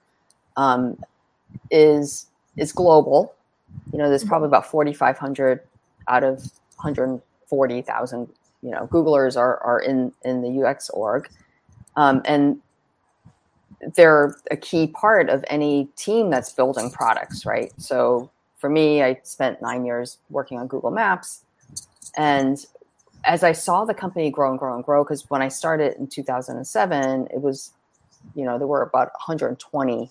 Um, 0.56 0.98
is 1.70 2.26
is 2.56 2.72
global. 2.72 3.34
You 3.92 3.98
know, 3.98 4.08
there's 4.08 4.24
probably 4.24 4.48
about 4.48 4.66
4,500 4.66 5.60
out 6.08 6.24
of 6.24 6.38
140,000. 6.76 8.28
You 8.62 8.70
know, 8.70 8.86
Googlers 8.90 9.36
are 9.36 9.58
are 9.58 9.80
in 9.80 10.12
in 10.24 10.42
the 10.42 10.62
UX 10.64 10.90
org, 10.90 11.28
um, 11.96 12.22
and 12.24 12.60
they're 13.94 14.36
a 14.50 14.56
key 14.56 14.86
part 14.86 15.28
of 15.28 15.44
any 15.48 15.88
team 15.96 16.30
that's 16.30 16.52
building 16.52 16.90
products, 16.90 17.44
right? 17.44 17.72
So 17.78 18.30
for 18.58 18.70
me, 18.70 19.02
I 19.02 19.18
spent 19.24 19.60
nine 19.60 19.84
years 19.84 20.18
working 20.30 20.58
on 20.58 20.68
Google 20.68 20.92
Maps, 20.92 21.44
and 22.16 22.64
as 23.24 23.42
I 23.42 23.52
saw 23.52 23.84
the 23.84 23.94
company 23.94 24.30
grow 24.30 24.50
and 24.50 24.58
grow 24.58 24.74
and 24.74 24.84
grow, 24.84 25.02
because 25.02 25.28
when 25.30 25.42
I 25.42 25.48
started 25.48 25.96
in 25.96 26.06
2007, 26.06 27.28
it 27.32 27.40
was 27.40 27.72
you 28.34 28.44
know, 28.44 28.58
there 28.58 28.66
were 28.66 28.82
about 28.82 29.12
120 29.12 30.10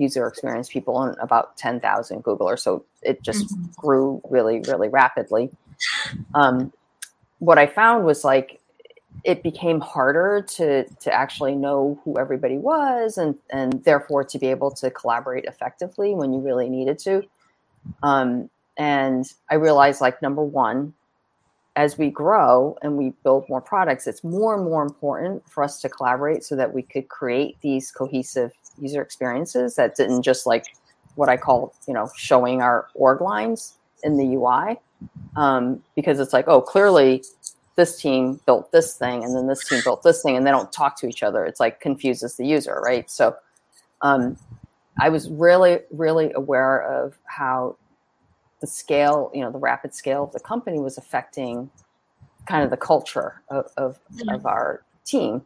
user 0.00 0.26
experience 0.26 0.68
people 0.68 1.02
and 1.02 1.16
about 1.20 1.56
10,000 1.56 2.24
Googlers. 2.24 2.60
So 2.60 2.84
it 3.02 3.22
just 3.22 3.48
mm-hmm. 3.48 3.64
grew 3.76 4.20
really, 4.28 4.60
really 4.66 4.88
rapidly. 4.88 5.50
Um, 6.34 6.72
what 7.38 7.58
I 7.58 7.66
found 7.66 8.04
was 8.04 8.24
like 8.24 8.60
it 9.24 9.42
became 9.42 9.80
harder 9.80 10.42
to 10.48 10.84
to 10.84 11.12
actually 11.12 11.54
know 11.54 12.00
who 12.04 12.18
everybody 12.18 12.56
was 12.56 13.18
and 13.18 13.34
and 13.50 13.84
therefore 13.84 14.24
to 14.24 14.38
be 14.38 14.46
able 14.46 14.70
to 14.70 14.90
collaborate 14.90 15.44
effectively 15.44 16.14
when 16.14 16.32
you 16.32 16.40
really 16.40 16.68
needed 16.68 16.98
to. 17.00 17.22
Um, 18.02 18.48
and 18.76 19.30
I 19.50 19.56
realized 19.56 20.00
like 20.00 20.22
number 20.22 20.42
one, 20.42 20.94
as 21.76 21.98
we 21.98 22.10
grow 22.10 22.76
and 22.82 22.96
we 22.96 23.10
build 23.22 23.48
more 23.48 23.60
products, 23.60 24.06
it's 24.06 24.24
more 24.24 24.54
and 24.54 24.64
more 24.64 24.82
important 24.82 25.48
for 25.48 25.62
us 25.62 25.80
to 25.80 25.88
collaborate 25.88 26.44
so 26.44 26.56
that 26.56 26.72
we 26.72 26.82
could 26.82 27.08
create 27.08 27.56
these 27.62 27.90
cohesive 27.90 28.52
user 28.80 29.02
experiences 29.02 29.76
that 29.76 29.96
didn't 29.96 30.22
just 30.22 30.46
like 30.46 30.66
what 31.14 31.28
I 31.28 31.36
call, 31.36 31.74
you 31.86 31.94
know, 31.94 32.10
showing 32.16 32.62
our 32.62 32.88
org 32.94 33.20
lines 33.20 33.74
in 34.02 34.16
the 34.16 34.36
UI. 34.36 34.78
Um, 35.36 35.82
because 35.96 36.20
it's 36.20 36.32
like, 36.32 36.46
oh, 36.48 36.60
clearly 36.60 37.24
this 37.76 38.00
team 38.00 38.40
built 38.44 38.72
this 38.72 38.94
thing 38.94 39.24
and 39.24 39.34
then 39.34 39.46
this 39.46 39.66
team 39.66 39.80
built 39.82 40.02
this 40.02 40.22
thing 40.22 40.36
and 40.36 40.46
they 40.46 40.50
don't 40.50 40.72
talk 40.72 40.98
to 41.00 41.06
each 41.06 41.22
other. 41.22 41.44
It's 41.44 41.60
like 41.60 41.80
confuses 41.80 42.36
the 42.36 42.46
user, 42.46 42.80
right? 42.84 43.10
So 43.10 43.36
um, 44.02 44.36
I 45.00 45.08
was 45.08 45.30
really, 45.30 45.80
really 45.90 46.32
aware 46.34 46.82
of 46.82 47.16
how 47.24 47.76
the 48.60 48.66
scale, 48.66 49.30
you 49.32 49.40
know, 49.40 49.50
the 49.50 49.58
rapid 49.58 49.94
scale 49.94 50.24
of 50.24 50.32
the 50.32 50.40
company 50.40 50.78
was 50.78 50.98
affecting 50.98 51.70
kind 52.46 52.62
of 52.62 52.70
the 52.70 52.76
culture 52.76 53.42
of, 53.48 53.70
of, 53.76 53.98
mm-hmm. 54.12 54.28
of 54.28 54.44
our 54.44 54.82
team. 55.04 55.42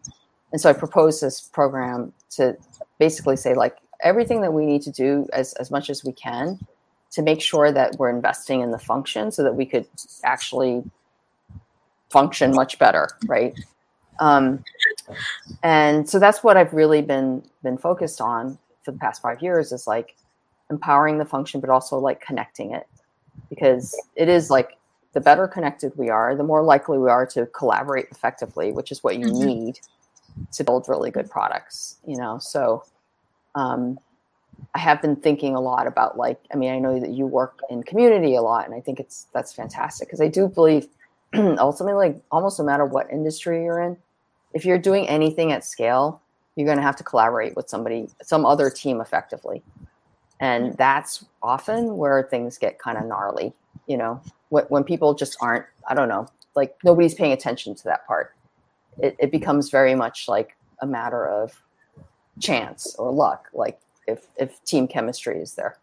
And 0.54 0.60
so 0.60 0.70
I 0.70 0.72
proposed 0.72 1.20
this 1.20 1.40
program 1.40 2.12
to 2.36 2.56
basically 3.00 3.34
say, 3.34 3.54
like, 3.54 3.76
everything 4.04 4.40
that 4.42 4.52
we 4.52 4.64
need 4.64 4.82
to 4.82 4.92
do 4.92 5.26
as, 5.32 5.52
as 5.54 5.72
much 5.72 5.90
as 5.90 6.04
we 6.04 6.12
can 6.12 6.64
to 7.10 7.22
make 7.22 7.40
sure 7.40 7.72
that 7.72 7.96
we're 7.98 8.08
investing 8.08 8.60
in 8.60 8.70
the 8.70 8.78
function 8.78 9.32
so 9.32 9.42
that 9.42 9.56
we 9.56 9.66
could 9.66 9.84
actually 10.22 10.84
function 12.08 12.52
much 12.52 12.78
better, 12.78 13.08
right? 13.26 13.52
Um, 14.20 14.62
and 15.64 16.08
so 16.08 16.20
that's 16.20 16.44
what 16.44 16.56
I've 16.56 16.72
really 16.72 17.02
been 17.02 17.42
been 17.64 17.76
focused 17.76 18.20
on 18.20 18.56
for 18.84 18.92
the 18.92 18.98
past 18.98 19.22
five 19.22 19.42
years 19.42 19.72
is 19.72 19.88
like 19.88 20.14
empowering 20.70 21.18
the 21.18 21.24
function, 21.24 21.60
but 21.60 21.68
also 21.68 21.98
like 21.98 22.20
connecting 22.20 22.70
it 22.70 22.86
because 23.48 24.00
it 24.14 24.28
is 24.28 24.50
like 24.50 24.78
the 25.14 25.20
better 25.20 25.48
connected 25.48 25.92
we 25.96 26.10
are, 26.10 26.36
the 26.36 26.44
more 26.44 26.62
likely 26.62 26.98
we 26.98 27.10
are 27.10 27.26
to 27.26 27.46
collaborate 27.46 28.06
effectively, 28.12 28.70
which 28.70 28.92
is 28.92 29.02
what 29.02 29.18
you 29.18 29.26
mm-hmm. 29.26 29.46
need 29.46 29.80
to 30.52 30.64
build 30.64 30.88
really 30.88 31.10
good 31.10 31.30
products, 31.30 31.98
you 32.06 32.16
know? 32.16 32.38
So, 32.38 32.84
um, 33.54 33.98
I 34.74 34.78
have 34.78 35.02
been 35.02 35.16
thinking 35.16 35.54
a 35.54 35.60
lot 35.60 35.86
about 35.86 36.16
like, 36.16 36.40
I 36.52 36.56
mean, 36.56 36.72
I 36.72 36.78
know 36.78 36.98
that 37.00 37.10
you 37.10 37.26
work 37.26 37.60
in 37.70 37.82
community 37.82 38.34
a 38.34 38.42
lot 38.42 38.66
and 38.66 38.74
I 38.74 38.80
think 38.80 39.00
it's, 39.00 39.26
that's 39.32 39.52
fantastic 39.52 40.08
because 40.08 40.20
I 40.20 40.28
do 40.28 40.48
believe 40.48 40.88
ultimately 41.34 41.94
like 41.94 42.22
almost 42.30 42.58
no 42.58 42.64
matter 42.64 42.84
what 42.84 43.10
industry 43.10 43.64
you're 43.64 43.80
in, 43.80 43.96
if 44.52 44.64
you're 44.64 44.78
doing 44.78 45.08
anything 45.08 45.52
at 45.52 45.64
scale, 45.64 46.20
you're 46.56 46.66
going 46.66 46.78
to 46.78 46.82
have 46.82 46.96
to 46.96 47.04
collaborate 47.04 47.56
with 47.56 47.68
somebody, 47.68 48.08
some 48.22 48.46
other 48.46 48.70
team 48.70 49.00
effectively. 49.00 49.62
And 50.40 50.76
that's 50.76 51.24
often 51.42 51.96
where 51.96 52.22
things 52.22 52.58
get 52.58 52.78
kind 52.78 52.96
of 52.96 53.06
gnarly 53.06 53.52
you 53.86 53.96
know? 53.96 54.20
When, 54.48 54.64
when 54.64 54.84
people 54.84 55.14
just 55.14 55.36
aren't 55.40 55.66
i 55.88 55.94
don't 55.94 56.08
know 56.08 56.28
like 56.54 56.76
nobody's 56.84 57.14
paying 57.14 57.32
attention 57.32 57.74
to 57.74 57.84
that 57.84 58.06
part 58.06 58.34
it, 58.98 59.16
it 59.18 59.30
becomes 59.30 59.70
very 59.70 59.94
much 59.94 60.28
like 60.28 60.56
a 60.80 60.86
matter 60.86 61.26
of 61.26 61.62
chance 62.40 62.96
or 62.96 63.12
luck 63.12 63.48
like 63.54 63.80
if 64.06 64.26
if 64.36 64.62
team 64.64 64.88
chemistry 64.88 65.40
is 65.40 65.54
there 65.54 65.78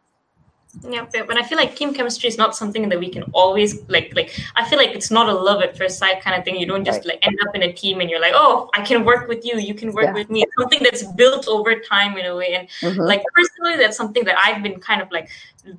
yeah, 0.87 1.05
but 1.11 1.37
I 1.37 1.43
feel 1.43 1.57
like 1.57 1.75
team 1.75 1.93
chemistry 1.93 2.29
is 2.29 2.37
not 2.37 2.55
something 2.55 2.87
that 2.89 2.99
we 2.99 3.09
can 3.09 3.23
always 3.33 3.87
like. 3.89 4.13
Like 4.15 4.39
I 4.55 4.67
feel 4.69 4.79
like 4.79 4.91
it's 4.91 5.11
not 5.11 5.27
a 5.27 5.33
love 5.33 5.61
at 5.61 5.77
first 5.77 5.99
sight 5.99 6.21
kind 6.21 6.37
of 6.37 6.45
thing. 6.45 6.55
You 6.55 6.65
don't 6.65 6.85
just 6.85 6.99
right. 6.99 7.07
like 7.07 7.27
end 7.27 7.37
up 7.45 7.53
in 7.55 7.63
a 7.63 7.73
team 7.73 7.99
and 7.99 8.09
you're 8.09 8.21
like, 8.21 8.33
oh, 8.33 8.69
I 8.73 8.81
can 8.81 9.03
work 9.03 9.27
with 9.27 9.45
you. 9.45 9.57
You 9.57 9.73
can 9.73 9.91
work 9.91 10.05
yeah. 10.05 10.13
with 10.13 10.29
me. 10.29 10.43
It's 10.43 10.53
something 10.57 10.79
that's 10.81 11.03
built 11.13 11.47
over 11.47 11.79
time 11.79 12.17
in 12.17 12.25
a 12.25 12.35
way. 12.35 12.53
And 12.53 12.69
mm-hmm. 12.79 13.01
like 13.01 13.21
personally, 13.35 13.77
that's 13.77 13.97
something 13.97 14.23
that 14.23 14.37
I've 14.41 14.63
been 14.63 14.79
kind 14.79 15.01
of 15.01 15.11
like 15.11 15.29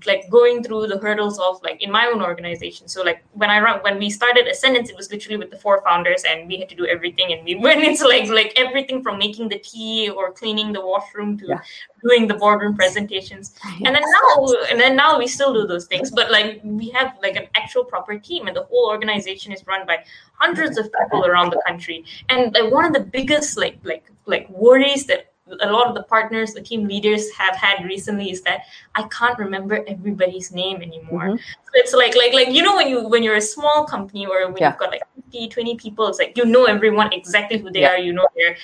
like 0.06 0.28
going 0.30 0.62
through 0.62 0.86
the 0.86 0.98
hurdles 0.98 1.38
of 1.38 1.60
like 1.62 1.82
in 1.82 1.90
my 1.90 2.06
own 2.06 2.22
organization. 2.22 2.88
So 2.88 3.02
like 3.02 3.24
when 3.32 3.50
I 3.50 3.60
run 3.60 3.80
when 3.80 3.98
we 3.98 4.10
started 4.10 4.46
Ascendance, 4.46 4.90
it 4.90 4.96
was 4.96 5.10
literally 5.10 5.36
with 5.36 5.50
the 5.50 5.58
four 5.58 5.82
founders 5.82 6.22
and 6.24 6.46
we 6.46 6.58
had 6.58 6.68
to 6.68 6.74
do 6.74 6.86
everything. 6.86 7.32
And 7.32 7.44
we 7.44 7.54
when 7.66 7.80
it's 7.80 8.02
like 8.02 8.28
like 8.28 8.52
everything 8.56 9.02
from 9.02 9.18
making 9.18 9.48
the 9.48 9.58
tea 9.58 10.10
or 10.10 10.32
cleaning 10.32 10.72
the 10.72 10.80
washroom 10.80 11.36
to 11.38 11.46
yeah. 11.46 11.60
doing 12.02 12.28
the 12.28 12.34
boardroom 12.34 12.74
presentations. 12.76 13.54
And 13.84 13.96
then 13.96 14.02
now 14.02 14.46
and 14.70 14.78
then 14.80 14.94
now 14.96 15.18
we 15.18 15.26
still 15.26 15.52
do 15.52 15.66
those 15.66 15.86
things. 15.86 16.10
But 16.10 16.30
like 16.30 16.60
we 16.62 16.90
have 16.90 17.16
like 17.22 17.36
an 17.36 17.48
actual 17.54 17.84
proper 17.84 18.18
team 18.18 18.46
and 18.46 18.56
the 18.56 18.64
whole 18.64 18.88
organization 18.88 19.52
is 19.52 19.66
run 19.66 19.86
by 19.86 20.04
hundreds 20.34 20.78
of 20.78 20.90
people 21.00 21.26
around 21.26 21.50
the 21.50 21.62
country. 21.66 22.04
And 22.28 22.54
like 22.54 22.72
one 22.72 22.84
of 22.84 22.92
the 22.92 23.00
biggest 23.00 23.58
like 23.58 23.78
like 23.82 24.04
like 24.26 24.48
worries 24.50 25.06
that 25.06 25.31
a 25.60 25.70
lot 25.70 25.86
of 25.86 25.94
the 25.94 26.02
partners, 26.04 26.54
the 26.54 26.62
team 26.62 26.86
leaders 26.86 27.30
have 27.32 27.56
had 27.56 27.84
recently 27.84 28.30
is 28.30 28.42
that 28.42 28.62
I 28.94 29.04
can't 29.04 29.38
remember 29.38 29.84
everybody's 29.86 30.52
name 30.52 30.82
anymore. 30.82 31.28
Mm-hmm. 31.28 31.36
So 31.36 31.70
it's 31.74 31.92
like 31.92 32.16
like 32.16 32.32
like 32.32 32.48
you 32.50 32.62
know 32.62 32.76
when 32.76 32.88
you 32.88 33.08
when 33.08 33.22
you're 33.22 33.36
a 33.36 33.40
small 33.40 33.84
company 33.84 34.26
or 34.26 34.46
when 34.46 34.56
yeah. 34.56 34.70
you've 34.70 34.78
got 34.78 34.90
like 34.90 35.02
50, 35.32 35.48
20 35.48 35.76
people, 35.76 36.06
it's 36.08 36.18
like 36.18 36.36
you 36.36 36.44
know 36.44 36.64
everyone 36.64 37.12
exactly 37.12 37.58
who 37.58 37.70
they 37.70 37.82
yeah. 37.82 37.92
are, 37.92 37.98
you 37.98 38.12
know 38.12 38.26
their 38.36 38.56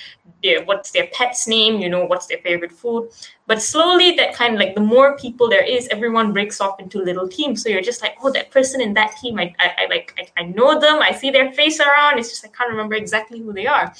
their 0.43 0.63
what's 0.65 0.91
their 0.91 1.07
pet's 1.13 1.47
name, 1.47 1.81
you 1.81 1.89
know 1.89 2.05
what's 2.05 2.27
their 2.27 2.39
favorite 2.39 2.71
food. 2.71 3.09
But 3.47 3.61
slowly 3.61 4.11
that 4.15 4.35
kind 4.35 4.53
of 4.53 4.59
like 4.59 4.75
the 4.75 4.81
more 4.81 5.17
people 5.17 5.49
there 5.49 5.65
is, 5.65 5.87
everyone 5.89 6.33
breaks 6.33 6.61
off 6.61 6.79
into 6.79 7.03
little 7.03 7.27
teams. 7.27 7.63
So 7.63 7.69
you're 7.69 7.81
just 7.81 8.01
like, 8.01 8.15
oh, 8.21 8.31
that 8.31 8.51
person 8.51 8.79
in 8.79 8.93
that 8.93 9.15
team, 9.17 9.39
I, 9.39 9.55
I, 9.59 9.71
I 9.77 9.85
like 9.89 10.13
I, 10.19 10.41
I 10.41 10.43
know 10.45 10.79
them, 10.79 11.01
I 11.01 11.11
see 11.11 11.31
their 11.31 11.51
face 11.53 11.79
around. 11.79 12.19
It's 12.19 12.29
just 12.29 12.45
I 12.45 12.49
can't 12.49 12.69
remember 12.69 12.95
exactly 12.95 13.39
who 13.39 13.53
they 13.53 13.67
are. 13.67 13.93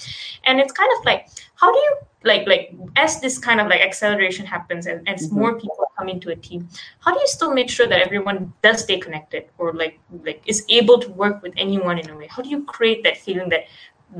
And 0.43 0.59
it's 0.59 0.71
kind 0.71 0.91
of 0.99 1.05
like, 1.05 1.29
how 1.55 1.71
do 1.71 1.79
you 1.79 1.97
like 2.23 2.45
like 2.47 2.75
as 2.95 3.21
this 3.21 3.37
kind 3.37 3.61
of 3.61 3.67
like 3.67 3.81
acceleration 3.81 4.45
happens 4.45 4.85
and 4.87 5.07
as 5.07 5.27
mm-hmm. 5.27 5.39
more 5.39 5.59
people 5.59 5.85
come 5.97 6.09
into 6.09 6.29
a 6.29 6.35
team 6.35 6.67
how 6.99 7.13
do 7.13 7.19
you 7.19 7.27
still 7.27 7.53
make 7.53 7.69
sure 7.69 7.87
that 7.87 8.01
everyone 8.01 8.51
does 8.61 8.83
stay 8.83 8.99
connected 8.99 9.45
or 9.57 9.73
like 9.73 9.99
like 10.25 10.41
is 10.45 10.65
able 10.69 10.99
to 10.99 11.09
work 11.11 11.41
with 11.41 11.53
anyone 11.55 11.97
in 11.97 12.09
a 12.09 12.17
way 12.17 12.27
how 12.27 12.41
do 12.41 12.49
you 12.49 12.63
create 12.65 13.03
that 13.03 13.17
feeling 13.17 13.47
that 13.49 13.65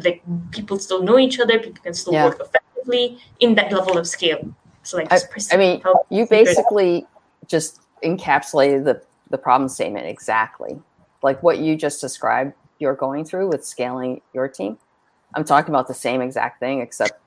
like 0.03 0.21
people 0.51 0.79
still 0.79 1.03
know 1.03 1.17
each 1.17 1.39
other 1.39 1.59
people 1.59 1.83
can 1.83 1.93
still 1.93 2.13
yeah. 2.13 2.25
work 2.25 2.39
effectively 2.39 3.19
in 3.39 3.55
that 3.55 3.71
level 3.71 3.97
of 3.97 4.07
scale 4.07 4.39
so 4.83 4.97
like 4.97 5.11
I, 5.11 5.19
I 5.51 5.57
mean 5.57 5.81
you 6.09 6.25
basically 6.27 7.05
just 7.47 7.81
encapsulated 8.03 8.85
the 8.85 9.01
the 9.29 9.37
problem 9.37 9.67
statement 9.67 10.07
exactly 10.07 10.79
like 11.21 11.43
what 11.43 11.59
you 11.59 11.75
just 11.75 11.99
described 11.99 12.53
you're 12.79 12.95
going 12.95 13.25
through 13.25 13.49
with 13.49 13.65
scaling 13.65 14.21
your 14.33 14.47
team 14.47 14.77
i'm 15.33 15.43
talking 15.43 15.73
about 15.73 15.87
the 15.87 15.93
same 15.93 16.21
exact 16.21 16.61
thing 16.61 16.79
except 16.79 17.19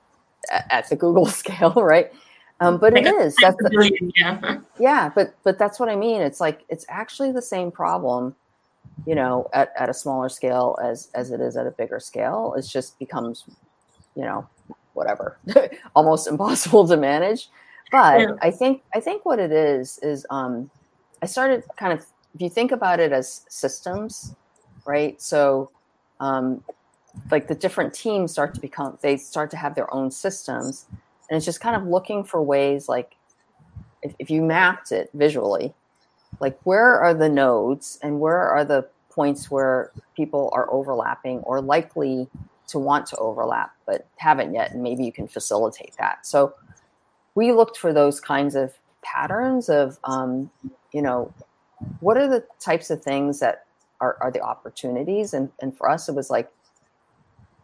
at 0.51 0.89
the 0.89 0.95
Google 0.95 1.25
scale, 1.41 1.73
right? 1.73 2.11
Um, 2.59 2.77
but 2.77 2.93
like 2.93 3.05
it 3.05 3.15
is. 3.15 3.35
That's 3.41 3.57
the, 3.57 4.11
yeah. 4.15 4.59
yeah, 4.79 5.09
but 5.13 5.35
but 5.43 5.57
that's 5.57 5.79
what 5.79 5.89
I 5.89 5.95
mean. 5.95 6.21
It's 6.21 6.39
like 6.39 6.63
it's 6.69 6.85
actually 6.87 7.31
the 7.31 7.41
same 7.41 7.71
problem, 7.71 8.35
you 9.05 9.15
know, 9.15 9.49
at, 9.53 9.73
at 9.77 9.89
a 9.89 9.93
smaller 9.93 10.29
scale 10.29 10.77
as 10.81 11.09
as 11.13 11.31
it 11.31 11.41
is 11.41 11.57
at 11.57 11.67
a 11.67 11.71
bigger 11.71 11.99
scale. 11.99 12.53
It 12.57 12.65
just 12.65 12.97
becomes, 12.99 13.45
you 14.15 14.23
know, 14.23 14.47
whatever, 14.93 15.37
almost 15.95 16.27
impossible 16.27 16.87
to 16.87 16.95
manage. 16.95 17.49
But 17.91 18.21
yeah. 18.21 18.27
I 18.41 18.51
think 18.51 18.81
I 18.95 18.99
think 18.99 19.25
what 19.25 19.39
it 19.39 19.51
is 19.51 19.99
is 20.01 20.25
um, 20.29 20.69
I 21.21 21.25
started 21.25 21.63
kind 21.77 21.91
of 21.91 22.05
if 22.33 22.41
you 22.41 22.49
think 22.49 22.71
about 22.71 22.99
it 22.99 23.11
as 23.11 23.41
systems, 23.49 24.35
right? 24.85 25.21
So 25.21 25.69
um, 26.19 26.63
like 27.31 27.47
the 27.47 27.55
different 27.55 27.93
teams 27.93 28.31
start 28.31 28.53
to 28.55 28.61
become 28.61 28.97
they 29.01 29.17
start 29.17 29.51
to 29.51 29.57
have 29.57 29.75
their 29.75 29.93
own 29.93 30.11
systems. 30.11 30.85
And 31.29 31.37
it's 31.37 31.45
just 31.45 31.61
kind 31.61 31.75
of 31.75 31.87
looking 31.87 32.23
for 32.23 32.41
ways 32.41 32.89
like 32.89 33.15
if, 34.01 34.13
if 34.19 34.29
you 34.29 34.41
mapped 34.41 34.91
it 34.91 35.09
visually 35.13 35.73
like 36.39 36.59
where 36.63 36.99
are 36.99 37.13
the 37.13 37.29
nodes 37.29 37.99
and 38.01 38.19
where 38.19 38.41
are 38.41 38.65
the 38.65 38.87
points 39.09 39.51
where 39.51 39.91
people 40.15 40.49
are 40.53 40.71
overlapping 40.71 41.39
or 41.39 41.61
likely 41.61 42.27
to 42.67 42.79
want 42.79 43.05
to 43.05 43.15
overlap 43.17 43.71
but 43.85 44.07
haven't 44.17 44.53
yet 44.53 44.71
and 44.71 44.81
maybe 44.81 45.03
you 45.03 45.11
can 45.11 45.27
facilitate 45.27 45.95
that. 45.97 46.25
So 46.25 46.53
we 47.35 47.51
looked 47.51 47.77
for 47.77 47.93
those 47.93 48.19
kinds 48.19 48.55
of 48.55 48.73
patterns 49.01 49.69
of 49.69 49.99
um, 50.03 50.49
you 50.91 51.01
know 51.01 51.33
what 51.99 52.17
are 52.17 52.27
the 52.27 52.43
types 52.59 52.89
of 52.89 53.03
things 53.03 53.39
that 53.39 53.65
are, 53.99 54.17
are 54.21 54.31
the 54.31 54.41
opportunities? 54.41 55.33
And, 55.33 55.51
and 55.61 55.77
for 55.77 55.89
us 55.89 56.09
it 56.09 56.15
was 56.15 56.29
like 56.29 56.49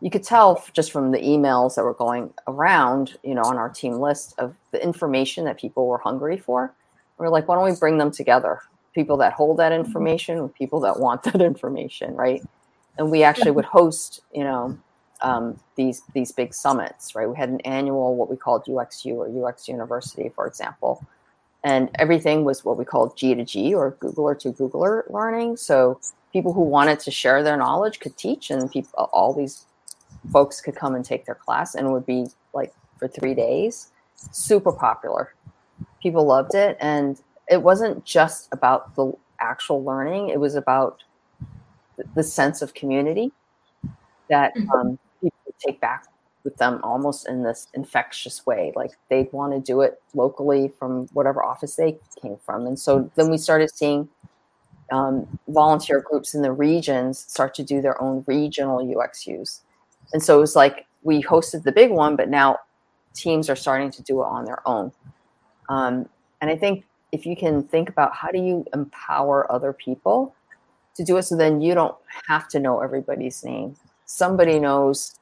you 0.01 0.09
could 0.09 0.23
tell 0.23 0.63
just 0.73 0.91
from 0.91 1.11
the 1.11 1.19
emails 1.19 1.75
that 1.75 1.83
were 1.83 1.93
going 1.93 2.33
around, 2.47 3.17
you 3.23 3.35
know, 3.35 3.41
on 3.41 3.57
our 3.57 3.69
team 3.69 3.93
list 3.93 4.33
of 4.37 4.55
the 4.71 4.81
information 4.81 5.43
that 5.45 5.59
people 5.59 5.87
were 5.87 5.97
hungry 5.97 6.37
for. 6.37 6.73
We 7.17 7.25
are 7.25 7.29
like, 7.29 7.47
why 7.47 7.55
don't 7.55 7.69
we 7.69 7.75
bring 7.77 7.97
them 7.97 8.11
together? 8.11 8.61
People 8.95 9.17
that 9.17 9.33
hold 9.33 9.57
that 9.57 9.73
information 9.73 10.41
with 10.41 10.53
people 10.55 10.79
that 10.81 10.99
want 10.99 11.23
that 11.23 11.41
information, 11.41 12.15
right? 12.15 12.41
And 12.97 13.11
we 13.11 13.23
actually 13.23 13.51
would 13.51 13.65
host, 13.65 14.21
you 14.33 14.43
know, 14.43 14.77
um, 15.21 15.59
these 15.75 16.01
these 16.13 16.31
big 16.31 16.53
summits, 16.53 17.13
right? 17.13 17.29
We 17.29 17.35
had 17.35 17.49
an 17.49 17.59
annual 17.61 18.15
what 18.15 18.29
we 18.29 18.37
called 18.37 18.65
UXU 18.65 19.15
or 19.15 19.49
UX 19.49 19.67
University, 19.67 20.29
for 20.29 20.47
example, 20.47 21.05
and 21.63 21.89
everything 21.95 22.45
was 22.45 22.63
what 22.63 22.77
we 22.77 22.85
called 22.85 23.17
G 23.17 23.35
to 23.35 23.43
G 23.43 23.73
or 23.73 23.91
Googler 23.93 24.39
to 24.39 24.53
Googler 24.53 25.09
learning. 25.11 25.57
So 25.57 25.99
people 26.31 26.53
who 26.53 26.61
wanted 26.61 27.01
to 27.01 27.11
share 27.11 27.43
their 27.43 27.57
knowledge 27.57 27.99
could 27.99 28.15
teach, 28.15 28.49
and 28.49 28.71
people 28.71 29.09
all 29.11 29.33
these 29.33 29.65
folks 30.31 30.61
could 30.61 30.75
come 30.75 30.95
and 30.95 31.03
take 31.03 31.25
their 31.25 31.35
class, 31.35 31.75
and 31.75 31.87
it 31.87 31.91
would 31.91 32.05
be 32.05 32.27
like 32.53 32.73
for 32.97 33.07
three 33.07 33.33
days, 33.33 33.89
super 34.31 34.71
popular. 34.71 35.33
People 36.01 36.25
loved 36.25 36.55
it, 36.55 36.77
and 36.79 37.21
it 37.47 37.61
wasn't 37.61 38.05
just 38.05 38.47
about 38.51 38.95
the 38.95 39.13
actual 39.39 39.83
learning; 39.83 40.29
it 40.29 40.39
was 40.39 40.55
about 40.55 41.03
the 42.15 42.23
sense 42.23 42.61
of 42.61 42.73
community 42.73 43.31
that 44.29 44.55
mm-hmm. 44.55 44.71
um, 44.71 44.99
people 45.21 45.53
take 45.65 45.81
back 45.81 46.05
with 46.43 46.57
them 46.57 46.79
almost 46.83 47.27
in 47.27 47.43
this 47.43 47.67
infectious 47.73 48.45
way. 48.45 48.71
Like 48.75 48.91
they'd 49.09 49.31
want 49.33 49.53
to 49.53 49.59
do 49.59 49.81
it 49.81 50.01
locally 50.13 50.71
from 50.79 51.07
whatever 51.13 51.43
office 51.43 51.75
they 51.75 51.97
came 52.21 52.37
from. 52.45 52.65
And 52.65 52.79
so 52.79 53.11
then 53.15 53.29
we 53.29 53.37
started 53.37 53.69
seeing 53.73 54.07
um, 54.91 55.39
volunteer 55.47 56.01
groups 56.01 56.33
in 56.33 56.41
the 56.41 56.51
regions 56.51 57.19
start 57.19 57.53
to 57.55 57.63
do 57.63 57.81
their 57.81 58.01
own 58.01 58.23
regional 58.27 58.79
UXUs. 58.79 59.61
And 60.13 60.23
so 60.23 60.37
it 60.37 60.41
was 60.41 60.55
like 60.55 60.87
we 61.03 61.23
hosted 61.23 61.63
the 61.63 61.71
big 61.71 61.91
one, 61.91 62.15
but 62.15 62.29
now 62.29 62.57
teams 63.13 63.49
are 63.49 63.55
starting 63.55 63.91
to 63.91 64.03
do 64.03 64.21
it 64.21 64.25
on 64.25 64.45
their 64.45 64.67
own. 64.67 64.91
Um, 65.69 66.09
and 66.41 66.49
I 66.49 66.55
think 66.55 66.85
if 67.11 67.25
you 67.25 67.35
can 67.35 67.63
think 67.63 67.89
about 67.89 68.15
how 68.15 68.29
do 68.31 68.39
you 68.39 68.65
empower 68.73 69.51
other 69.51 69.73
people 69.73 70.35
to 70.95 71.03
do 71.03 71.17
it 71.17 71.23
so 71.23 71.35
then 71.35 71.61
you 71.61 71.73
don't 71.73 71.95
have 72.27 72.47
to 72.49 72.59
know 72.59 72.81
everybody's 72.81 73.43
name. 73.43 73.75
Somebody 74.05 74.59
knows 74.59 75.15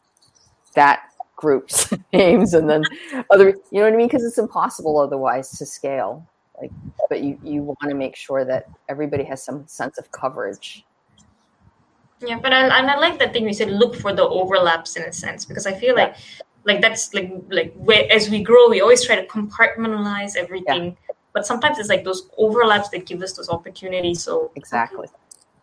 that 0.76 1.02
group's 1.36 1.94
names 2.14 2.54
and 2.54 2.70
then 2.70 2.84
other 3.32 3.50
you 3.72 3.80
know 3.80 3.84
what 3.84 3.94
i 3.94 3.96
mean? 3.96 4.08
Because 4.08 4.24
it's 4.24 4.38
impossible 4.38 5.00
otherwise 5.00 5.52
to 5.58 5.66
scale. 5.66 6.28
Like 6.60 6.72
but 7.10 7.22
you 7.22 7.40
you 7.44 7.62
want 7.62 7.90
to 7.90 7.94
make 7.94 8.16
sure 8.16 8.44
that 8.44 8.68
everybody 8.90 9.24
has 9.24 9.44
some 9.44 9.68
sense 9.68 9.98
of 9.98 10.12
coverage 10.12 10.84
yeah 12.22 12.40
but 12.40 12.54
I, 12.54 12.80
and 12.80 12.90
I 12.90 12.98
like 12.98 13.20
that 13.20 13.34
thing 13.34 13.48
you 13.48 13.54
said 13.54 13.70
look 13.70 13.96
for 13.96 14.14
the 14.14 14.24
overlaps 14.24 14.96
in 14.96 15.04
a 15.04 15.14
sense 15.14 15.46
because 15.46 15.68
i 15.68 15.74
feel 15.74 15.98
yeah. 15.98 16.06
like 16.06 16.16
like 16.66 16.82
that's 16.82 17.14
like 17.14 17.32
like 17.50 17.74
where 17.76 18.12
as 18.12 18.30
we 18.30 18.44
grow 18.44 18.70
we 18.70 18.82
always 18.82 19.06
try 19.06 19.16
to 19.16 19.26
compartmentalize 19.28 20.36
everything 20.36 20.86
yeah. 20.86 21.16
but 21.34 21.46
sometimes 21.46 21.80
it's 21.80 21.90
like 21.90 22.04
those 22.04 22.30
overlaps 22.38 22.90
that 22.90 23.06
give 23.06 23.22
us 23.22 23.34
those 23.34 23.50
opportunities 23.50 24.24
so 24.24 24.52
exactly 24.56 25.08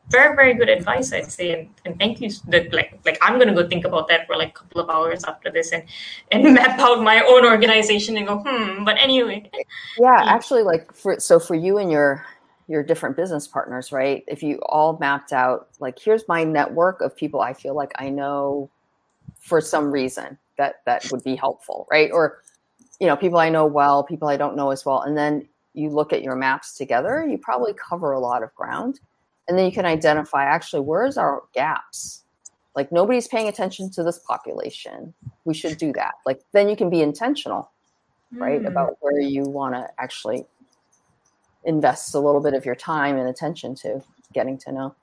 very 0.08 0.36
very 0.36 0.54
good 0.54 0.68
advice 0.68 1.12
i'd 1.12 1.30
say 1.30 1.52
and, 1.52 1.68
and 1.84 1.98
thank 1.98 2.20
you 2.20 2.30
that 2.48 2.72
like 2.72 3.00
like 3.04 3.18
i'm 3.22 3.38
gonna 3.38 3.54
go 3.54 3.66
think 3.66 3.84
about 3.84 4.06
that 4.08 4.26
for 4.26 4.36
like 4.36 4.50
a 4.50 4.52
couple 4.52 4.80
of 4.80 4.90
hours 4.90 5.24
after 5.24 5.50
this 5.50 5.72
and 5.72 5.84
and 6.30 6.54
map 6.58 6.78
out 6.78 7.02
my 7.02 7.22
own 7.22 7.44
organization 7.44 8.16
and 8.16 8.26
go 8.26 8.38
hmm 8.46 8.84
but 8.84 8.96
anyway 8.98 9.50
yeah 9.98 10.22
actually 10.24 10.62
like 10.62 10.92
for 10.92 11.18
so 11.18 11.38
for 11.38 11.54
you 11.54 11.78
and 11.78 11.90
your 11.90 12.24
your 12.66 12.82
different 12.82 13.16
business 13.16 13.46
partners 13.46 13.92
right? 13.92 14.24
If 14.26 14.42
you 14.42 14.58
all 14.66 14.96
mapped 14.98 15.32
out 15.32 15.68
like 15.80 15.98
here's 15.98 16.26
my 16.28 16.44
network 16.44 17.00
of 17.00 17.16
people 17.16 17.40
i 17.40 17.52
feel 17.52 17.74
like 17.74 17.92
i 17.98 18.08
know 18.08 18.70
for 19.38 19.60
some 19.60 19.90
reason 19.90 20.38
that 20.56 20.76
that 20.86 21.10
would 21.10 21.24
be 21.24 21.36
helpful 21.36 21.86
right? 21.90 22.10
Or 22.12 22.42
you 23.00 23.06
know 23.06 23.16
people 23.16 23.38
i 23.38 23.48
know 23.48 23.66
well 23.66 24.04
people 24.04 24.28
i 24.28 24.36
don't 24.36 24.56
know 24.56 24.70
as 24.70 24.84
well. 24.84 25.02
And 25.02 25.16
then 25.16 25.48
you 25.74 25.90
look 25.90 26.12
at 26.12 26.22
your 26.22 26.36
maps 26.36 26.76
together 26.76 27.26
you 27.26 27.38
probably 27.38 27.74
cover 27.74 28.12
a 28.12 28.20
lot 28.20 28.42
of 28.42 28.54
ground. 28.54 29.00
And 29.46 29.58
then 29.58 29.66
you 29.66 29.72
can 29.72 29.84
identify 29.84 30.44
actually 30.44 30.80
where's 30.82 31.18
our 31.18 31.42
gaps? 31.52 32.22
Like 32.74 32.90
nobody's 32.90 33.28
paying 33.28 33.48
attention 33.48 33.90
to 33.90 34.02
this 34.02 34.18
population. 34.18 35.14
We 35.44 35.54
should 35.54 35.76
do 35.78 35.92
that. 35.92 36.14
Like 36.24 36.40
then 36.52 36.68
you 36.68 36.76
can 36.76 36.90
be 36.90 37.02
intentional 37.02 37.70
right 38.36 38.62
mm. 38.62 38.66
about 38.66 38.96
where 39.00 39.20
you 39.20 39.42
want 39.42 39.74
to 39.74 39.88
actually 39.98 40.44
invest 41.64 42.14
a 42.14 42.20
little 42.20 42.40
bit 42.40 42.54
of 42.54 42.64
your 42.64 42.74
time 42.74 43.16
and 43.16 43.28
attention 43.28 43.74
to 43.76 44.02
getting 44.32 44.58
to 44.58 44.72
know. 44.72 44.94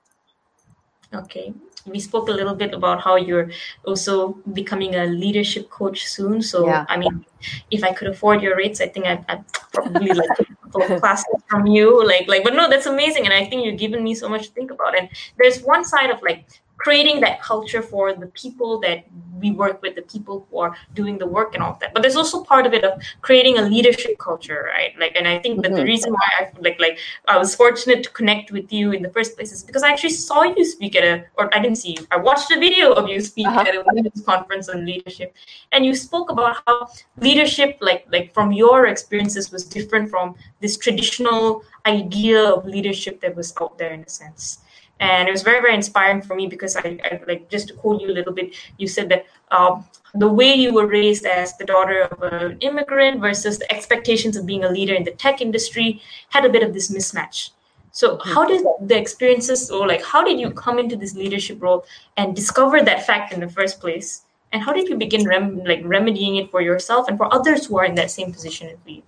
Okay. 1.14 1.52
We 1.84 1.98
spoke 1.98 2.28
a 2.28 2.32
little 2.32 2.54
bit 2.54 2.72
about 2.72 3.00
how 3.00 3.16
you're 3.16 3.50
also 3.84 4.34
becoming 4.52 4.94
a 4.94 5.06
leadership 5.06 5.68
coach 5.68 6.06
soon. 6.06 6.40
So 6.40 6.66
yeah. 6.66 6.86
i 6.88 6.96
mean 6.96 7.24
if 7.70 7.82
i 7.82 7.92
could 7.92 8.08
afford 8.08 8.40
your 8.40 8.56
rates 8.56 8.80
i 8.80 8.86
think 8.86 9.04
i'd, 9.04 9.24
I'd 9.28 9.44
probably 9.72 10.12
like 10.12 10.30
a 10.38 10.44
couple 10.70 11.00
classes 11.00 11.42
from 11.48 11.66
you. 11.66 12.06
Like 12.06 12.28
like 12.28 12.44
but 12.44 12.54
no 12.54 12.70
that's 12.70 12.86
amazing. 12.86 13.24
And 13.24 13.34
i 13.34 13.44
think 13.44 13.64
you've 13.64 13.78
given 13.78 14.02
me 14.04 14.14
so 14.14 14.28
much 14.28 14.46
to 14.48 14.52
think 14.52 14.70
about. 14.70 14.98
And 14.98 15.08
there's 15.38 15.60
one 15.62 15.84
side 15.84 16.10
of 16.10 16.22
like 16.22 16.46
creating 16.82 17.20
that 17.20 17.40
culture 17.40 17.80
for 17.80 18.12
the 18.12 18.26
people 18.42 18.80
that 18.80 19.04
we 19.42 19.52
work 19.52 19.80
with, 19.82 19.94
the 19.94 20.02
people 20.02 20.46
who 20.50 20.58
are 20.58 20.76
doing 20.94 21.16
the 21.16 21.26
work 21.26 21.54
and 21.54 21.62
all 21.62 21.76
that. 21.80 21.94
But 21.94 22.02
there's 22.02 22.16
also 22.16 22.42
part 22.42 22.66
of 22.66 22.74
it 22.74 22.84
of 22.84 23.00
creating 23.20 23.58
a 23.58 23.62
leadership 23.62 24.18
culture, 24.18 24.68
right? 24.74 24.92
Like, 24.98 25.14
and 25.16 25.28
I 25.28 25.38
think 25.38 25.54
mm-hmm. 25.54 25.62
that 25.62 25.72
the 25.72 25.78
mm-hmm. 25.78 25.94
reason 25.94 26.12
why 26.12 26.28
I 26.38 26.50
like 26.58 26.80
like 26.80 26.98
I 27.28 27.38
was 27.38 27.54
fortunate 27.54 28.02
to 28.02 28.10
connect 28.10 28.50
with 28.50 28.72
you 28.72 28.92
in 28.92 29.02
the 29.02 29.10
first 29.10 29.36
place 29.36 29.52
is 29.52 29.62
because 29.62 29.84
I 29.84 29.90
actually 29.90 30.16
saw 30.28 30.42
you 30.42 30.64
speak 30.64 30.96
at 30.96 31.04
a, 31.04 31.24
or 31.38 31.54
I 31.56 31.60
didn't 31.60 31.78
see 31.78 31.92
you, 31.98 32.06
I 32.10 32.16
watched 32.16 32.50
a 32.50 32.58
video 32.58 32.92
of 32.92 33.08
you 33.08 33.20
speak 33.20 33.46
uh-huh. 33.46 33.68
at 33.68 33.74
a 33.76 33.84
women's 33.86 34.22
conference 34.22 34.68
on 34.68 34.84
leadership, 34.84 35.34
and 35.70 35.86
you 35.86 35.94
spoke 35.94 36.30
about 36.30 36.62
how 36.66 36.88
leadership, 37.18 37.78
like 37.80 38.06
like 38.10 38.34
from 38.34 38.50
your 38.50 38.86
experiences, 38.86 39.52
was 39.52 39.64
different 39.64 40.10
from 40.10 40.34
this 40.60 40.76
traditional 40.76 41.64
idea 41.86 42.42
of 42.42 42.66
leadership 42.66 43.20
that 43.20 43.34
was 43.36 43.54
out 43.60 43.78
there 43.78 43.92
in 43.92 44.02
a 44.02 44.08
sense 44.08 44.61
and 45.02 45.28
it 45.28 45.32
was 45.32 45.42
very 45.42 45.60
very 45.60 45.74
inspiring 45.74 46.22
for 46.22 46.34
me 46.34 46.46
because 46.46 46.76
I, 46.76 46.98
I 47.04 47.20
like 47.26 47.50
just 47.50 47.68
to 47.68 47.74
quote 47.74 48.00
you 48.00 48.08
a 48.08 48.16
little 48.18 48.32
bit 48.32 48.54
you 48.78 48.86
said 48.86 49.08
that 49.10 49.26
um, 49.50 49.84
the 50.14 50.28
way 50.28 50.52
you 50.52 50.72
were 50.74 50.86
raised 50.86 51.24
as 51.24 51.56
the 51.56 51.64
daughter 51.64 52.02
of 52.02 52.22
an 52.22 52.58
immigrant 52.60 53.20
versus 53.20 53.58
the 53.58 53.70
expectations 53.72 54.36
of 54.36 54.46
being 54.46 54.64
a 54.64 54.70
leader 54.70 54.94
in 54.94 55.04
the 55.04 55.12
tech 55.12 55.40
industry 55.40 56.02
had 56.28 56.44
a 56.44 56.48
bit 56.48 56.62
of 56.62 56.74
this 56.74 56.90
mismatch. 56.90 57.50
So 57.92 58.18
how 58.24 58.46
did 58.46 58.64
the 58.80 58.96
experiences 58.96 59.70
or 59.70 59.86
like 59.86 60.02
how 60.02 60.24
did 60.24 60.40
you 60.40 60.50
come 60.50 60.78
into 60.78 60.96
this 60.96 61.14
leadership 61.14 61.62
role 61.62 61.84
and 62.16 62.34
discover 62.34 62.82
that 62.82 63.06
fact 63.06 63.32
in 63.32 63.40
the 63.40 63.48
first 63.48 63.80
place? 63.80 64.22
And 64.52 64.62
how 64.62 64.72
did 64.72 64.88
you 64.88 64.96
begin 64.96 65.26
rem- 65.26 65.64
like 65.64 65.82
remedying 65.84 66.36
it 66.36 66.50
for 66.50 66.60
yourself 66.60 67.08
and 67.08 67.16
for 67.16 67.32
others 67.32 67.66
who 67.66 67.78
are 67.78 67.84
in 67.84 67.94
that 67.96 68.10
same 68.10 68.32
position 68.32 68.68
as 68.68 68.76
you? 68.86 69.02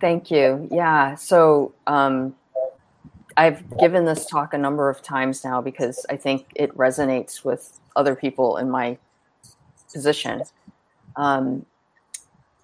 Thank 0.00 0.30
you. 0.30 0.68
Yeah. 0.70 1.14
So 1.14 1.72
um, 1.86 2.34
I've 3.36 3.78
given 3.78 4.04
this 4.04 4.26
talk 4.26 4.54
a 4.54 4.58
number 4.58 4.88
of 4.88 5.02
times 5.02 5.44
now 5.44 5.60
because 5.60 6.06
I 6.08 6.16
think 6.16 6.46
it 6.54 6.76
resonates 6.76 7.44
with 7.44 7.78
other 7.94 8.14
people 8.14 8.56
in 8.56 8.70
my 8.70 8.96
position. 9.92 10.42
Um, 11.16 11.66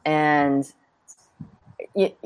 and 0.04 0.70
it, 1.94 2.16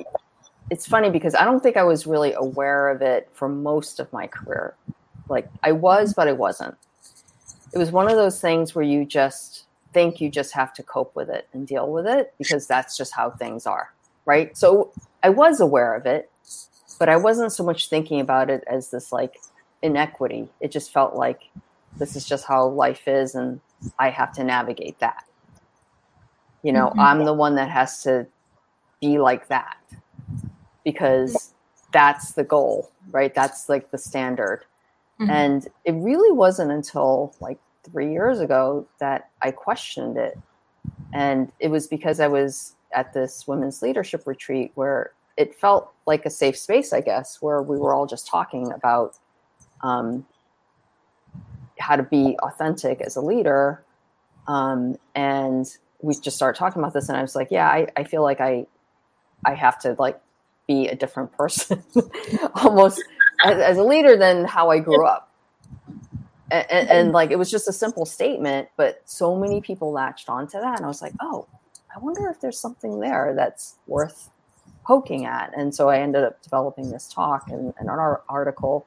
it's 0.71 0.87
funny 0.87 1.11
because 1.11 1.35
I 1.35 1.45
don't 1.45 1.63
think 1.63 1.77
I 1.77 1.83
was 1.83 2.07
really 2.07 2.33
aware 2.35 2.89
of 2.89 3.03
it 3.03 3.29
for 3.33 3.49
most 3.49 4.01
of 4.01 4.13
my 4.13 4.27
career. 4.27 4.75
Like 5.29 5.49
I 5.63 5.73
was, 5.73 6.15
but 6.15 6.29
I 6.29 6.33
wasn't. 6.33 6.77
It 7.73 7.79
was 7.79 7.91
one 7.91 8.09
of 8.09 8.17
those 8.17 8.41
things 8.41 8.75
where 8.75 8.85
you 8.85 9.05
just 9.05 9.65
think 9.93 10.21
you 10.21 10.31
just 10.31 10.53
have 10.53 10.73
to 10.75 10.83
cope 10.83 11.15
with 11.17 11.29
it 11.29 11.49
and 11.53 11.67
deal 11.67 11.91
with 11.91 12.07
it 12.07 12.33
because 12.39 12.67
that's 12.67 12.97
just 12.97 13.13
how 13.13 13.31
things 13.31 13.67
are. 13.67 13.93
Right. 14.25 14.57
So 14.57 14.93
I 15.23 15.31
was 15.31 15.61
aware 15.61 15.95
of 15.95 16.07
it 16.07 16.31
but 16.99 17.09
I 17.09 17.17
wasn't 17.17 17.53
so 17.53 17.65
much 17.65 17.89
thinking 17.89 18.21
about 18.21 18.51
it 18.51 18.65
as 18.67 18.91
this 18.91 19.13
like 19.13 19.39
inequity. 19.83 20.49
It 20.61 20.71
just 20.71 20.93
felt 20.93 21.15
like 21.15 21.43
this 21.99 22.17
is 22.17 22.27
just 22.27 22.45
how 22.47 22.67
life 22.69 23.07
is, 23.09 23.35
and 23.35 23.61
I 23.99 24.11
have 24.11 24.33
to 24.35 24.45
navigate 24.45 24.99
that. 25.01 25.25
You 26.63 26.73
know, 26.73 26.89
mm-hmm. 26.89 27.01
I'm 27.01 27.25
the 27.25 27.35
one 27.35 27.55
that 27.57 27.71
has 27.71 28.03
to 28.03 28.27
be 29.01 29.19
like 29.19 29.49
that 29.49 29.77
because 30.85 31.55
that's 31.93 32.33
the 32.33 32.45
goal, 32.45 32.91
right? 33.11 33.35
That's 33.35 33.69
like 33.69 33.91
the 33.91 33.99
standard. 33.99 34.65
Mm-hmm. 35.21 35.31
And 35.31 35.69
it 35.85 35.93
really 35.93 36.33
wasn't 36.33 36.71
until 36.71 37.35
like 37.41 37.59
three 37.85 38.13
years 38.13 38.41
ago 38.41 38.87
that 38.99 39.31
I 39.43 39.51
questioned 39.51 40.17
it. 40.17 40.39
And 41.13 41.51
it 41.61 41.69
was 41.69 41.87
because 41.87 42.21
I 42.21 42.29
was 42.29 42.75
at 42.93 43.13
this 43.13 43.47
women's 43.47 43.83
leadership 43.83 44.27
retreat 44.27 44.73
where 44.75 45.13
it 45.37 45.55
felt 45.55 45.93
like 46.07 46.25
a 46.25 46.31
safe 46.31 46.57
space, 46.57 46.93
I 46.93 47.01
guess, 47.01 47.41
where 47.43 47.63
we 47.63 47.77
were 47.79 47.93
all 47.93 48.07
just 48.07 48.27
talking 48.27 48.73
about 48.73 49.17
um, 49.83 50.27
how 51.79 51.97
to 51.97 52.03
be 52.03 52.37
authentic 52.43 53.01
as 53.01 53.17
a 53.17 53.21
leader. 53.21 53.85
Um, 54.49 54.97
and 55.15 55.67
we 56.01 56.15
just 56.15 56.37
started 56.37 56.59
talking 56.59 56.81
about 56.81 56.95
this, 56.95 57.09
and 57.09 57.19
I 57.19 57.23
was 57.23 57.35
like, 57.35 57.49
yeah, 57.51 57.69
I, 57.69 57.89
I 57.97 58.05
feel 58.05 58.23
like 58.23 58.41
I 58.41 58.67
I 59.45 59.55
have 59.55 59.79
to 59.81 59.95
like 59.99 60.19
be 60.67 60.89
a 60.89 60.95
different 60.95 61.33
person, 61.33 61.83
almost 62.55 63.03
as, 63.45 63.59
as, 63.59 63.79
a 63.79 63.83
leader 63.83 64.17
than 64.17 64.45
how 64.45 64.71
I 64.71 64.79
grew 64.79 65.07
up. 65.07 65.31
And, 66.51 66.67
and, 66.71 66.89
and, 66.89 67.13
like 67.13 67.31
it 67.31 67.37
was 67.37 67.51
just 67.51 67.69
a 67.69 67.73
simple 67.73 68.07
statement, 68.07 68.69
but 68.77 69.03
so 69.05 69.37
many 69.37 69.61
people 69.61 69.93
latched 69.93 70.29
onto 70.29 70.59
that, 70.59 70.77
and 70.77 70.85
I 70.85 70.89
was 70.89 71.03
like, 71.03 71.13
oh, 71.21 71.47
I 71.95 71.99
wonder 71.99 72.29
if 72.29 72.41
there's 72.41 72.59
something 72.59 73.01
there 73.01 73.35
that's 73.37 73.77
worth 73.87 74.31
poking 74.87 75.27
at. 75.27 75.53
And 75.57 75.75
so 75.75 75.89
I 75.89 75.99
ended 75.99 76.25
up 76.25 76.41
developing 76.43 76.91
this 76.91 77.09
talk 77.09 77.49
and, 77.49 77.75
and 77.79 77.89
an 77.89 78.17
article. 78.29 78.87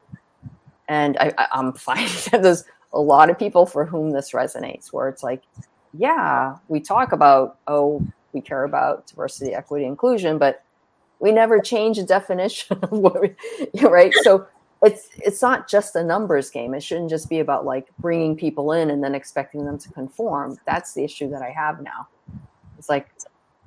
And 0.87 1.17
I, 1.19 1.47
am 1.53 1.73
finding 1.73 2.07
that 2.31 2.41
there's 2.41 2.63
a 2.93 2.99
lot 2.99 3.29
of 3.29 3.37
people 3.37 3.65
for 3.65 3.85
whom 3.85 4.11
this 4.11 4.31
resonates, 4.31 4.93
where 4.93 5.09
it's 5.09 5.23
like, 5.23 5.43
yeah, 5.93 6.55
we 6.67 6.79
talk 6.79 7.11
about, 7.11 7.57
oh, 7.67 8.05
we 8.33 8.41
care 8.41 8.63
about 8.63 9.07
diversity, 9.07 9.53
equity, 9.53 9.85
inclusion, 9.85 10.37
but 10.37 10.63
we 11.19 11.31
never 11.31 11.59
change 11.59 11.97
the 11.97 12.03
definition 12.03 12.77
of 12.83 12.91
what 12.91 13.21
we, 13.21 13.35
right? 13.81 14.13
So 14.21 14.47
it's 14.81 15.09
it's 15.17 15.41
not 15.41 15.67
just 15.67 15.95
a 15.95 16.03
numbers 16.03 16.49
game. 16.49 16.73
It 16.73 16.81
shouldn't 16.81 17.09
just 17.09 17.27
be 17.29 17.39
about 17.39 17.65
like 17.65 17.87
bringing 17.99 18.37
people 18.37 18.71
in 18.71 18.89
and 18.89 19.03
then 19.03 19.13
expecting 19.13 19.65
them 19.65 19.77
to 19.77 19.89
conform. 19.89 20.57
That's 20.65 20.93
the 20.93 21.03
issue 21.03 21.29
that 21.31 21.41
I 21.41 21.49
have 21.49 21.81
now. 21.81 22.07
It's 22.77 22.87
like, 22.87 23.09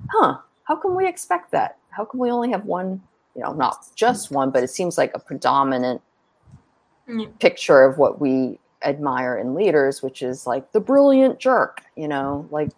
huh, 0.09 0.37
how 0.63 0.75
can 0.75 0.95
we 0.95 1.07
expect 1.07 1.51
that? 1.51 1.77
How 1.95 2.05
can 2.05 2.19
we 2.19 2.31
only 2.31 2.51
have 2.51 2.65
one, 2.65 3.01
you 3.35 3.41
know, 3.41 3.53
not 3.53 3.85
just 3.95 4.31
one, 4.31 4.51
but 4.51 4.63
it 4.63 4.69
seems 4.69 4.97
like 4.97 5.11
a 5.13 5.19
predominant 5.19 6.01
mm. 7.07 7.39
picture 7.39 7.83
of 7.83 7.97
what 7.97 8.19
we 8.19 8.59
admire 8.83 9.37
in 9.37 9.53
leaders, 9.53 10.01
which 10.01 10.21
is 10.21 10.45
like 10.45 10.71
the 10.71 10.79
brilliant 10.79 11.39
jerk, 11.39 11.81
you 11.95 12.07
know, 12.07 12.47
like 12.51 12.69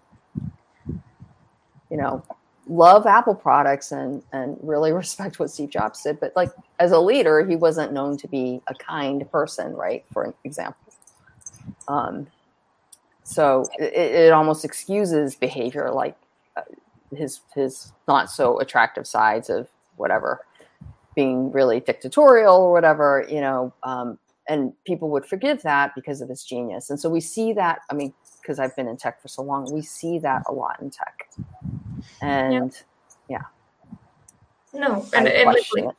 you 1.90 1.98
know, 1.98 2.24
love 2.68 3.06
Apple 3.06 3.36
products 3.36 3.92
and 3.92 4.24
and 4.34 4.58
really 4.62 4.92
respect 5.04 5.40
what 5.40 5.50
Steve 5.50 5.70
Jobs 5.70 6.02
did. 6.04 6.20
But 6.20 6.36
like 6.36 6.52
as 6.80 6.92
a 6.92 7.00
leader, 7.00 7.46
he 7.46 7.56
wasn't 7.56 7.94
known 7.94 8.18
to 8.18 8.28
be 8.28 8.62
a 8.68 8.74
kind 8.76 9.30
person, 9.32 9.74
right? 9.74 10.04
For 10.12 10.34
example. 10.44 10.82
Um, 11.88 12.28
so 13.24 13.68
it, 13.80 13.94
it 13.94 14.34
almost 14.34 14.66
excuses 14.66 15.36
behavior 15.36 15.92
like 15.92 16.16
uh, 16.56 16.62
his 17.16 17.42
his 17.54 17.92
not 18.08 18.30
so 18.30 18.60
attractive 18.60 19.06
sides 19.08 19.50
of 19.50 19.68
whatever 19.98 20.46
being 21.16 21.52
really 21.52 21.80
dictatorial 21.80 22.56
or 22.56 22.72
whatever 22.72 23.26
you 23.30 23.42
know 23.42 23.74
um, 23.84 24.18
and 24.48 24.74
people 24.86 25.10
would 25.10 25.26
forgive 25.26 25.62
that 25.64 25.96
because 25.96 26.22
of 26.22 26.30
his 26.30 26.44
genius. 26.44 26.92
And 26.92 27.00
so 27.00 27.10
we 27.10 27.20
see 27.20 27.54
that 27.54 27.80
i 27.90 27.94
mean 27.94 28.14
because 28.42 28.60
i've 28.60 28.76
been 28.76 28.88
in 28.88 28.98
tech 28.98 29.22
for 29.22 29.28
so 29.28 29.42
long 29.42 29.72
we 29.74 29.82
see 29.82 30.20
that 30.20 30.44
a 30.48 30.52
lot 30.52 30.80
in 30.82 30.90
tech. 30.90 31.30
And 32.22 32.72
yeah, 33.30 33.42
yeah. 34.74 34.80
no 34.80 35.06
and, 35.14 35.28
and 35.28 35.48
like, 35.48 35.96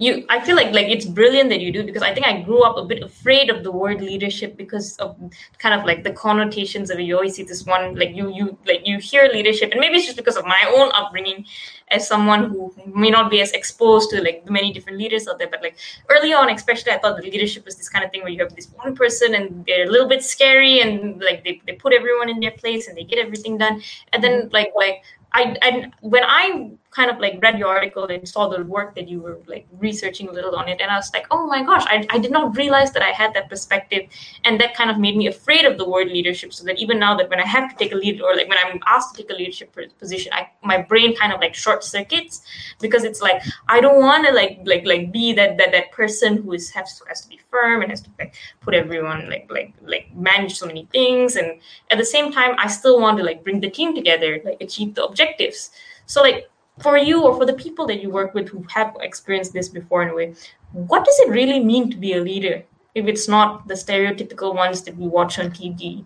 you 0.00 0.24
i 0.28 0.40
feel 0.40 0.56
like 0.56 0.72
like 0.72 0.88
it's 0.88 1.04
brilliant 1.04 1.50
that 1.50 1.60
you 1.60 1.70
do 1.70 1.84
because 1.84 2.02
i 2.02 2.12
think 2.12 2.26
i 2.26 2.40
grew 2.40 2.62
up 2.62 2.76
a 2.76 2.84
bit 2.84 3.02
afraid 3.02 3.50
of 3.50 3.62
the 3.62 3.70
word 3.70 4.00
leadership 4.00 4.56
because 4.56 4.96
of 4.96 5.16
kind 5.58 5.78
of 5.78 5.84
like 5.84 6.02
the 6.02 6.12
connotations 6.12 6.90
of 6.90 6.98
it 6.98 7.02
you 7.02 7.14
always 7.14 7.34
see 7.34 7.42
this 7.42 7.64
one 7.66 7.94
like 7.94 8.16
you 8.16 8.32
you 8.34 8.56
like 8.66 8.86
you 8.86 8.98
hear 8.98 9.28
leadership 9.32 9.70
and 9.72 9.80
maybe 9.80 9.96
it's 9.96 10.06
just 10.06 10.16
because 10.16 10.36
of 10.36 10.44
my 10.44 10.62
own 10.76 10.90
upbringing 10.94 11.44
as 11.88 12.06
someone 12.08 12.48
who 12.50 12.72
may 12.86 13.10
not 13.10 13.30
be 13.30 13.40
as 13.40 13.52
exposed 13.52 14.10
to 14.10 14.22
like 14.22 14.48
many 14.48 14.72
different 14.72 14.96
leaders 14.96 15.28
out 15.28 15.38
there 15.38 15.48
but 15.48 15.62
like 15.62 15.76
early 16.08 16.32
on 16.32 16.48
especially 16.48 16.92
i 16.92 16.98
thought 16.98 17.16
the 17.16 17.22
leadership 17.22 17.64
was 17.64 17.76
this 17.76 17.88
kind 17.88 18.04
of 18.04 18.10
thing 18.10 18.22
where 18.22 18.30
you 18.30 18.38
have 18.38 18.54
this 18.56 18.68
one 18.82 18.94
person 18.96 19.34
and 19.34 19.64
they're 19.66 19.86
a 19.86 19.90
little 19.90 20.08
bit 20.08 20.22
scary 20.22 20.80
and 20.80 21.20
like 21.22 21.44
they, 21.44 21.60
they 21.66 21.72
put 21.74 21.92
everyone 21.92 22.28
in 22.28 22.40
their 22.40 22.52
place 22.52 22.88
and 22.88 22.96
they 22.96 23.04
get 23.04 23.18
everything 23.18 23.58
done. 23.58 23.82
And 24.12 24.22
then 24.22 24.48
like 24.52 24.72
like 24.76 25.02
I, 25.32 25.56
I 25.62 25.90
when 26.00 26.24
I 26.24 26.70
kind 26.90 27.10
of 27.10 27.18
like 27.20 27.38
read 27.40 27.58
your 27.58 27.68
article 27.68 28.04
and 28.04 28.28
saw 28.28 28.48
the 28.48 28.64
work 28.64 28.94
that 28.96 29.08
you 29.08 29.20
were 29.20 29.38
like 29.46 29.66
researching 29.78 30.28
a 30.28 30.32
little 30.32 30.56
on 30.56 30.68
it, 30.68 30.80
and 30.80 30.90
I 30.90 30.96
was 30.96 31.10
like, 31.12 31.26
oh 31.30 31.46
my 31.46 31.62
gosh, 31.62 31.84
I, 31.86 32.06
I 32.10 32.18
did 32.18 32.32
not 32.32 32.56
realize 32.56 32.90
that 32.92 33.02
I 33.02 33.10
had 33.10 33.32
that 33.34 33.48
perspective, 33.48 34.08
and 34.44 34.60
that 34.60 34.74
kind 34.74 34.90
of 34.90 34.98
made 34.98 35.16
me 35.16 35.28
afraid 35.28 35.64
of 35.64 35.78
the 35.78 35.88
word 35.88 36.08
leadership. 36.08 36.52
So 36.52 36.64
that 36.64 36.78
even 36.78 36.98
now 36.98 37.16
that 37.16 37.30
when 37.30 37.40
I 37.40 37.46
have 37.46 37.70
to 37.70 37.76
take 37.76 37.92
a 37.92 37.96
lead 37.96 38.20
or 38.20 38.34
like 38.34 38.48
when 38.48 38.58
I'm 38.64 38.80
asked 38.86 39.14
to 39.14 39.22
take 39.22 39.30
a 39.30 39.34
leadership 39.34 39.76
position, 39.98 40.32
I 40.32 40.48
my 40.64 40.78
brain 40.82 41.14
kind 41.14 41.32
of 41.32 41.40
like 41.40 41.54
short 41.54 41.84
circuits 41.84 42.42
because 42.80 43.04
it's 43.04 43.20
like 43.20 43.42
I 43.68 43.80
don't 43.80 44.00
want 44.00 44.26
to 44.26 44.32
like 44.32 44.60
like 44.64 44.84
like 44.84 45.12
be 45.12 45.32
that 45.34 45.58
that 45.58 45.72
that 45.72 45.92
person 45.92 46.42
who 46.42 46.52
is 46.52 46.70
has 46.70 46.98
to, 46.98 47.04
has 47.08 47.20
to 47.22 47.28
be 47.28 47.38
firm 47.50 47.82
and 47.82 47.90
has 47.90 48.00
to 48.02 48.10
like 48.18 48.34
put 48.60 48.74
everyone 48.74 49.28
like 49.30 49.48
like 49.50 49.72
like 49.84 50.14
manage 50.14 50.58
so 50.58 50.66
many 50.66 50.86
things, 50.90 51.36
and 51.36 51.60
at 51.90 51.98
the 51.98 52.04
same 52.04 52.32
time, 52.32 52.56
I 52.58 52.66
still 52.66 53.00
want 53.00 53.18
to 53.18 53.24
like 53.24 53.44
bring 53.44 53.60
the 53.60 53.70
team 53.70 53.94
together, 53.94 54.40
like 54.44 54.60
achieve 54.60 54.94
the 54.94 55.04
objectives. 55.04 55.70
So 56.06 56.22
like 56.22 56.50
for 56.82 56.96
you 56.96 57.22
or 57.24 57.36
for 57.36 57.46
the 57.46 57.52
people 57.52 57.86
that 57.86 58.00
you 58.00 58.10
work 58.10 58.34
with 58.34 58.48
who 58.48 58.64
have 58.70 58.96
experienced 59.00 59.52
this 59.52 59.68
before 59.68 60.02
in 60.02 60.10
a 60.10 60.14
way, 60.14 60.34
what 60.72 61.04
does 61.04 61.18
it 61.20 61.30
really 61.30 61.62
mean 61.62 61.90
to 61.90 61.96
be 61.96 62.14
a 62.14 62.20
leader 62.20 62.62
if 62.94 63.06
it's 63.06 63.28
not 63.28 63.68
the 63.68 63.74
stereotypical 63.74 64.54
ones 64.54 64.82
that 64.82 64.96
we 64.96 65.06
watch 65.06 65.38
on 65.38 65.50
TV? 65.50 66.04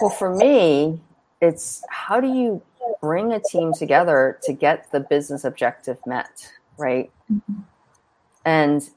Well, 0.00 0.10
for 0.10 0.34
me, 0.34 1.00
it's 1.40 1.82
how 1.88 2.20
do 2.20 2.28
you 2.28 2.62
bring 3.00 3.32
a 3.32 3.40
team 3.40 3.72
together 3.72 4.38
to 4.42 4.52
get 4.52 4.90
the 4.90 5.00
business 5.00 5.44
objective 5.44 5.98
met, 6.06 6.50
right? 6.78 7.10
Mm-hmm. 7.32 7.60
And 8.44 8.88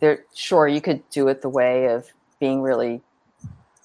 there, 0.00 0.24
sure, 0.34 0.68
you 0.68 0.80
could 0.80 1.08
do 1.10 1.28
it 1.28 1.42
the 1.42 1.48
way 1.48 1.86
of 1.86 2.06
being 2.40 2.62
really 2.62 3.02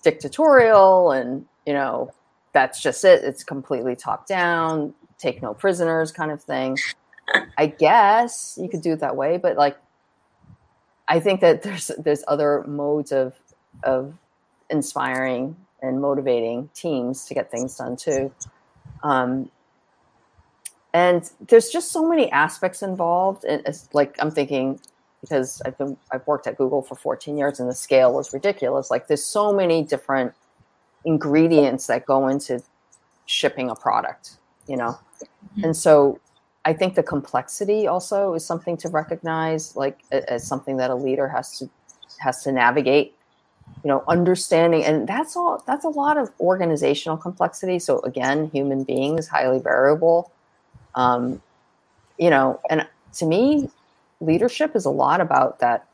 dictatorial 0.04 1.12
and, 1.12 1.46
you 1.66 1.74
know, 1.74 2.12
that's 2.54 2.82
just 2.82 3.06
it. 3.06 3.24
It's 3.24 3.44
completely 3.44 3.96
top 3.96 4.28
down, 4.28 4.94
take 5.22 5.42
no 5.42 5.54
prisoners 5.54 6.12
kind 6.12 6.32
of 6.32 6.42
thing. 6.42 6.78
I 7.58 7.68
guess 7.68 8.58
you 8.62 8.68
could 8.68 8.82
do 8.82 8.94
it 8.94 9.00
that 9.00 9.16
way, 9.16 9.38
but 9.38 9.56
like 9.56 9.78
I 11.08 11.20
think 11.20 11.42
that 11.42 11.64
there's 11.64 11.92
there's 11.98 12.24
other 12.28 12.64
modes 12.68 13.12
of 13.12 13.36
of 13.84 14.18
inspiring 14.70 15.56
and 15.82 16.02
motivating 16.02 16.70
teams 16.74 17.26
to 17.26 17.34
get 17.34 17.52
things 17.52 17.76
done 17.78 17.96
too. 17.96 18.32
Um, 19.04 19.50
and 20.94 21.30
there's 21.48 21.70
just 21.70 21.92
so 21.92 22.08
many 22.08 22.32
aspects 22.32 22.82
involved. 22.82 23.44
And 23.44 23.62
it's 23.66 23.90
like 23.94 24.16
I'm 24.20 24.32
thinking 24.32 24.80
because 25.22 25.62
I've 25.66 25.78
been 25.78 25.98
I've 26.12 26.26
worked 26.28 26.48
at 26.48 26.58
Google 26.58 26.82
for 26.82 26.96
14 26.96 27.38
years 27.38 27.60
and 27.60 27.70
the 27.70 27.76
scale 27.76 28.14
was 28.14 28.34
ridiculous. 28.34 28.92
Like 28.92 29.08
there's 29.08 29.24
so 29.24 29.54
many 29.54 29.84
different 29.84 30.34
ingredients 31.06 31.88
that 31.88 32.06
go 32.06 32.28
into 32.28 32.62
shipping 33.26 33.70
a 33.70 33.76
product, 33.76 34.38
you 34.68 34.78
know. 34.78 35.00
Mm-hmm. 35.22 35.66
And 35.66 35.78
so 35.78 36.20
I 36.66 36.74
think 36.74 36.96
the 36.96 37.04
complexity 37.04 37.88
also 37.88 38.34
is 38.34 38.46
something 38.46 38.78
to 38.78 38.90
recognize, 38.90 39.76
like 39.76 40.00
as 40.12 40.46
something 40.46 40.78
that 40.78 40.90
a 40.90 40.96
leader 40.96 41.28
has 41.28 41.58
to 41.60 41.70
has 42.20 42.44
to 42.44 42.52
navigate. 42.52 43.16
You 43.84 43.88
know, 43.88 44.04
understanding, 44.08 44.84
and 44.84 45.08
that's 45.08 45.36
all. 45.36 45.64
That's 45.66 45.86
a 45.86 45.90
lot 45.90 46.18
of 46.18 46.32
organizational 46.40 47.18
complexity. 47.18 47.80
So 47.80 48.00
again, 48.02 48.50
human 48.54 48.84
beings 48.84 49.28
highly 49.28 49.60
variable. 49.60 50.32
Um, 50.94 51.42
you 52.18 52.30
know, 52.30 52.60
and 52.70 52.86
to 53.14 53.26
me, 53.26 53.70
leadership 54.20 54.76
is 54.76 54.86
a 54.86 54.90
lot 54.90 55.22
about 55.22 55.60
that 55.60 55.88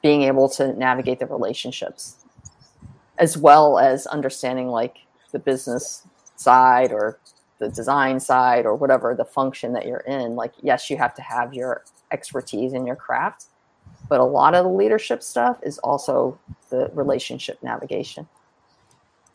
being 0.00 0.22
able 0.22 0.48
to 0.50 0.72
navigate 0.74 1.18
the 1.18 1.26
relationships 1.26 2.24
as 3.18 3.36
well 3.36 3.78
as 3.78 4.06
understanding 4.06 4.68
like 4.68 4.98
the 5.32 5.38
business 5.38 6.06
side 6.36 6.92
or 6.92 7.18
the 7.58 7.68
design 7.68 8.20
side 8.20 8.66
or 8.66 8.74
whatever 8.74 9.14
the 9.14 9.24
function 9.24 9.72
that 9.72 9.86
you're 9.86 10.00
in 10.00 10.36
like 10.36 10.52
yes 10.62 10.90
you 10.90 10.96
have 10.96 11.14
to 11.14 11.22
have 11.22 11.54
your 11.54 11.84
expertise 12.12 12.72
in 12.72 12.86
your 12.86 12.96
craft 12.96 13.46
but 14.08 14.20
a 14.20 14.24
lot 14.24 14.54
of 14.54 14.64
the 14.64 14.70
leadership 14.70 15.22
stuff 15.22 15.58
is 15.62 15.78
also 15.78 16.38
the 16.70 16.90
relationship 16.94 17.62
navigation 17.62 18.26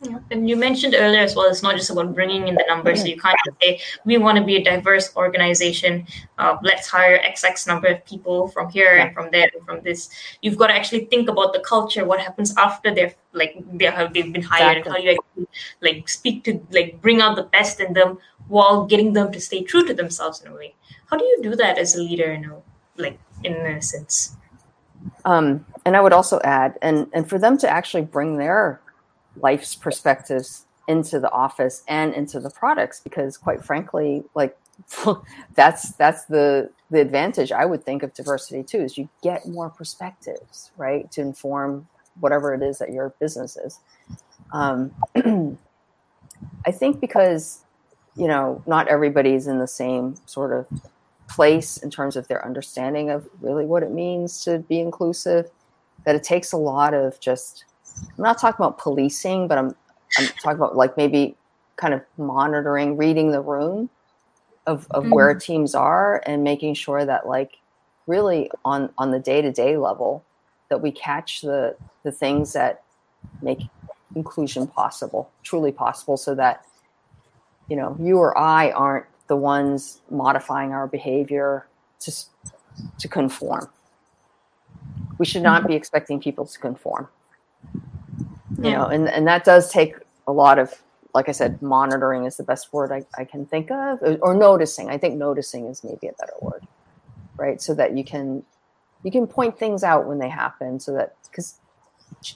yeah. 0.03 0.19
And 0.31 0.49
you 0.49 0.55
mentioned 0.55 0.95
earlier 0.97 1.19
as 1.19 1.35
well, 1.35 1.47
it's 1.47 1.61
not 1.61 1.75
just 1.75 1.91
about 1.91 2.15
bringing 2.15 2.47
in 2.47 2.55
the 2.55 2.65
numbers. 2.67 3.01
So 3.01 3.07
you 3.07 3.19
can't 3.19 3.37
say, 3.61 3.79
we 4.03 4.17
want 4.17 4.37
to 4.39 4.43
be 4.43 4.55
a 4.55 4.63
diverse 4.63 5.15
organization. 5.15 6.07
Uh, 6.39 6.57
let's 6.63 6.87
hire 6.87 7.19
XX 7.19 7.67
number 7.67 7.87
of 7.87 8.03
people 8.05 8.47
from 8.47 8.69
here 8.71 8.97
yeah. 8.97 9.05
and 9.05 9.13
from 9.13 9.29
there 9.31 9.49
and 9.53 9.63
from 9.63 9.81
this. 9.81 10.09
You've 10.41 10.57
got 10.57 10.67
to 10.67 10.73
actually 10.73 11.05
think 11.05 11.29
about 11.29 11.53
the 11.53 11.59
culture, 11.59 12.03
what 12.03 12.19
happens 12.19 12.55
after 12.57 12.93
they're 12.93 13.13
like 13.33 13.55
they 13.73 13.85
have 13.85 14.13
they've 14.13 14.33
been 14.33 14.41
hired 14.41 14.79
exactly. 14.79 14.81
and 14.81 14.91
how 14.91 14.97
do 14.97 15.03
you 15.03 15.11
actually, 15.11 15.47
like 15.81 16.09
speak 16.09 16.43
to 16.43 16.59
like 16.71 16.99
bring 17.01 17.21
out 17.21 17.35
the 17.35 17.43
best 17.43 17.79
in 17.79 17.93
them 17.93 18.17
while 18.49 18.85
getting 18.85 19.13
them 19.13 19.31
to 19.31 19.39
stay 19.39 19.63
true 19.63 19.85
to 19.85 19.93
themselves 19.93 20.41
in 20.41 20.51
a 20.51 20.55
way. 20.55 20.75
How 21.05 21.17
do 21.17 21.23
you 21.23 21.39
do 21.43 21.55
that 21.55 21.77
as 21.77 21.95
a 21.95 22.01
leader, 22.01 22.33
you 22.33 22.47
know, 22.47 22.63
like 22.97 23.19
in 23.43 23.53
a 23.53 23.81
sense? 23.81 24.35
Um, 25.25 25.65
and 25.85 25.95
I 25.95 26.01
would 26.01 26.13
also 26.13 26.39
add, 26.43 26.77
and 26.81 27.07
and 27.13 27.29
for 27.29 27.37
them 27.37 27.57
to 27.59 27.69
actually 27.69 28.03
bring 28.03 28.37
their 28.37 28.81
life's 29.37 29.75
perspectives 29.75 30.65
into 30.87 31.19
the 31.19 31.31
office 31.31 31.83
and 31.87 32.13
into 32.13 32.39
the 32.39 32.49
products 32.49 32.99
because 32.99 33.37
quite 33.37 33.63
frankly 33.63 34.23
like 34.35 34.57
that's 35.55 35.93
that's 35.93 36.25
the 36.25 36.69
the 36.89 36.99
advantage 36.99 37.51
i 37.51 37.65
would 37.65 37.83
think 37.83 38.03
of 38.03 38.13
diversity 38.13 38.63
too 38.63 38.79
is 38.79 38.97
you 38.97 39.07
get 39.21 39.47
more 39.47 39.69
perspectives 39.69 40.71
right 40.77 41.11
to 41.11 41.21
inform 41.21 41.87
whatever 42.19 42.53
it 42.53 42.61
is 42.61 42.77
that 42.79 42.91
your 42.91 43.13
business 43.19 43.55
is. 43.57 43.79
Um, 44.51 44.91
i 46.65 46.71
think 46.71 46.99
because 46.99 47.61
you 48.15 48.27
know 48.27 48.61
not 48.65 48.87
everybody's 48.87 49.47
in 49.47 49.59
the 49.59 49.67
same 49.67 50.15
sort 50.25 50.51
of 50.51 50.67
place 51.29 51.77
in 51.77 51.89
terms 51.89 52.17
of 52.17 52.27
their 52.27 52.43
understanding 52.45 53.09
of 53.09 53.27
really 53.39 53.65
what 53.65 53.83
it 53.83 53.91
means 53.91 54.43
to 54.43 54.59
be 54.59 54.79
inclusive 54.79 55.49
that 56.05 56.15
it 56.15 56.23
takes 56.23 56.51
a 56.51 56.57
lot 56.57 56.93
of 56.93 57.19
just 57.19 57.65
I'm 58.17 58.23
not 58.23 58.39
talking 58.39 58.63
about 58.63 58.77
policing, 58.77 59.47
but 59.47 59.57
I'm 59.57 59.75
I'm 60.17 60.27
talking 60.27 60.57
about 60.57 60.75
like 60.75 60.97
maybe 60.97 61.35
kind 61.75 61.93
of 61.93 62.01
monitoring, 62.17 62.97
reading 62.97 63.31
the 63.31 63.41
room 63.41 63.89
of, 64.67 64.87
of 64.91 65.03
mm-hmm. 65.03 65.13
where 65.13 65.33
teams 65.33 65.73
are 65.73 66.21
and 66.25 66.43
making 66.43 66.75
sure 66.75 67.03
that 67.05 67.27
like 67.27 67.57
really 68.07 68.51
on 68.65 68.89
on 68.97 69.11
the 69.11 69.19
day 69.19 69.41
to 69.41 69.51
day 69.51 69.77
level 69.77 70.23
that 70.69 70.81
we 70.81 70.91
catch 70.91 71.41
the 71.41 71.75
the 72.03 72.11
things 72.11 72.53
that 72.53 72.83
make 73.41 73.59
inclusion 74.15 74.67
possible, 74.67 75.31
truly 75.43 75.71
possible, 75.71 76.17
so 76.17 76.35
that 76.35 76.65
you 77.67 77.75
know 77.75 77.95
you 77.99 78.17
or 78.17 78.37
I 78.37 78.71
aren't 78.71 79.05
the 79.27 79.35
ones 79.35 80.01
modifying 80.09 80.71
our 80.71 80.87
behavior 80.87 81.67
to 82.01 82.11
to 82.99 83.07
conform. 83.07 83.69
We 85.17 85.25
should 85.25 85.43
not 85.43 85.67
be 85.67 85.75
expecting 85.75 86.19
people 86.19 86.45
to 86.45 86.59
conform. 86.59 87.07
You 88.65 88.71
know, 88.71 88.85
and, 88.87 89.09
and 89.09 89.27
that 89.27 89.43
does 89.43 89.71
take 89.71 89.95
a 90.27 90.31
lot 90.31 90.59
of, 90.59 90.73
like 91.13 91.29
I 91.29 91.31
said, 91.31 91.61
monitoring 91.61 92.25
is 92.25 92.37
the 92.37 92.43
best 92.43 92.71
word 92.73 92.91
I, 92.91 93.05
I 93.19 93.25
can 93.25 93.45
think 93.45 93.71
of, 93.71 93.99
or 94.21 94.35
noticing. 94.35 94.89
I 94.89 94.97
think 94.97 95.17
noticing 95.17 95.65
is 95.65 95.83
maybe 95.83 96.07
a 96.07 96.13
better 96.13 96.33
word, 96.41 96.67
right? 97.37 97.61
So 97.61 97.73
that 97.75 97.97
you 97.97 98.03
can 98.03 98.43
you 99.03 99.11
can 99.11 99.27
point 99.27 99.57
things 99.57 99.83
out 99.83 100.05
when 100.05 100.19
they 100.19 100.29
happen, 100.29 100.79
so 100.79 100.93
that 100.93 101.15
because 101.23 101.55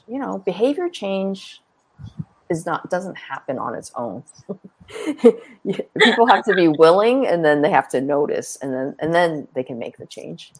you 0.07 0.19
know 0.19 0.39
behavior 0.39 0.89
change 0.89 1.61
is 2.49 2.65
not 2.65 2.89
doesn't 2.89 3.15
happen 3.17 3.57
on 3.57 3.75
its 3.75 3.91
own. 3.95 4.23
People 4.93 6.27
have 6.27 6.43
to 6.45 6.53
be 6.55 6.67
willing, 6.67 7.27
and 7.27 7.45
then 7.45 7.61
they 7.61 7.69
have 7.69 7.87
to 7.89 8.01
notice, 8.01 8.57
and 8.61 8.73
then 8.73 8.95
and 8.99 9.13
then 9.13 9.47
they 9.53 9.63
can 9.63 9.77
make 9.77 9.97
the 9.97 10.05
change. 10.05 10.53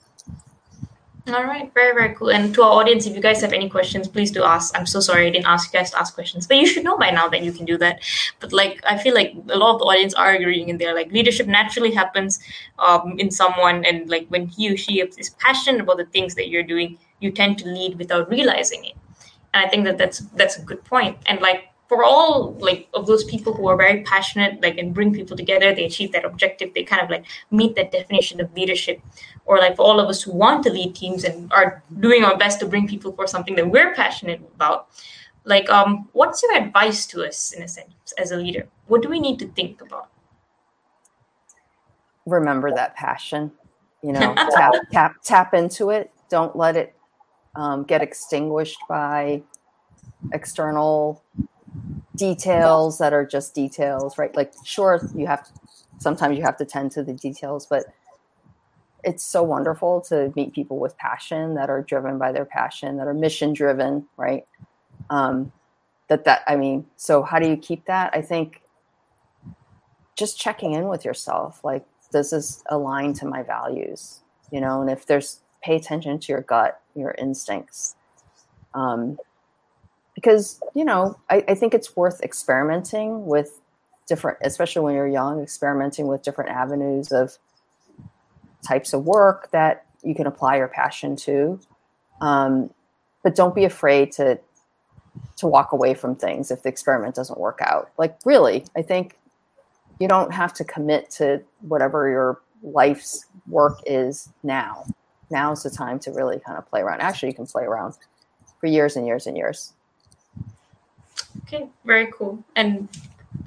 All 1.28 1.44
right, 1.44 1.74
very, 1.74 1.92
very 1.96 2.14
cool. 2.14 2.30
And 2.30 2.54
to 2.54 2.62
our 2.62 2.74
audience, 2.74 3.08
if 3.08 3.16
you 3.16 3.22
guys 3.22 3.42
have 3.42 3.52
any 3.52 3.68
questions, 3.68 4.08
please 4.08 4.30
do 4.30 4.44
ask. 4.44 4.78
I'm 4.78 4.86
so 4.86 5.00
sorry 5.00 5.26
I 5.26 5.32
didn't 5.32 5.48
ask 5.48 5.74
you 5.74 5.80
guys 5.80 5.90
to 5.90 6.00
ask 6.00 6.14
questions, 6.14 6.46
but 6.46 6.58
you 6.58 6.68
should 6.68 6.84
know 6.84 6.98
by 7.00 7.10
now 7.10 7.28
that 7.30 7.42
you 7.42 7.52
can 7.52 7.66
do 7.66 7.80
that. 7.80 8.02
But 8.40 8.54
like, 8.54 8.80
I 8.88 9.00
feel 9.00 9.16
like 9.16 9.34
a 9.50 9.58
lot 9.58 9.74
of 9.74 9.80
the 9.80 9.86
audience 9.86 10.14
are 10.14 10.36
agreeing 10.36 10.70
in 10.70 10.78
there. 10.78 10.94
Like, 10.94 11.12
leadership 11.12 11.48
naturally 11.48 11.92
happens 11.92 12.40
um, 12.78 13.16
in 13.18 13.32
someone, 13.32 13.84
and 13.86 14.08
like 14.08 14.28
when 14.28 14.46
he 14.46 14.72
or 14.72 14.78
she 14.78 15.02
is 15.02 15.32
passionate 15.40 15.82
about 15.82 15.98
the 15.98 16.06
things 16.06 16.36
that 16.36 16.50
you're 16.50 16.62
doing, 16.62 17.00
you 17.22 17.32
tend 17.32 17.58
to 17.58 17.68
lead 17.68 17.98
without 17.98 18.30
realizing 18.30 18.86
it. 18.86 18.94
And 19.56 19.66
I 19.66 19.68
think 19.68 19.86
that 19.86 19.98
that's 19.98 20.20
that's 20.36 20.60
a 20.60 20.62
good 20.62 20.84
point. 20.84 21.18
And 21.26 21.42
like 21.42 21.70
for 21.88 22.04
all 22.04 22.56
like 22.60 22.88
of 22.94 23.06
those 23.06 23.24
people 23.24 23.54
who 23.54 23.68
are 23.68 23.78
very 23.78 24.02
passionate 24.04 24.62
like 24.62 24.78
and 24.78 24.94
bring 24.94 25.14
people 25.14 25.38
together 25.38 25.74
they 25.74 25.86
achieve 25.86 26.12
that 26.12 26.26
objective 26.26 26.74
they 26.74 26.84
kind 26.84 27.02
of 27.02 27.10
like 27.10 27.26
meet 27.52 27.76
that 27.76 27.92
definition 27.92 28.42
of 28.42 28.54
leadership. 28.54 29.02
Or 29.46 29.60
like 29.60 29.76
for 29.76 29.84
all 29.84 30.00
of 30.00 30.10
us 30.10 30.24
who 30.24 30.32
want 30.32 30.64
to 30.64 30.72
lead 30.72 30.96
teams 30.96 31.24
and 31.24 31.54
are 31.54 31.84
doing 32.00 32.24
our 32.24 32.36
best 32.36 32.60
to 32.62 32.66
bring 32.66 32.88
people 32.88 33.12
for 33.12 33.28
something 33.28 33.54
that 33.56 33.70
we're 33.70 33.94
passionate 33.94 34.42
about 34.56 34.88
like 35.44 35.70
um 35.70 36.10
what's 36.14 36.42
your 36.42 36.58
advice 36.58 37.06
to 37.06 37.24
us 37.24 37.52
in 37.52 37.62
a 37.62 37.68
sense 37.68 38.14
as 38.18 38.32
a 38.32 38.38
leader? 38.38 38.68
What 38.88 39.02
do 39.04 39.10
we 39.10 39.20
need 39.20 39.38
to 39.40 39.48
think 39.50 39.82
about? 39.82 40.10
Remember 42.26 42.74
that 42.74 42.96
passion 42.96 43.52
you 44.02 44.12
know 44.12 44.34
tap 44.56 44.74
tap 44.92 45.16
tap 45.24 45.54
into 45.54 45.90
it. 45.90 46.12
Don't 46.30 46.56
let 46.56 46.76
it 46.76 46.96
um, 47.56 47.84
get 47.84 48.02
extinguished 48.02 48.80
by 48.88 49.42
external 50.34 51.24
details 52.16 52.98
that 52.98 53.14
are 53.14 53.26
just 53.26 53.54
details, 53.54 54.18
right? 54.18 54.36
Like, 54.36 54.54
sure, 54.64 55.02
you 55.16 55.28
have 55.28 55.46
to, 55.46 55.52
sometimes 56.00 56.38
you 56.38 56.44
have 56.44 56.58
to 56.58 56.66
tend 56.66 56.92
to 56.92 57.04
the 57.04 57.14
details, 57.14 57.66
but 57.66 57.86
it's 59.04 59.24
so 59.24 59.44
wonderful 59.44 60.02
to 60.02 60.34
meet 60.36 60.54
people 60.54 60.80
with 60.80 60.98
passion 60.98 61.56
that 61.56 61.70
are 61.70 61.82
driven 61.84 62.18
by 62.18 62.32
their 62.32 62.46
passion, 62.46 62.98
that 62.98 63.08
are 63.08 63.14
mission 63.14 63.54
driven, 63.54 64.06
right? 64.18 64.46
Um, 65.10 65.52
that 66.08 66.26
that 66.26 66.42
I 66.48 66.56
mean, 66.56 66.86
so 66.96 67.24
how 67.24 67.40
do 67.40 67.48
you 67.48 67.58
keep 67.58 67.86
that? 67.86 68.12
I 68.14 68.22
think 68.22 68.62
just 70.16 70.40
checking 70.40 70.74
in 70.74 70.88
with 70.88 71.06
yourself, 71.06 71.64
like, 71.64 71.86
does 72.12 72.32
this 72.32 72.64
align 72.70 73.14
to 73.14 73.26
my 73.26 73.44
values? 73.44 74.22
You 74.52 74.62
know, 74.62 74.82
and 74.82 74.90
if 74.90 75.06
there's 75.06 75.42
pay 75.62 75.76
attention 75.76 76.20
to 76.20 76.32
your 76.32 76.42
gut, 76.42 76.80
your 76.96 77.16
instincts. 77.18 77.96
Um, 78.74 79.18
because 80.26 80.60
you 80.74 80.84
know 80.84 81.18
I, 81.30 81.44
I, 81.48 81.56
think 81.56 81.76
it's 81.76 81.96
worth 81.96 82.20
experimenting 82.24 83.28
with 83.28 83.62
different 84.08 84.40
especially 84.42 84.82
when 84.82 84.96
you're 84.96 85.08
young 85.08 85.42
experimenting 85.42 86.08
with 86.08 86.24
different 86.24 86.50
avenues 86.50 87.12
of 87.12 87.38
types 88.68 88.94
of 88.94 89.06
work 89.06 89.52
that 89.52 89.86
you 90.04 90.16
can 90.16 90.26
apply 90.26 90.58
your 90.58 90.68
passion 90.68 91.16
to. 91.16 91.60
Um, 92.22 92.72
but 93.24 93.36
don't 93.36 93.54
be 93.54 93.66
afraid 93.66 94.12
to 94.14 94.40
to 95.38 95.48
walk 95.48 95.72
away 95.72 95.94
from 95.94 96.16
things 96.16 96.50
if 96.50 96.64
the 96.64 96.70
experiment 96.70 97.14
doesn't 97.14 97.40
work 97.40 97.60
out. 97.62 97.92
Like 98.00 98.18
really 98.26 98.66
i 98.76 98.82
think 98.82 99.20
you 100.00 100.08
don't 100.08 100.34
have 100.34 100.54
to 100.54 100.64
commit 100.64 101.10
to 101.12 101.42
whatever 101.62 102.10
your 102.10 102.42
life's 102.64 103.28
work 103.48 103.78
is 103.86 104.30
now. 104.42 104.86
Now's 105.30 105.64
the 105.64 105.70
time 105.70 106.00
to 106.00 106.12
really 106.12 106.40
kind 106.40 106.58
of 106.58 106.68
play 106.68 106.82
around. 106.82 107.02
Actually 107.02 107.30
you 107.30 107.36
can 107.36 107.46
play 107.46 107.64
around 107.64 107.94
for 108.60 108.66
years 108.66 108.96
and 108.96 109.06
years 109.06 109.28
and 109.28 109.38
years 109.38 109.74
Okay, 111.44 111.70
very 111.86 112.12
cool. 112.12 112.44
And 112.56 112.90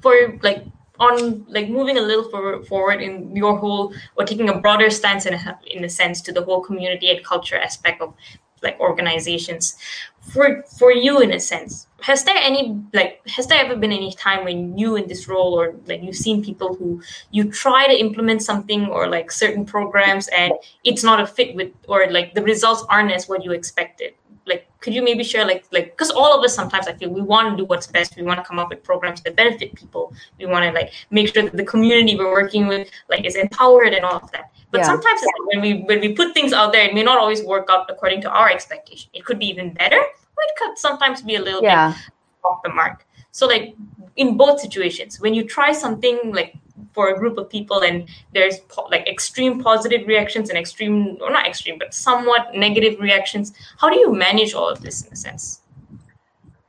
for 0.01 0.37
like 0.41 0.65
on 0.99 1.45
like 1.47 1.69
moving 1.69 1.97
a 1.97 2.01
little 2.01 2.29
for, 2.29 2.63
forward 2.63 3.01
in 3.01 3.35
your 3.35 3.57
whole 3.57 3.93
or 4.17 4.25
taking 4.25 4.49
a 4.49 4.59
broader 4.59 4.89
stance 4.89 5.25
in 5.25 5.33
a, 5.33 5.59
in 5.67 5.83
a 5.83 5.89
sense 5.89 6.21
to 6.21 6.31
the 6.31 6.43
whole 6.43 6.61
community 6.61 7.09
and 7.09 7.23
culture 7.23 7.57
aspect 7.57 8.01
of 8.01 8.13
like 8.61 8.77
organizations 8.81 9.77
for 10.21 10.63
for 10.77 10.91
you 10.91 11.21
in 11.21 11.31
a 11.31 11.39
sense 11.39 11.87
has 12.01 12.25
there 12.25 12.35
any 12.35 12.77
like 12.93 13.21
has 13.25 13.47
there 13.47 13.63
ever 13.63 13.75
been 13.75 13.93
any 13.93 14.11
time 14.11 14.43
when 14.43 14.77
you 14.77 14.97
in 14.97 15.07
this 15.07 15.29
role 15.29 15.53
or 15.53 15.73
like 15.87 16.03
you've 16.03 16.15
seen 16.15 16.43
people 16.43 16.75
who 16.75 17.01
you 17.31 17.49
try 17.49 17.87
to 17.87 17.97
implement 17.97 18.41
something 18.41 18.87
or 18.87 19.07
like 19.07 19.31
certain 19.31 19.65
programs 19.65 20.27
and 20.27 20.51
it's 20.83 21.03
not 21.03 21.21
a 21.21 21.25
fit 21.25 21.55
with 21.55 21.71
or 21.87 22.11
like 22.11 22.33
the 22.33 22.43
results 22.43 22.83
aren't 22.89 23.11
as 23.13 23.29
what 23.29 23.45
you 23.45 23.53
expected 23.53 24.13
like 24.49 24.67
could 24.81 24.93
you 24.93 25.01
maybe 25.01 25.23
share 25.23 25.45
like 25.45 25.65
like 25.71 25.91
because 25.91 26.09
all 26.11 26.37
of 26.37 26.43
us 26.43 26.53
sometimes 26.53 26.87
i 26.87 26.93
feel 26.93 27.09
we 27.09 27.21
want 27.21 27.49
to 27.51 27.55
do 27.55 27.65
what's 27.65 27.87
best. 27.87 28.15
We 28.17 28.23
want 28.23 28.39
to 28.39 28.43
come 28.43 28.59
up 28.59 28.69
with 28.69 28.83
programs 28.83 29.21
that 29.21 29.35
benefit 29.35 29.75
people. 29.75 30.13
We 30.37 30.45
want 30.45 30.65
to 30.65 30.71
like 30.71 30.91
make 31.11 31.33
sure 31.33 31.43
that 31.43 31.55
the 31.55 31.63
community 31.63 32.17
we're 32.17 32.31
working 32.31 32.67
with 32.67 32.89
like 33.09 33.25
is 33.25 33.35
empowered 33.35 33.93
and 33.93 34.03
all 34.03 34.17
of 34.17 34.31
that. 34.31 34.51
But 34.71 34.79
yeah. 34.79 34.85
sometimes 34.85 35.21
when 35.47 35.61
we 35.61 35.81
when 35.83 35.99
we 35.99 36.13
put 36.13 36.33
things 36.33 36.53
out 36.53 36.71
there 36.73 36.85
it 36.89 36.93
may 36.93 37.03
not 37.03 37.17
always 37.17 37.43
work 37.43 37.67
out 37.69 37.89
according 37.89 38.21
to 38.21 38.29
our 38.29 38.49
expectation. 38.49 39.09
It 39.13 39.25
could 39.25 39.39
be 39.39 39.47
even 39.47 39.73
better 39.73 39.97
or 39.97 40.41
it 40.49 40.55
could 40.57 40.77
sometimes 40.77 41.21
be 41.21 41.35
a 41.35 41.41
little 41.41 41.63
yeah. 41.63 41.93
bit 41.93 42.13
off 42.43 42.61
the 42.63 42.69
mark 42.69 43.05
so 43.31 43.47
like 43.47 43.75
in 44.15 44.37
both 44.37 44.59
situations 44.59 45.19
when 45.19 45.33
you 45.33 45.43
try 45.43 45.71
something 45.71 46.19
like 46.33 46.55
for 46.93 47.09
a 47.09 47.17
group 47.17 47.37
of 47.37 47.49
people 47.49 47.81
and 47.81 48.09
there's 48.33 48.59
po- 48.61 48.87
like 48.91 49.07
extreme 49.07 49.61
positive 49.61 50.07
reactions 50.07 50.49
and 50.49 50.57
extreme 50.57 51.17
or 51.21 51.29
not 51.29 51.45
extreme 51.45 51.77
but 51.77 51.93
somewhat 51.93 52.55
negative 52.55 52.99
reactions 52.99 53.53
how 53.77 53.89
do 53.89 53.97
you 53.99 54.13
manage 54.13 54.53
all 54.53 54.67
of 54.67 54.81
this 54.81 55.03
in 55.05 55.13
a 55.13 55.15
sense? 55.15 55.61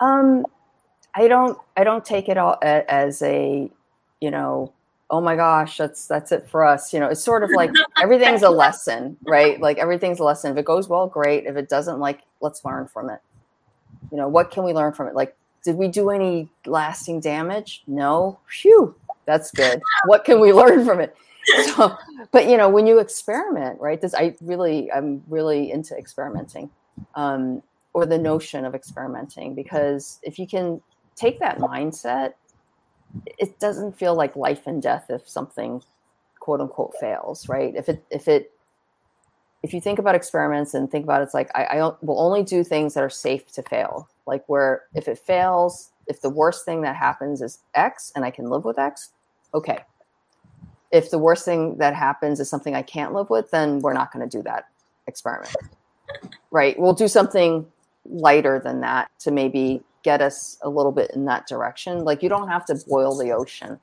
Um 0.00 0.46
i 1.14 1.26
don't 1.26 1.58
i 1.76 1.82
don't 1.82 2.04
take 2.04 2.28
it 2.28 2.38
all 2.38 2.56
as 2.62 3.20
a 3.22 3.68
you 4.20 4.30
know 4.30 4.72
oh 5.10 5.20
my 5.20 5.34
gosh 5.34 5.76
that's 5.76 6.06
that's 6.06 6.30
it 6.30 6.48
for 6.48 6.64
us 6.64 6.92
you 6.92 7.00
know 7.00 7.08
it's 7.08 7.22
sort 7.22 7.42
of 7.42 7.50
like 7.50 7.72
everything's 8.00 8.42
a 8.42 8.50
lesson 8.50 9.16
right? 9.22 9.60
Like 9.60 9.78
everything's 9.78 10.20
a 10.20 10.24
lesson. 10.24 10.52
If 10.52 10.58
it 10.58 10.64
goes 10.64 10.88
well 10.88 11.06
great. 11.06 11.46
If 11.46 11.56
it 11.56 11.68
doesn't 11.68 11.98
like 11.98 12.20
let's 12.40 12.64
learn 12.64 12.86
from 12.86 13.10
it. 13.10 13.20
You 14.10 14.16
know 14.18 14.28
what 14.28 14.50
can 14.50 14.64
we 14.64 14.72
learn 14.72 14.92
from 14.92 15.08
it? 15.08 15.14
Like 15.14 15.36
did 15.64 15.76
we 15.76 15.88
do 15.88 16.10
any 16.10 16.48
lasting 16.66 17.20
damage 17.20 17.82
no 17.86 18.38
phew 18.46 18.94
that's 19.30 19.52
good. 19.52 19.80
what 20.06 20.24
can 20.24 20.40
we 20.40 20.52
learn 20.52 20.84
from 20.84 21.00
it? 21.00 21.16
So, 21.64 21.96
but 22.32 22.48
you 22.48 22.56
know, 22.56 22.68
when 22.68 22.86
you 22.86 22.98
experiment, 22.98 23.80
right? 23.80 24.00
This 24.00 24.14
I 24.14 24.36
really, 24.42 24.92
I'm 24.92 25.24
really 25.26 25.72
into 25.72 25.96
experimenting, 25.96 26.70
um, 27.14 27.62
or 27.94 28.04
the 28.06 28.18
notion 28.18 28.64
of 28.66 28.74
experimenting, 28.74 29.54
because 29.54 30.20
if 30.22 30.38
you 30.38 30.46
can 30.46 30.80
take 31.16 31.40
that 31.40 31.58
mindset, 31.58 32.34
it 33.38 33.58
doesn't 33.58 33.98
feel 33.98 34.14
like 34.14 34.36
life 34.36 34.66
and 34.66 34.82
death 34.82 35.06
if 35.08 35.28
something, 35.28 35.82
quote 36.38 36.60
unquote, 36.60 36.94
fails, 37.00 37.48
right? 37.48 37.74
If 37.74 37.88
it, 37.88 38.04
if 38.10 38.28
it, 38.28 38.52
if 39.62 39.74
you 39.74 39.80
think 39.80 39.98
about 39.98 40.14
experiments 40.14 40.74
and 40.74 40.90
think 40.90 41.04
about 41.04 41.20
it, 41.20 41.24
it's 41.24 41.34
like 41.34 41.50
I, 41.54 41.64
I 41.64 41.92
will 42.00 42.20
only 42.20 42.42
do 42.42 42.64
things 42.64 42.94
that 42.94 43.02
are 43.02 43.10
safe 43.10 43.52
to 43.52 43.62
fail. 43.62 44.08
Like 44.26 44.42
where 44.48 44.84
if 44.94 45.06
it 45.08 45.18
fails, 45.18 45.90
if 46.06 46.20
the 46.20 46.30
worst 46.30 46.64
thing 46.64 46.82
that 46.82 46.96
happens 46.96 47.42
is 47.42 47.60
X 47.74 48.12
and 48.16 48.24
I 48.24 48.30
can 48.30 48.46
live 48.46 48.64
with 48.64 48.78
X, 48.78 49.10
okay. 49.52 49.80
If 50.90 51.10
the 51.10 51.18
worst 51.18 51.44
thing 51.44 51.76
that 51.76 51.94
happens 51.94 52.40
is 52.40 52.48
something 52.48 52.74
I 52.74 52.82
can't 52.82 53.12
live 53.12 53.30
with, 53.30 53.50
then 53.50 53.80
we're 53.80 53.92
not 53.92 54.12
going 54.12 54.28
to 54.28 54.36
do 54.38 54.42
that 54.42 54.66
experiment. 55.06 55.54
right. 56.50 56.78
We'll 56.78 56.94
do 56.94 57.06
something 57.06 57.66
lighter 58.04 58.60
than 58.64 58.80
that 58.80 59.10
to 59.20 59.30
maybe 59.30 59.82
get 60.02 60.20
us 60.22 60.58
a 60.62 60.68
little 60.68 60.90
bit 60.90 61.10
in 61.12 61.26
that 61.26 61.46
direction. 61.46 62.04
Like 62.04 62.22
you 62.22 62.28
don't 62.28 62.48
have 62.48 62.64
to 62.66 62.80
boil 62.88 63.16
the 63.16 63.30
ocean. 63.30 63.78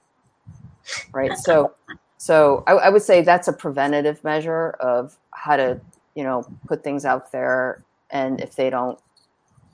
Right. 1.11 1.37
So, 1.37 1.73
so 2.17 2.63
I, 2.67 2.73
I 2.73 2.89
would 2.89 3.03
say 3.03 3.21
that's 3.21 3.47
a 3.47 3.53
preventative 3.53 4.23
measure 4.23 4.71
of 4.79 5.17
how 5.31 5.55
to, 5.55 5.79
you 6.15 6.23
know, 6.23 6.45
put 6.67 6.83
things 6.83 7.05
out 7.05 7.31
there. 7.31 7.83
And 8.09 8.41
if 8.41 8.55
they 8.55 8.69
don't 8.69 8.99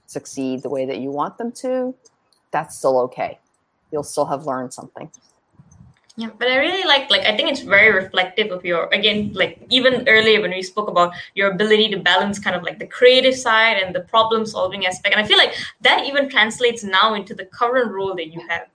succeed 0.07 0.61
the 0.61 0.69
way 0.69 0.85
that 0.85 0.99
you 0.99 1.09
want 1.09 1.37
them 1.37 1.51
to, 1.53 1.95
that's 2.51 2.77
still 2.77 2.99
okay. 2.99 3.39
You'll 3.91 4.03
still 4.03 4.25
have 4.25 4.45
learned 4.45 4.73
something. 4.73 5.09
Yeah, 6.15 6.29
but 6.37 6.47
I 6.47 6.57
really 6.57 6.83
like 6.83 7.09
like 7.09 7.21
I 7.21 7.35
think 7.35 7.49
it's 7.49 7.61
very 7.61 7.91
reflective 7.91 8.51
of 8.51 8.63
your 8.63 8.85
again 8.93 9.31
like 9.33 9.59
even 9.71 10.07
earlier 10.07 10.41
when 10.41 10.51
we 10.51 10.61
spoke 10.61 10.87
about 10.87 11.11
your 11.33 11.51
ability 11.51 11.89
to 11.89 11.97
balance 11.97 12.37
kind 12.37 12.55
of 12.55 12.61
like 12.61 12.77
the 12.77 12.85
creative 12.85 13.33
side 13.33 13.77
and 13.77 13.95
the 13.95 14.01
problem 14.01 14.45
solving 14.45 14.85
aspect, 14.85 15.15
and 15.15 15.25
I 15.25 15.27
feel 15.27 15.39
like 15.39 15.55
that 15.81 16.05
even 16.05 16.29
translates 16.29 16.83
now 16.83 17.15
into 17.15 17.33
the 17.33 17.45
current 17.45 17.91
role 17.91 18.13
that 18.13 18.27
you 18.27 18.39
have. 18.47 18.67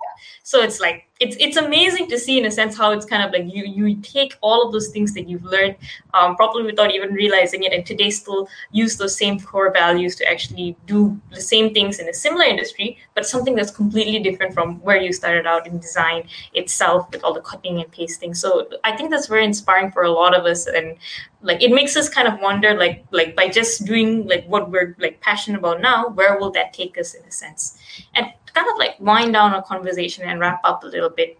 So 0.42 0.62
it's 0.62 0.80
like 0.80 1.07
it's 1.20 1.36
it's 1.40 1.56
amazing 1.56 2.08
to 2.08 2.18
see 2.18 2.38
in 2.38 2.46
a 2.46 2.50
sense 2.50 2.76
how 2.76 2.92
it's 2.92 3.04
kind 3.04 3.22
of 3.22 3.32
like 3.32 3.52
you 3.52 3.64
you 3.64 3.96
take 4.02 4.36
all 4.40 4.64
of 4.64 4.72
those 4.72 4.88
things 4.88 5.14
that 5.14 5.28
you've 5.28 5.44
learned 5.44 5.76
um, 6.14 6.36
probably 6.36 6.62
without 6.62 6.94
even 6.94 7.12
realizing 7.12 7.64
it, 7.64 7.72
and 7.72 7.84
today 7.84 8.10
still 8.10 8.48
use 8.70 8.96
those 8.96 9.16
same 9.16 9.40
core 9.40 9.72
values 9.72 10.14
to 10.16 10.28
actually 10.30 10.76
do 10.86 11.20
the 11.32 11.40
same 11.40 11.74
things 11.74 11.98
in 11.98 12.08
a 12.08 12.14
similar 12.14 12.44
industry, 12.44 12.98
but 13.14 13.26
something 13.26 13.56
that's 13.56 13.72
completely 13.72 14.20
different 14.20 14.54
from 14.54 14.80
where 14.80 15.00
you 15.00 15.12
started 15.12 15.46
out 15.46 15.66
in 15.66 15.78
design 15.78 16.28
itself 16.54 17.10
with 17.10 17.24
all 17.24 17.34
the 17.34 17.40
cutting 17.40 17.80
and 17.80 17.90
pasting. 17.90 18.32
So 18.32 18.68
I 18.84 18.96
think 18.96 19.10
that's 19.10 19.26
very 19.26 19.44
inspiring 19.44 19.90
for 19.90 20.02
a 20.04 20.10
lot 20.10 20.36
of 20.36 20.46
us, 20.46 20.66
and 20.68 20.96
like 21.42 21.62
it 21.62 21.72
makes 21.72 21.96
us 21.96 22.08
kind 22.08 22.28
of 22.28 22.38
wonder, 22.40 22.74
like 22.74 23.04
like 23.10 23.34
by 23.34 23.48
just 23.48 23.84
doing 23.84 24.26
like 24.28 24.46
what 24.46 24.70
we're 24.70 24.94
like 25.00 25.20
passionate 25.20 25.58
about 25.58 25.80
now, 25.80 26.10
where 26.10 26.38
will 26.38 26.50
that 26.52 26.72
take 26.72 26.96
us 26.96 27.14
in 27.14 27.24
a 27.24 27.32
sense? 27.32 27.76
And 28.14 28.32
kind 28.54 28.68
of 28.70 28.78
like 28.78 28.98
wind 29.00 29.32
down 29.32 29.54
our 29.54 29.62
conversation 29.62 30.24
and 30.24 30.40
wrap 30.40 30.60
up 30.64 30.84
a 30.84 30.86
little 30.86 31.10
bit. 31.10 31.38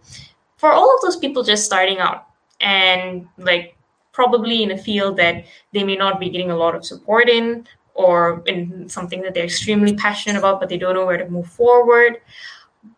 For 0.57 0.71
all 0.71 0.93
of 0.93 1.01
those 1.01 1.17
people 1.17 1.43
just 1.43 1.65
starting 1.65 1.99
out 1.99 2.27
and 2.59 3.27
like 3.37 3.77
probably 4.11 4.63
in 4.63 4.71
a 4.71 4.77
field 4.77 5.17
that 5.17 5.45
they 5.73 5.83
may 5.83 5.95
not 5.95 6.19
be 6.19 6.29
getting 6.29 6.51
a 6.51 6.55
lot 6.55 6.75
of 6.75 6.85
support 6.85 7.29
in 7.29 7.65
or 7.93 8.43
in 8.45 8.87
something 8.89 9.21
that 9.21 9.33
they're 9.33 9.45
extremely 9.45 9.93
passionate 9.95 10.37
about 10.37 10.59
but 10.59 10.67
they 10.67 10.77
don't 10.77 10.95
know 10.95 11.05
where 11.05 11.17
to 11.17 11.29
move 11.29 11.47
forward 11.47 12.17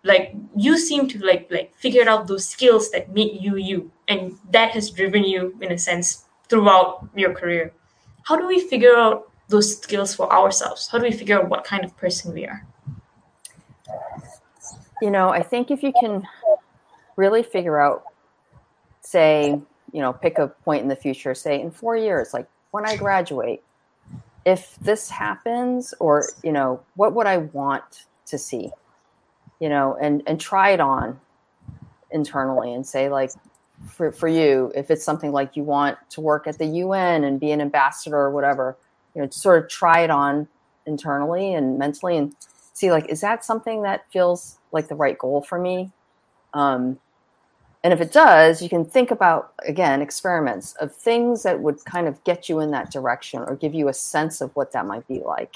like 0.03 0.35
you 0.55 0.77
seem 0.77 1.07
to 1.07 1.23
like 1.25 1.47
like 1.49 1.73
figured 1.75 2.07
out 2.07 2.27
those 2.27 2.47
skills 2.47 2.91
that 2.91 3.11
make 3.13 3.41
you 3.41 3.57
you 3.57 3.91
and 4.07 4.37
that 4.51 4.71
has 4.71 4.89
driven 4.91 5.23
you 5.23 5.55
in 5.61 5.71
a 5.71 5.77
sense 5.77 6.25
throughout 6.49 7.07
your 7.15 7.33
career. 7.33 7.73
How 8.23 8.35
do 8.35 8.45
we 8.47 8.59
figure 8.67 8.95
out 8.95 9.31
those 9.47 9.77
skills 9.77 10.13
for 10.13 10.31
ourselves? 10.31 10.87
How 10.87 10.97
do 10.97 11.05
we 11.05 11.11
figure 11.11 11.39
out 11.39 11.49
what 11.49 11.63
kind 11.63 11.83
of 11.83 11.95
person 11.97 12.33
we 12.33 12.45
are 12.45 12.65
you 15.01 15.11
know, 15.11 15.29
I 15.29 15.41
think 15.41 15.71
if 15.71 15.83
you 15.83 15.91
can 15.99 16.27
really 17.15 17.43
figure 17.43 17.79
out, 17.79 18.03
say, 19.01 19.59
you 19.91 20.01
know, 20.01 20.13
pick 20.13 20.37
a 20.37 20.47
point 20.47 20.83
in 20.83 20.87
the 20.87 20.95
future, 20.95 21.33
say 21.33 21.59
in 21.59 21.71
four 21.71 21.97
years, 21.97 22.33
like 22.33 22.47
when 22.71 22.85
I 22.85 22.95
graduate, 22.95 23.63
if 24.45 24.77
this 24.81 25.09
happens, 25.09 25.93
or, 25.99 26.25
you 26.43 26.51
know, 26.51 26.81
what 26.95 27.13
would 27.13 27.27
I 27.27 27.37
want 27.37 28.05
to 28.27 28.37
see? 28.37 28.71
You 29.59 29.69
know, 29.69 29.97
and 30.01 30.23
and 30.25 30.39
try 30.39 30.71
it 30.71 30.79
on 30.79 31.19
internally 32.11 32.73
and 32.73 32.85
say 32.85 33.09
like 33.09 33.31
for, 33.87 34.11
for 34.11 34.27
you, 34.27 34.71
if 34.75 34.91
it's 34.91 35.03
something 35.03 35.31
like 35.31 35.55
you 35.55 35.63
want 35.63 35.97
to 36.11 36.21
work 36.21 36.47
at 36.47 36.57
the 36.57 36.65
UN 36.65 37.23
and 37.23 37.39
be 37.39 37.51
an 37.51 37.61
ambassador 37.61 38.17
or 38.17 38.31
whatever, 38.31 38.77
you 39.15 39.21
know, 39.21 39.29
sort 39.29 39.63
of 39.63 39.69
try 39.69 40.01
it 40.01 40.09
on 40.09 40.47
internally 40.85 41.53
and 41.53 41.77
mentally 41.77 42.17
and 42.17 42.35
see 42.73 42.91
like, 42.91 43.09
is 43.09 43.21
that 43.21 43.43
something 43.43 43.83
that 43.83 44.05
feels 44.11 44.57
like 44.71 44.87
the 44.87 44.95
right 44.95 45.17
goal 45.17 45.41
for 45.41 45.59
me? 45.59 45.91
Um, 46.53 46.99
and 47.83 47.93
if 47.93 48.01
it 48.01 48.11
does, 48.11 48.61
you 48.61 48.69
can 48.69 48.85
think 48.85 49.09
about 49.11 49.53
again 49.67 50.01
experiments 50.01 50.73
of 50.73 50.93
things 50.93 51.43
that 51.43 51.59
would 51.59 51.83
kind 51.85 52.07
of 52.07 52.23
get 52.23 52.47
you 52.47 52.59
in 52.59 52.71
that 52.71 52.91
direction 52.91 53.41
or 53.41 53.55
give 53.55 53.73
you 53.73 53.87
a 53.87 53.93
sense 53.93 54.39
of 54.41 54.55
what 54.55 54.71
that 54.73 54.85
might 54.85 55.07
be 55.07 55.19
like. 55.19 55.55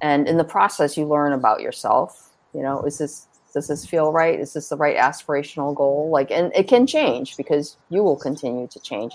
And 0.00 0.28
in 0.28 0.36
the 0.36 0.44
process, 0.44 0.96
you 0.96 1.06
learn 1.06 1.32
about 1.32 1.60
yourself. 1.60 2.30
You 2.52 2.62
know, 2.62 2.82
is 2.82 2.98
this 2.98 3.26
does 3.52 3.68
this 3.68 3.86
feel 3.86 4.12
right? 4.12 4.38
Is 4.38 4.52
this 4.52 4.68
the 4.68 4.76
right 4.76 4.96
aspirational 4.96 5.74
goal? 5.74 6.10
Like, 6.10 6.30
and 6.30 6.52
it 6.54 6.68
can 6.68 6.86
change 6.86 7.36
because 7.36 7.76
you 7.88 8.02
will 8.02 8.16
continue 8.16 8.66
to 8.66 8.80
change. 8.80 9.14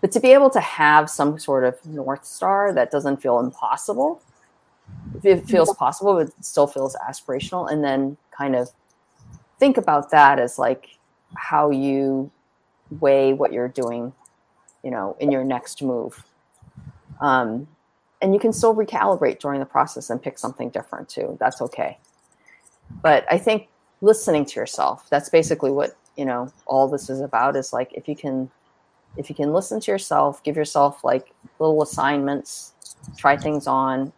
But 0.00 0.10
to 0.12 0.20
be 0.20 0.32
able 0.32 0.50
to 0.50 0.60
have 0.60 1.08
some 1.08 1.38
sort 1.38 1.64
of 1.64 1.84
north 1.86 2.24
star 2.24 2.72
that 2.72 2.90
doesn't 2.90 3.22
feel 3.22 3.38
impossible 3.40 4.20
it 5.22 5.46
feels 5.46 5.74
possible, 5.76 6.14
but 6.14 6.28
it 6.28 6.44
still 6.44 6.66
feels 6.66 6.96
aspirational. 7.08 7.70
And 7.70 7.82
then 7.82 8.16
kind 8.36 8.56
of 8.56 8.70
think 9.58 9.76
about 9.76 10.10
that 10.10 10.38
as 10.38 10.58
like 10.58 10.98
how 11.36 11.70
you 11.70 12.30
weigh 13.00 13.32
what 13.32 13.52
you're 13.52 13.68
doing, 13.68 14.12
you 14.82 14.90
know, 14.90 15.16
in 15.20 15.30
your 15.30 15.44
next 15.44 15.82
move. 15.82 16.24
Um, 17.20 17.66
and 18.20 18.32
you 18.32 18.40
can 18.40 18.52
still 18.52 18.74
recalibrate 18.74 19.38
during 19.38 19.60
the 19.60 19.66
process 19.66 20.10
and 20.10 20.22
pick 20.22 20.38
something 20.38 20.70
different 20.70 21.08
too. 21.08 21.36
That's 21.40 21.60
okay. 21.60 21.98
But 23.02 23.24
I 23.30 23.38
think 23.38 23.68
listening 24.00 24.44
to 24.46 24.60
yourself, 24.60 25.08
that's 25.10 25.28
basically 25.28 25.70
what, 25.70 25.96
you 26.16 26.24
know, 26.24 26.50
all 26.66 26.88
this 26.88 27.10
is 27.10 27.20
about 27.20 27.56
is 27.56 27.72
like 27.72 27.92
if 27.92 28.08
you 28.08 28.16
can 28.16 28.50
if 29.16 29.28
you 29.28 29.34
can 29.34 29.52
listen 29.52 29.78
to 29.80 29.90
yourself, 29.92 30.42
give 30.42 30.56
yourself 30.56 31.04
like 31.04 31.32
little 31.58 31.82
assignments, 31.82 32.72
try 33.16 33.36
things 33.36 33.66
on, 33.66 34.12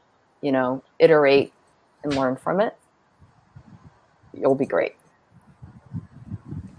you 0.47 0.53
know, 0.53 0.81
iterate 1.01 1.53
and 2.05 2.15
learn 2.15 2.37
from 2.37 2.61
it, 2.61 2.77
you'll 4.33 4.55
be 4.55 4.65
great. 4.65 4.95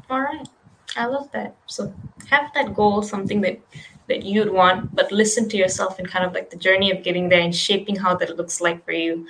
All 0.09 0.21
right. 0.21 0.47
I 0.95 1.05
love 1.05 1.29
that. 1.33 1.53
So 1.65 1.93
have 2.29 2.53
that 2.53 2.73
goal, 2.73 3.01
something 3.01 3.41
that 3.41 3.59
that 4.07 4.23
you'd 4.23 4.53
want, 4.53 4.95
but 4.95 5.11
listen 5.11 5.49
to 5.49 5.57
yourself 5.57 5.99
and 5.99 6.07
kind 6.07 6.23
of 6.23 6.31
like 6.33 6.49
the 6.49 6.55
journey 6.55 6.91
of 6.91 7.03
getting 7.03 7.27
there 7.27 7.41
and 7.41 7.53
shaping 7.53 7.97
how 7.97 8.15
that 8.15 8.37
looks 8.37 8.61
like 8.61 8.85
for 8.85 8.93
you. 8.93 9.27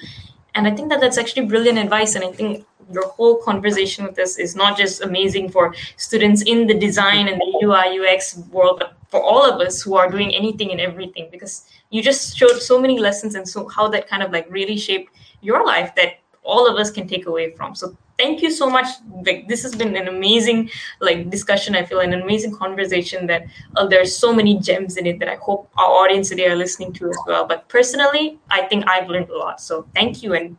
And 0.53 0.67
I 0.67 0.71
think 0.75 0.89
that 0.89 1.01
that's 1.01 1.17
actually 1.17 1.47
brilliant 1.47 1.79
advice. 1.79 2.13
And 2.13 2.23
I 2.23 2.31
think 2.31 2.63
your 2.91 3.07
whole 3.09 3.37
conversation 3.37 4.05
with 4.05 4.15
this 4.15 4.37
is 4.37 4.55
not 4.55 4.77
just 4.77 5.01
amazing 5.01 5.49
for 5.49 5.73
students 5.97 6.41
in 6.43 6.67
the 6.67 6.73
design 6.73 7.27
and 7.27 7.39
the 7.39 7.65
UI 7.65 7.99
UX 7.99 8.37
world, 8.51 8.79
but 8.79 8.97
for 9.09 9.21
all 9.21 9.43
of 9.49 9.61
us 9.61 9.81
who 9.81 9.95
are 9.95 10.09
doing 10.09 10.33
anything 10.33 10.71
and 10.71 10.81
everything 10.81 11.29
because 11.31 11.69
you 11.89 12.01
just 12.01 12.37
showed 12.37 12.61
so 12.61 12.79
many 12.79 12.99
lessons 12.99 13.35
and 13.35 13.47
so 13.47 13.67
how 13.69 13.87
that 13.87 14.07
kind 14.07 14.21
of 14.21 14.31
like 14.31 14.47
really 14.49 14.77
shaped 14.77 15.13
your 15.41 15.65
life 15.65 15.93
that 15.95 16.19
all 16.43 16.67
of 16.67 16.77
us 16.77 16.89
can 16.89 17.07
take 17.07 17.25
away 17.25 17.51
from. 17.51 17.75
So 17.75 17.95
thank 18.17 18.41
you 18.41 18.49
so 18.49 18.69
much. 18.69 18.87
Like 19.25 19.47
this 19.47 19.63
has 19.63 19.75
been 19.75 19.95
an 19.95 20.07
amazing 20.07 20.69
like 21.01 21.29
discussion 21.29 21.75
i 21.75 21.83
feel 21.83 21.99
an 21.99 22.13
amazing 22.13 22.55
conversation 22.55 23.27
that 23.27 23.43
uh, 23.75 23.85
there's 23.85 24.15
so 24.15 24.33
many 24.33 24.57
gems 24.59 24.97
in 24.97 25.05
it 25.05 25.19
that 25.19 25.29
i 25.29 25.35
hope 25.35 25.69
our 25.77 25.89
audience 26.03 26.29
today 26.29 26.47
are 26.47 26.55
listening 26.55 26.93
to 26.93 27.09
as 27.09 27.17
well. 27.27 27.45
But 27.45 27.67
personally 27.67 28.39
i 28.49 28.61
think 28.63 28.87
i've 28.87 29.09
learned 29.09 29.29
a 29.29 29.37
lot. 29.37 29.61
So 29.61 29.85
thank 29.93 30.23
you 30.23 30.33
and 30.33 30.57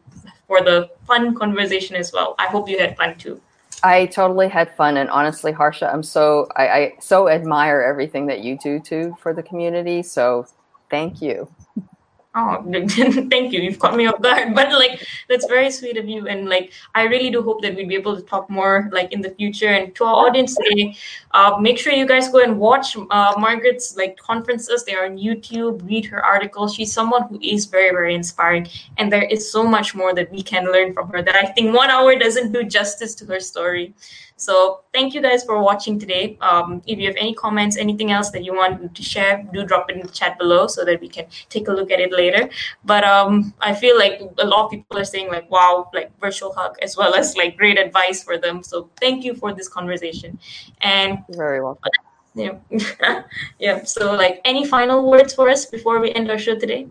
for 0.49 0.61
the 0.63 0.91
fun 1.07 1.35
conversation 1.35 1.95
as 1.95 2.13
well 2.13 2.35
i 2.39 2.47
hope 2.47 2.69
you 2.69 2.79
had 2.79 2.97
fun 2.97 3.17
too 3.17 3.41
I 3.83 4.07
totally 4.07 4.49
had 4.49 4.75
fun, 4.75 4.97
and 4.97 5.09
honestly, 5.09 5.53
Harsha, 5.53 5.89
I'm 5.89 6.03
so 6.03 6.49
I, 6.57 6.69
I 6.69 6.93
so 7.01 7.29
admire 7.29 7.81
everything 7.81 8.27
that 8.27 8.41
you 8.41 8.59
do 8.59 8.81
too 8.81 9.17
for 9.23 9.33
the 9.33 9.43
community. 9.43 10.03
So, 10.03 10.49
thank 10.91 11.23
you. 11.23 11.49
Oh, 12.35 12.63
thank 12.71 13.53
you. 13.53 13.61
You've 13.61 13.79
caught 13.79 13.97
me 13.97 14.07
off 14.07 14.21
guard, 14.21 14.55
but 14.55 14.71
like 14.73 15.05
that's 15.29 15.47
very 15.47 15.71
sweet 15.71 15.97
of 15.97 16.07
you. 16.07 16.29
And 16.29 16.49
like 16.49 16.73
I 16.95 17.05
really 17.05 17.31
do 17.31 17.43
hope 17.43 17.63
that 17.63 17.75
we'd 17.75 17.89
be 17.89 17.95
able 17.95 18.17
to 18.17 18.23
talk 18.23 18.51
more 18.51 18.91
like 18.93 19.13
in 19.13 19.23
the 19.23 19.31
future. 19.31 19.69
And 19.69 19.95
to 19.97 20.05
our 20.05 20.27
audience 20.27 20.55
today, 20.55 20.95
uh, 21.33 21.57
make 21.59 21.79
sure 21.79 21.93
you 21.93 22.07
guys 22.07 22.29
go 22.29 22.41
and 22.41 22.59
watch 22.59 22.97
uh, 22.97 23.35
Margaret's 23.39 23.97
like 23.97 24.19
conferences. 24.19 24.85
They 24.85 24.95
are 24.95 25.07
on 25.07 25.17
YouTube. 25.17 25.85
Read 25.89 26.05
her 26.07 26.23
articles. 26.25 26.75
She's 26.75 26.93
someone 26.93 27.23
who 27.29 27.41
is 27.43 27.65
very 27.65 27.91
very 27.91 28.15
inspiring, 28.15 28.69
and 28.99 29.11
there 29.11 29.25
is 29.25 29.51
so 29.51 29.65
much 29.65 29.95
more 29.95 30.15
that 30.15 30.31
we 30.31 30.43
can 30.43 30.71
learn 30.71 30.93
from 30.93 31.09
her. 31.09 31.23
That 31.23 31.35
I 31.35 31.47
think 31.47 31.75
one 31.75 31.89
hour 31.89 32.15
doesn't 32.15 32.53
do 32.53 32.63
justice 32.63 33.15
to 33.17 33.27
her 33.27 33.41
story. 33.41 33.95
So 34.39 34.83
thank 34.93 35.15
you 35.15 35.21
guys 35.21 35.43
for 35.43 35.61
watching 35.61 35.99
today. 35.99 36.39
Um, 36.41 36.81
if 36.87 36.97
you 36.97 37.09
have 37.09 37.17
any 37.17 37.35
comments, 37.35 37.77
anything 37.77 38.13
else 38.13 38.31
that 38.31 38.45
you 38.45 38.55
want 38.55 38.95
to 38.95 39.03
share, 39.03 39.45
do 39.53 39.65
drop 39.65 39.91
it 39.91 39.97
in 39.97 40.03
the 40.07 40.13
chat 40.13 40.39
below 40.39 40.69
so 40.69 40.85
that 40.85 41.01
we 41.01 41.09
can 41.09 41.27
take 41.49 41.67
a 41.67 41.73
look 41.73 41.91
at 41.91 41.99
it 41.99 42.13
later. 42.13 42.49
But 42.85 43.03
um, 43.03 43.53
I 43.61 43.75
feel 43.75 43.99
like 43.99 44.21
a 44.39 44.47
lot 44.47 44.67
of 44.67 44.71
people 44.71 44.97
are 44.97 45.05
saying 45.05 45.29
like, 45.29 45.51
wow, 45.51 45.91
like 45.93 46.17
virtual 46.21 46.53
hug 46.53 46.77
as 46.81 46.97
well 46.97 47.17
as 47.17 47.37
like 47.37 47.57
great 47.57 47.81
advice 47.81 48.23
for 48.23 48.39
them. 48.39 48.63
So 48.63 48.89
thank 49.01 49.25
you 49.25 49.35
for 49.35 49.53
this 49.53 49.69
conversation. 49.69 50.39
And 50.81 51.19
very 51.31 51.61
welcome. 51.61 51.91
Yeah. 52.35 52.59
yeah. 53.59 53.83
So 53.83 54.13
like 54.15 54.41
any 54.45 54.65
final 54.65 55.11
words 55.11 55.35
for 55.35 55.49
us 55.49 55.67
before 55.67 55.99
we 55.99 56.13
end 56.13 56.31
our 56.31 56.39
show 56.39 56.57
today? 56.57 56.87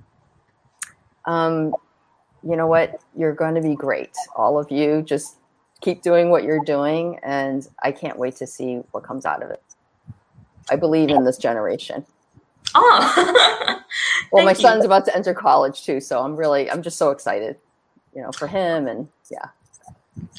Um, 1.24 1.74
you 2.44 2.58
know 2.58 2.68
what? 2.68 3.00
You're 3.16 3.34
going 3.34 3.56
to 3.56 3.62
be 3.62 3.74
great. 3.74 4.12
All 4.36 4.60
of 4.60 4.70
you 4.70 5.04
just 5.04 5.38
keep 5.82 6.02
doing 6.02 6.30
what 6.30 6.44
you're 6.44 6.64
doing, 6.64 7.20
and 7.24 7.68
I 7.84 7.92
can't 7.92 8.18
wait 8.18 8.36
to 8.38 8.48
see 8.48 8.78
what 8.92 9.04
comes 9.04 9.26
out 9.26 9.44
of 9.44 9.50
it. 9.52 9.62
I 10.70 10.76
believe 10.76 11.10
in 11.10 11.24
this 11.24 11.38
generation. 11.38 12.06
Oh, 12.76 13.82
well, 14.32 14.46
my 14.46 14.54
son's 14.54 14.86
about 14.86 15.06
to 15.06 15.16
enter 15.16 15.34
college 15.34 15.86
too, 15.86 16.02
so 16.02 16.22
I'm 16.22 16.36
really, 16.36 16.70
I'm 16.70 16.82
just 16.82 16.98
so 16.98 17.12
excited, 17.12 17.58
you 18.14 18.22
know, 18.22 18.32
for 18.32 18.48
him, 18.48 18.88
and 18.88 19.08
yeah. 19.32 19.48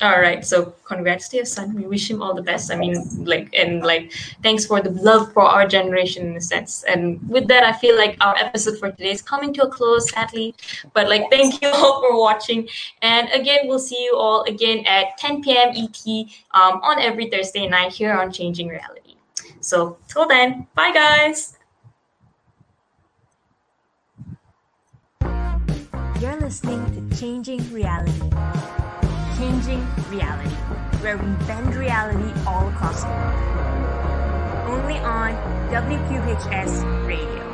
All 0.00 0.20
right. 0.20 0.44
So 0.44 0.74
congrats 0.84 1.28
to 1.30 1.36
your 1.36 1.44
son. 1.44 1.74
We 1.74 1.86
wish 1.86 2.08
him 2.08 2.22
all 2.22 2.32
the 2.32 2.42
best. 2.42 2.70
I 2.70 2.76
mean, 2.76 3.24
like, 3.24 3.52
and 3.52 3.82
like, 3.82 4.12
thanks 4.42 4.64
for 4.64 4.80
the 4.80 4.90
love 4.90 5.32
for 5.32 5.42
our 5.42 5.66
generation 5.66 6.26
in 6.26 6.36
a 6.36 6.40
sense. 6.40 6.84
And 6.84 7.20
with 7.28 7.48
that, 7.48 7.64
I 7.64 7.72
feel 7.72 7.96
like 7.96 8.16
our 8.20 8.36
episode 8.36 8.78
for 8.78 8.90
today 8.90 9.10
is 9.10 9.22
coming 9.22 9.52
to 9.54 9.64
a 9.64 9.68
close, 9.68 10.10
sadly. 10.10 10.54
But 10.94 11.08
like, 11.08 11.28
thank 11.30 11.60
you 11.60 11.68
all 11.68 12.00
for 12.00 12.16
watching. 12.16 12.68
And 13.02 13.28
again, 13.30 13.60
we'll 13.64 13.80
see 13.80 14.02
you 14.04 14.16
all 14.16 14.44
again 14.44 14.84
at 14.86 15.18
10 15.18 15.42
p.m. 15.42 15.70
ET 15.74 16.06
um, 16.52 16.80
on 16.82 17.00
every 17.00 17.28
Thursday 17.28 17.68
night 17.68 17.92
here 17.92 18.12
on 18.12 18.30
Changing 18.32 18.68
Reality. 18.68 19.16
So 19.60 19.98
till 20.06 20.28
then, 20.28 20.66
bye 20.74 20.92
guys. 20.92 21.56
You're 26.20 26.40
listening 26.40 27.10
to 27.10 27.16
Changing 27.16 27.72
Reality. 27.72 28.37
Changing 29.38 29.86
Reality, 30.10 30.50
where 31.00 31.16
we 31.16 31.30
bend 31.46 31.72
reality 31.76 32.32
all 32.44 32.66
across 32.70 33.04
the 33.04 33.08
world. 33.08 34.66
Only 34.66 34.98
on 34.98 35.32
WQHS 35.70 37.06
Radio. 37.06 37.47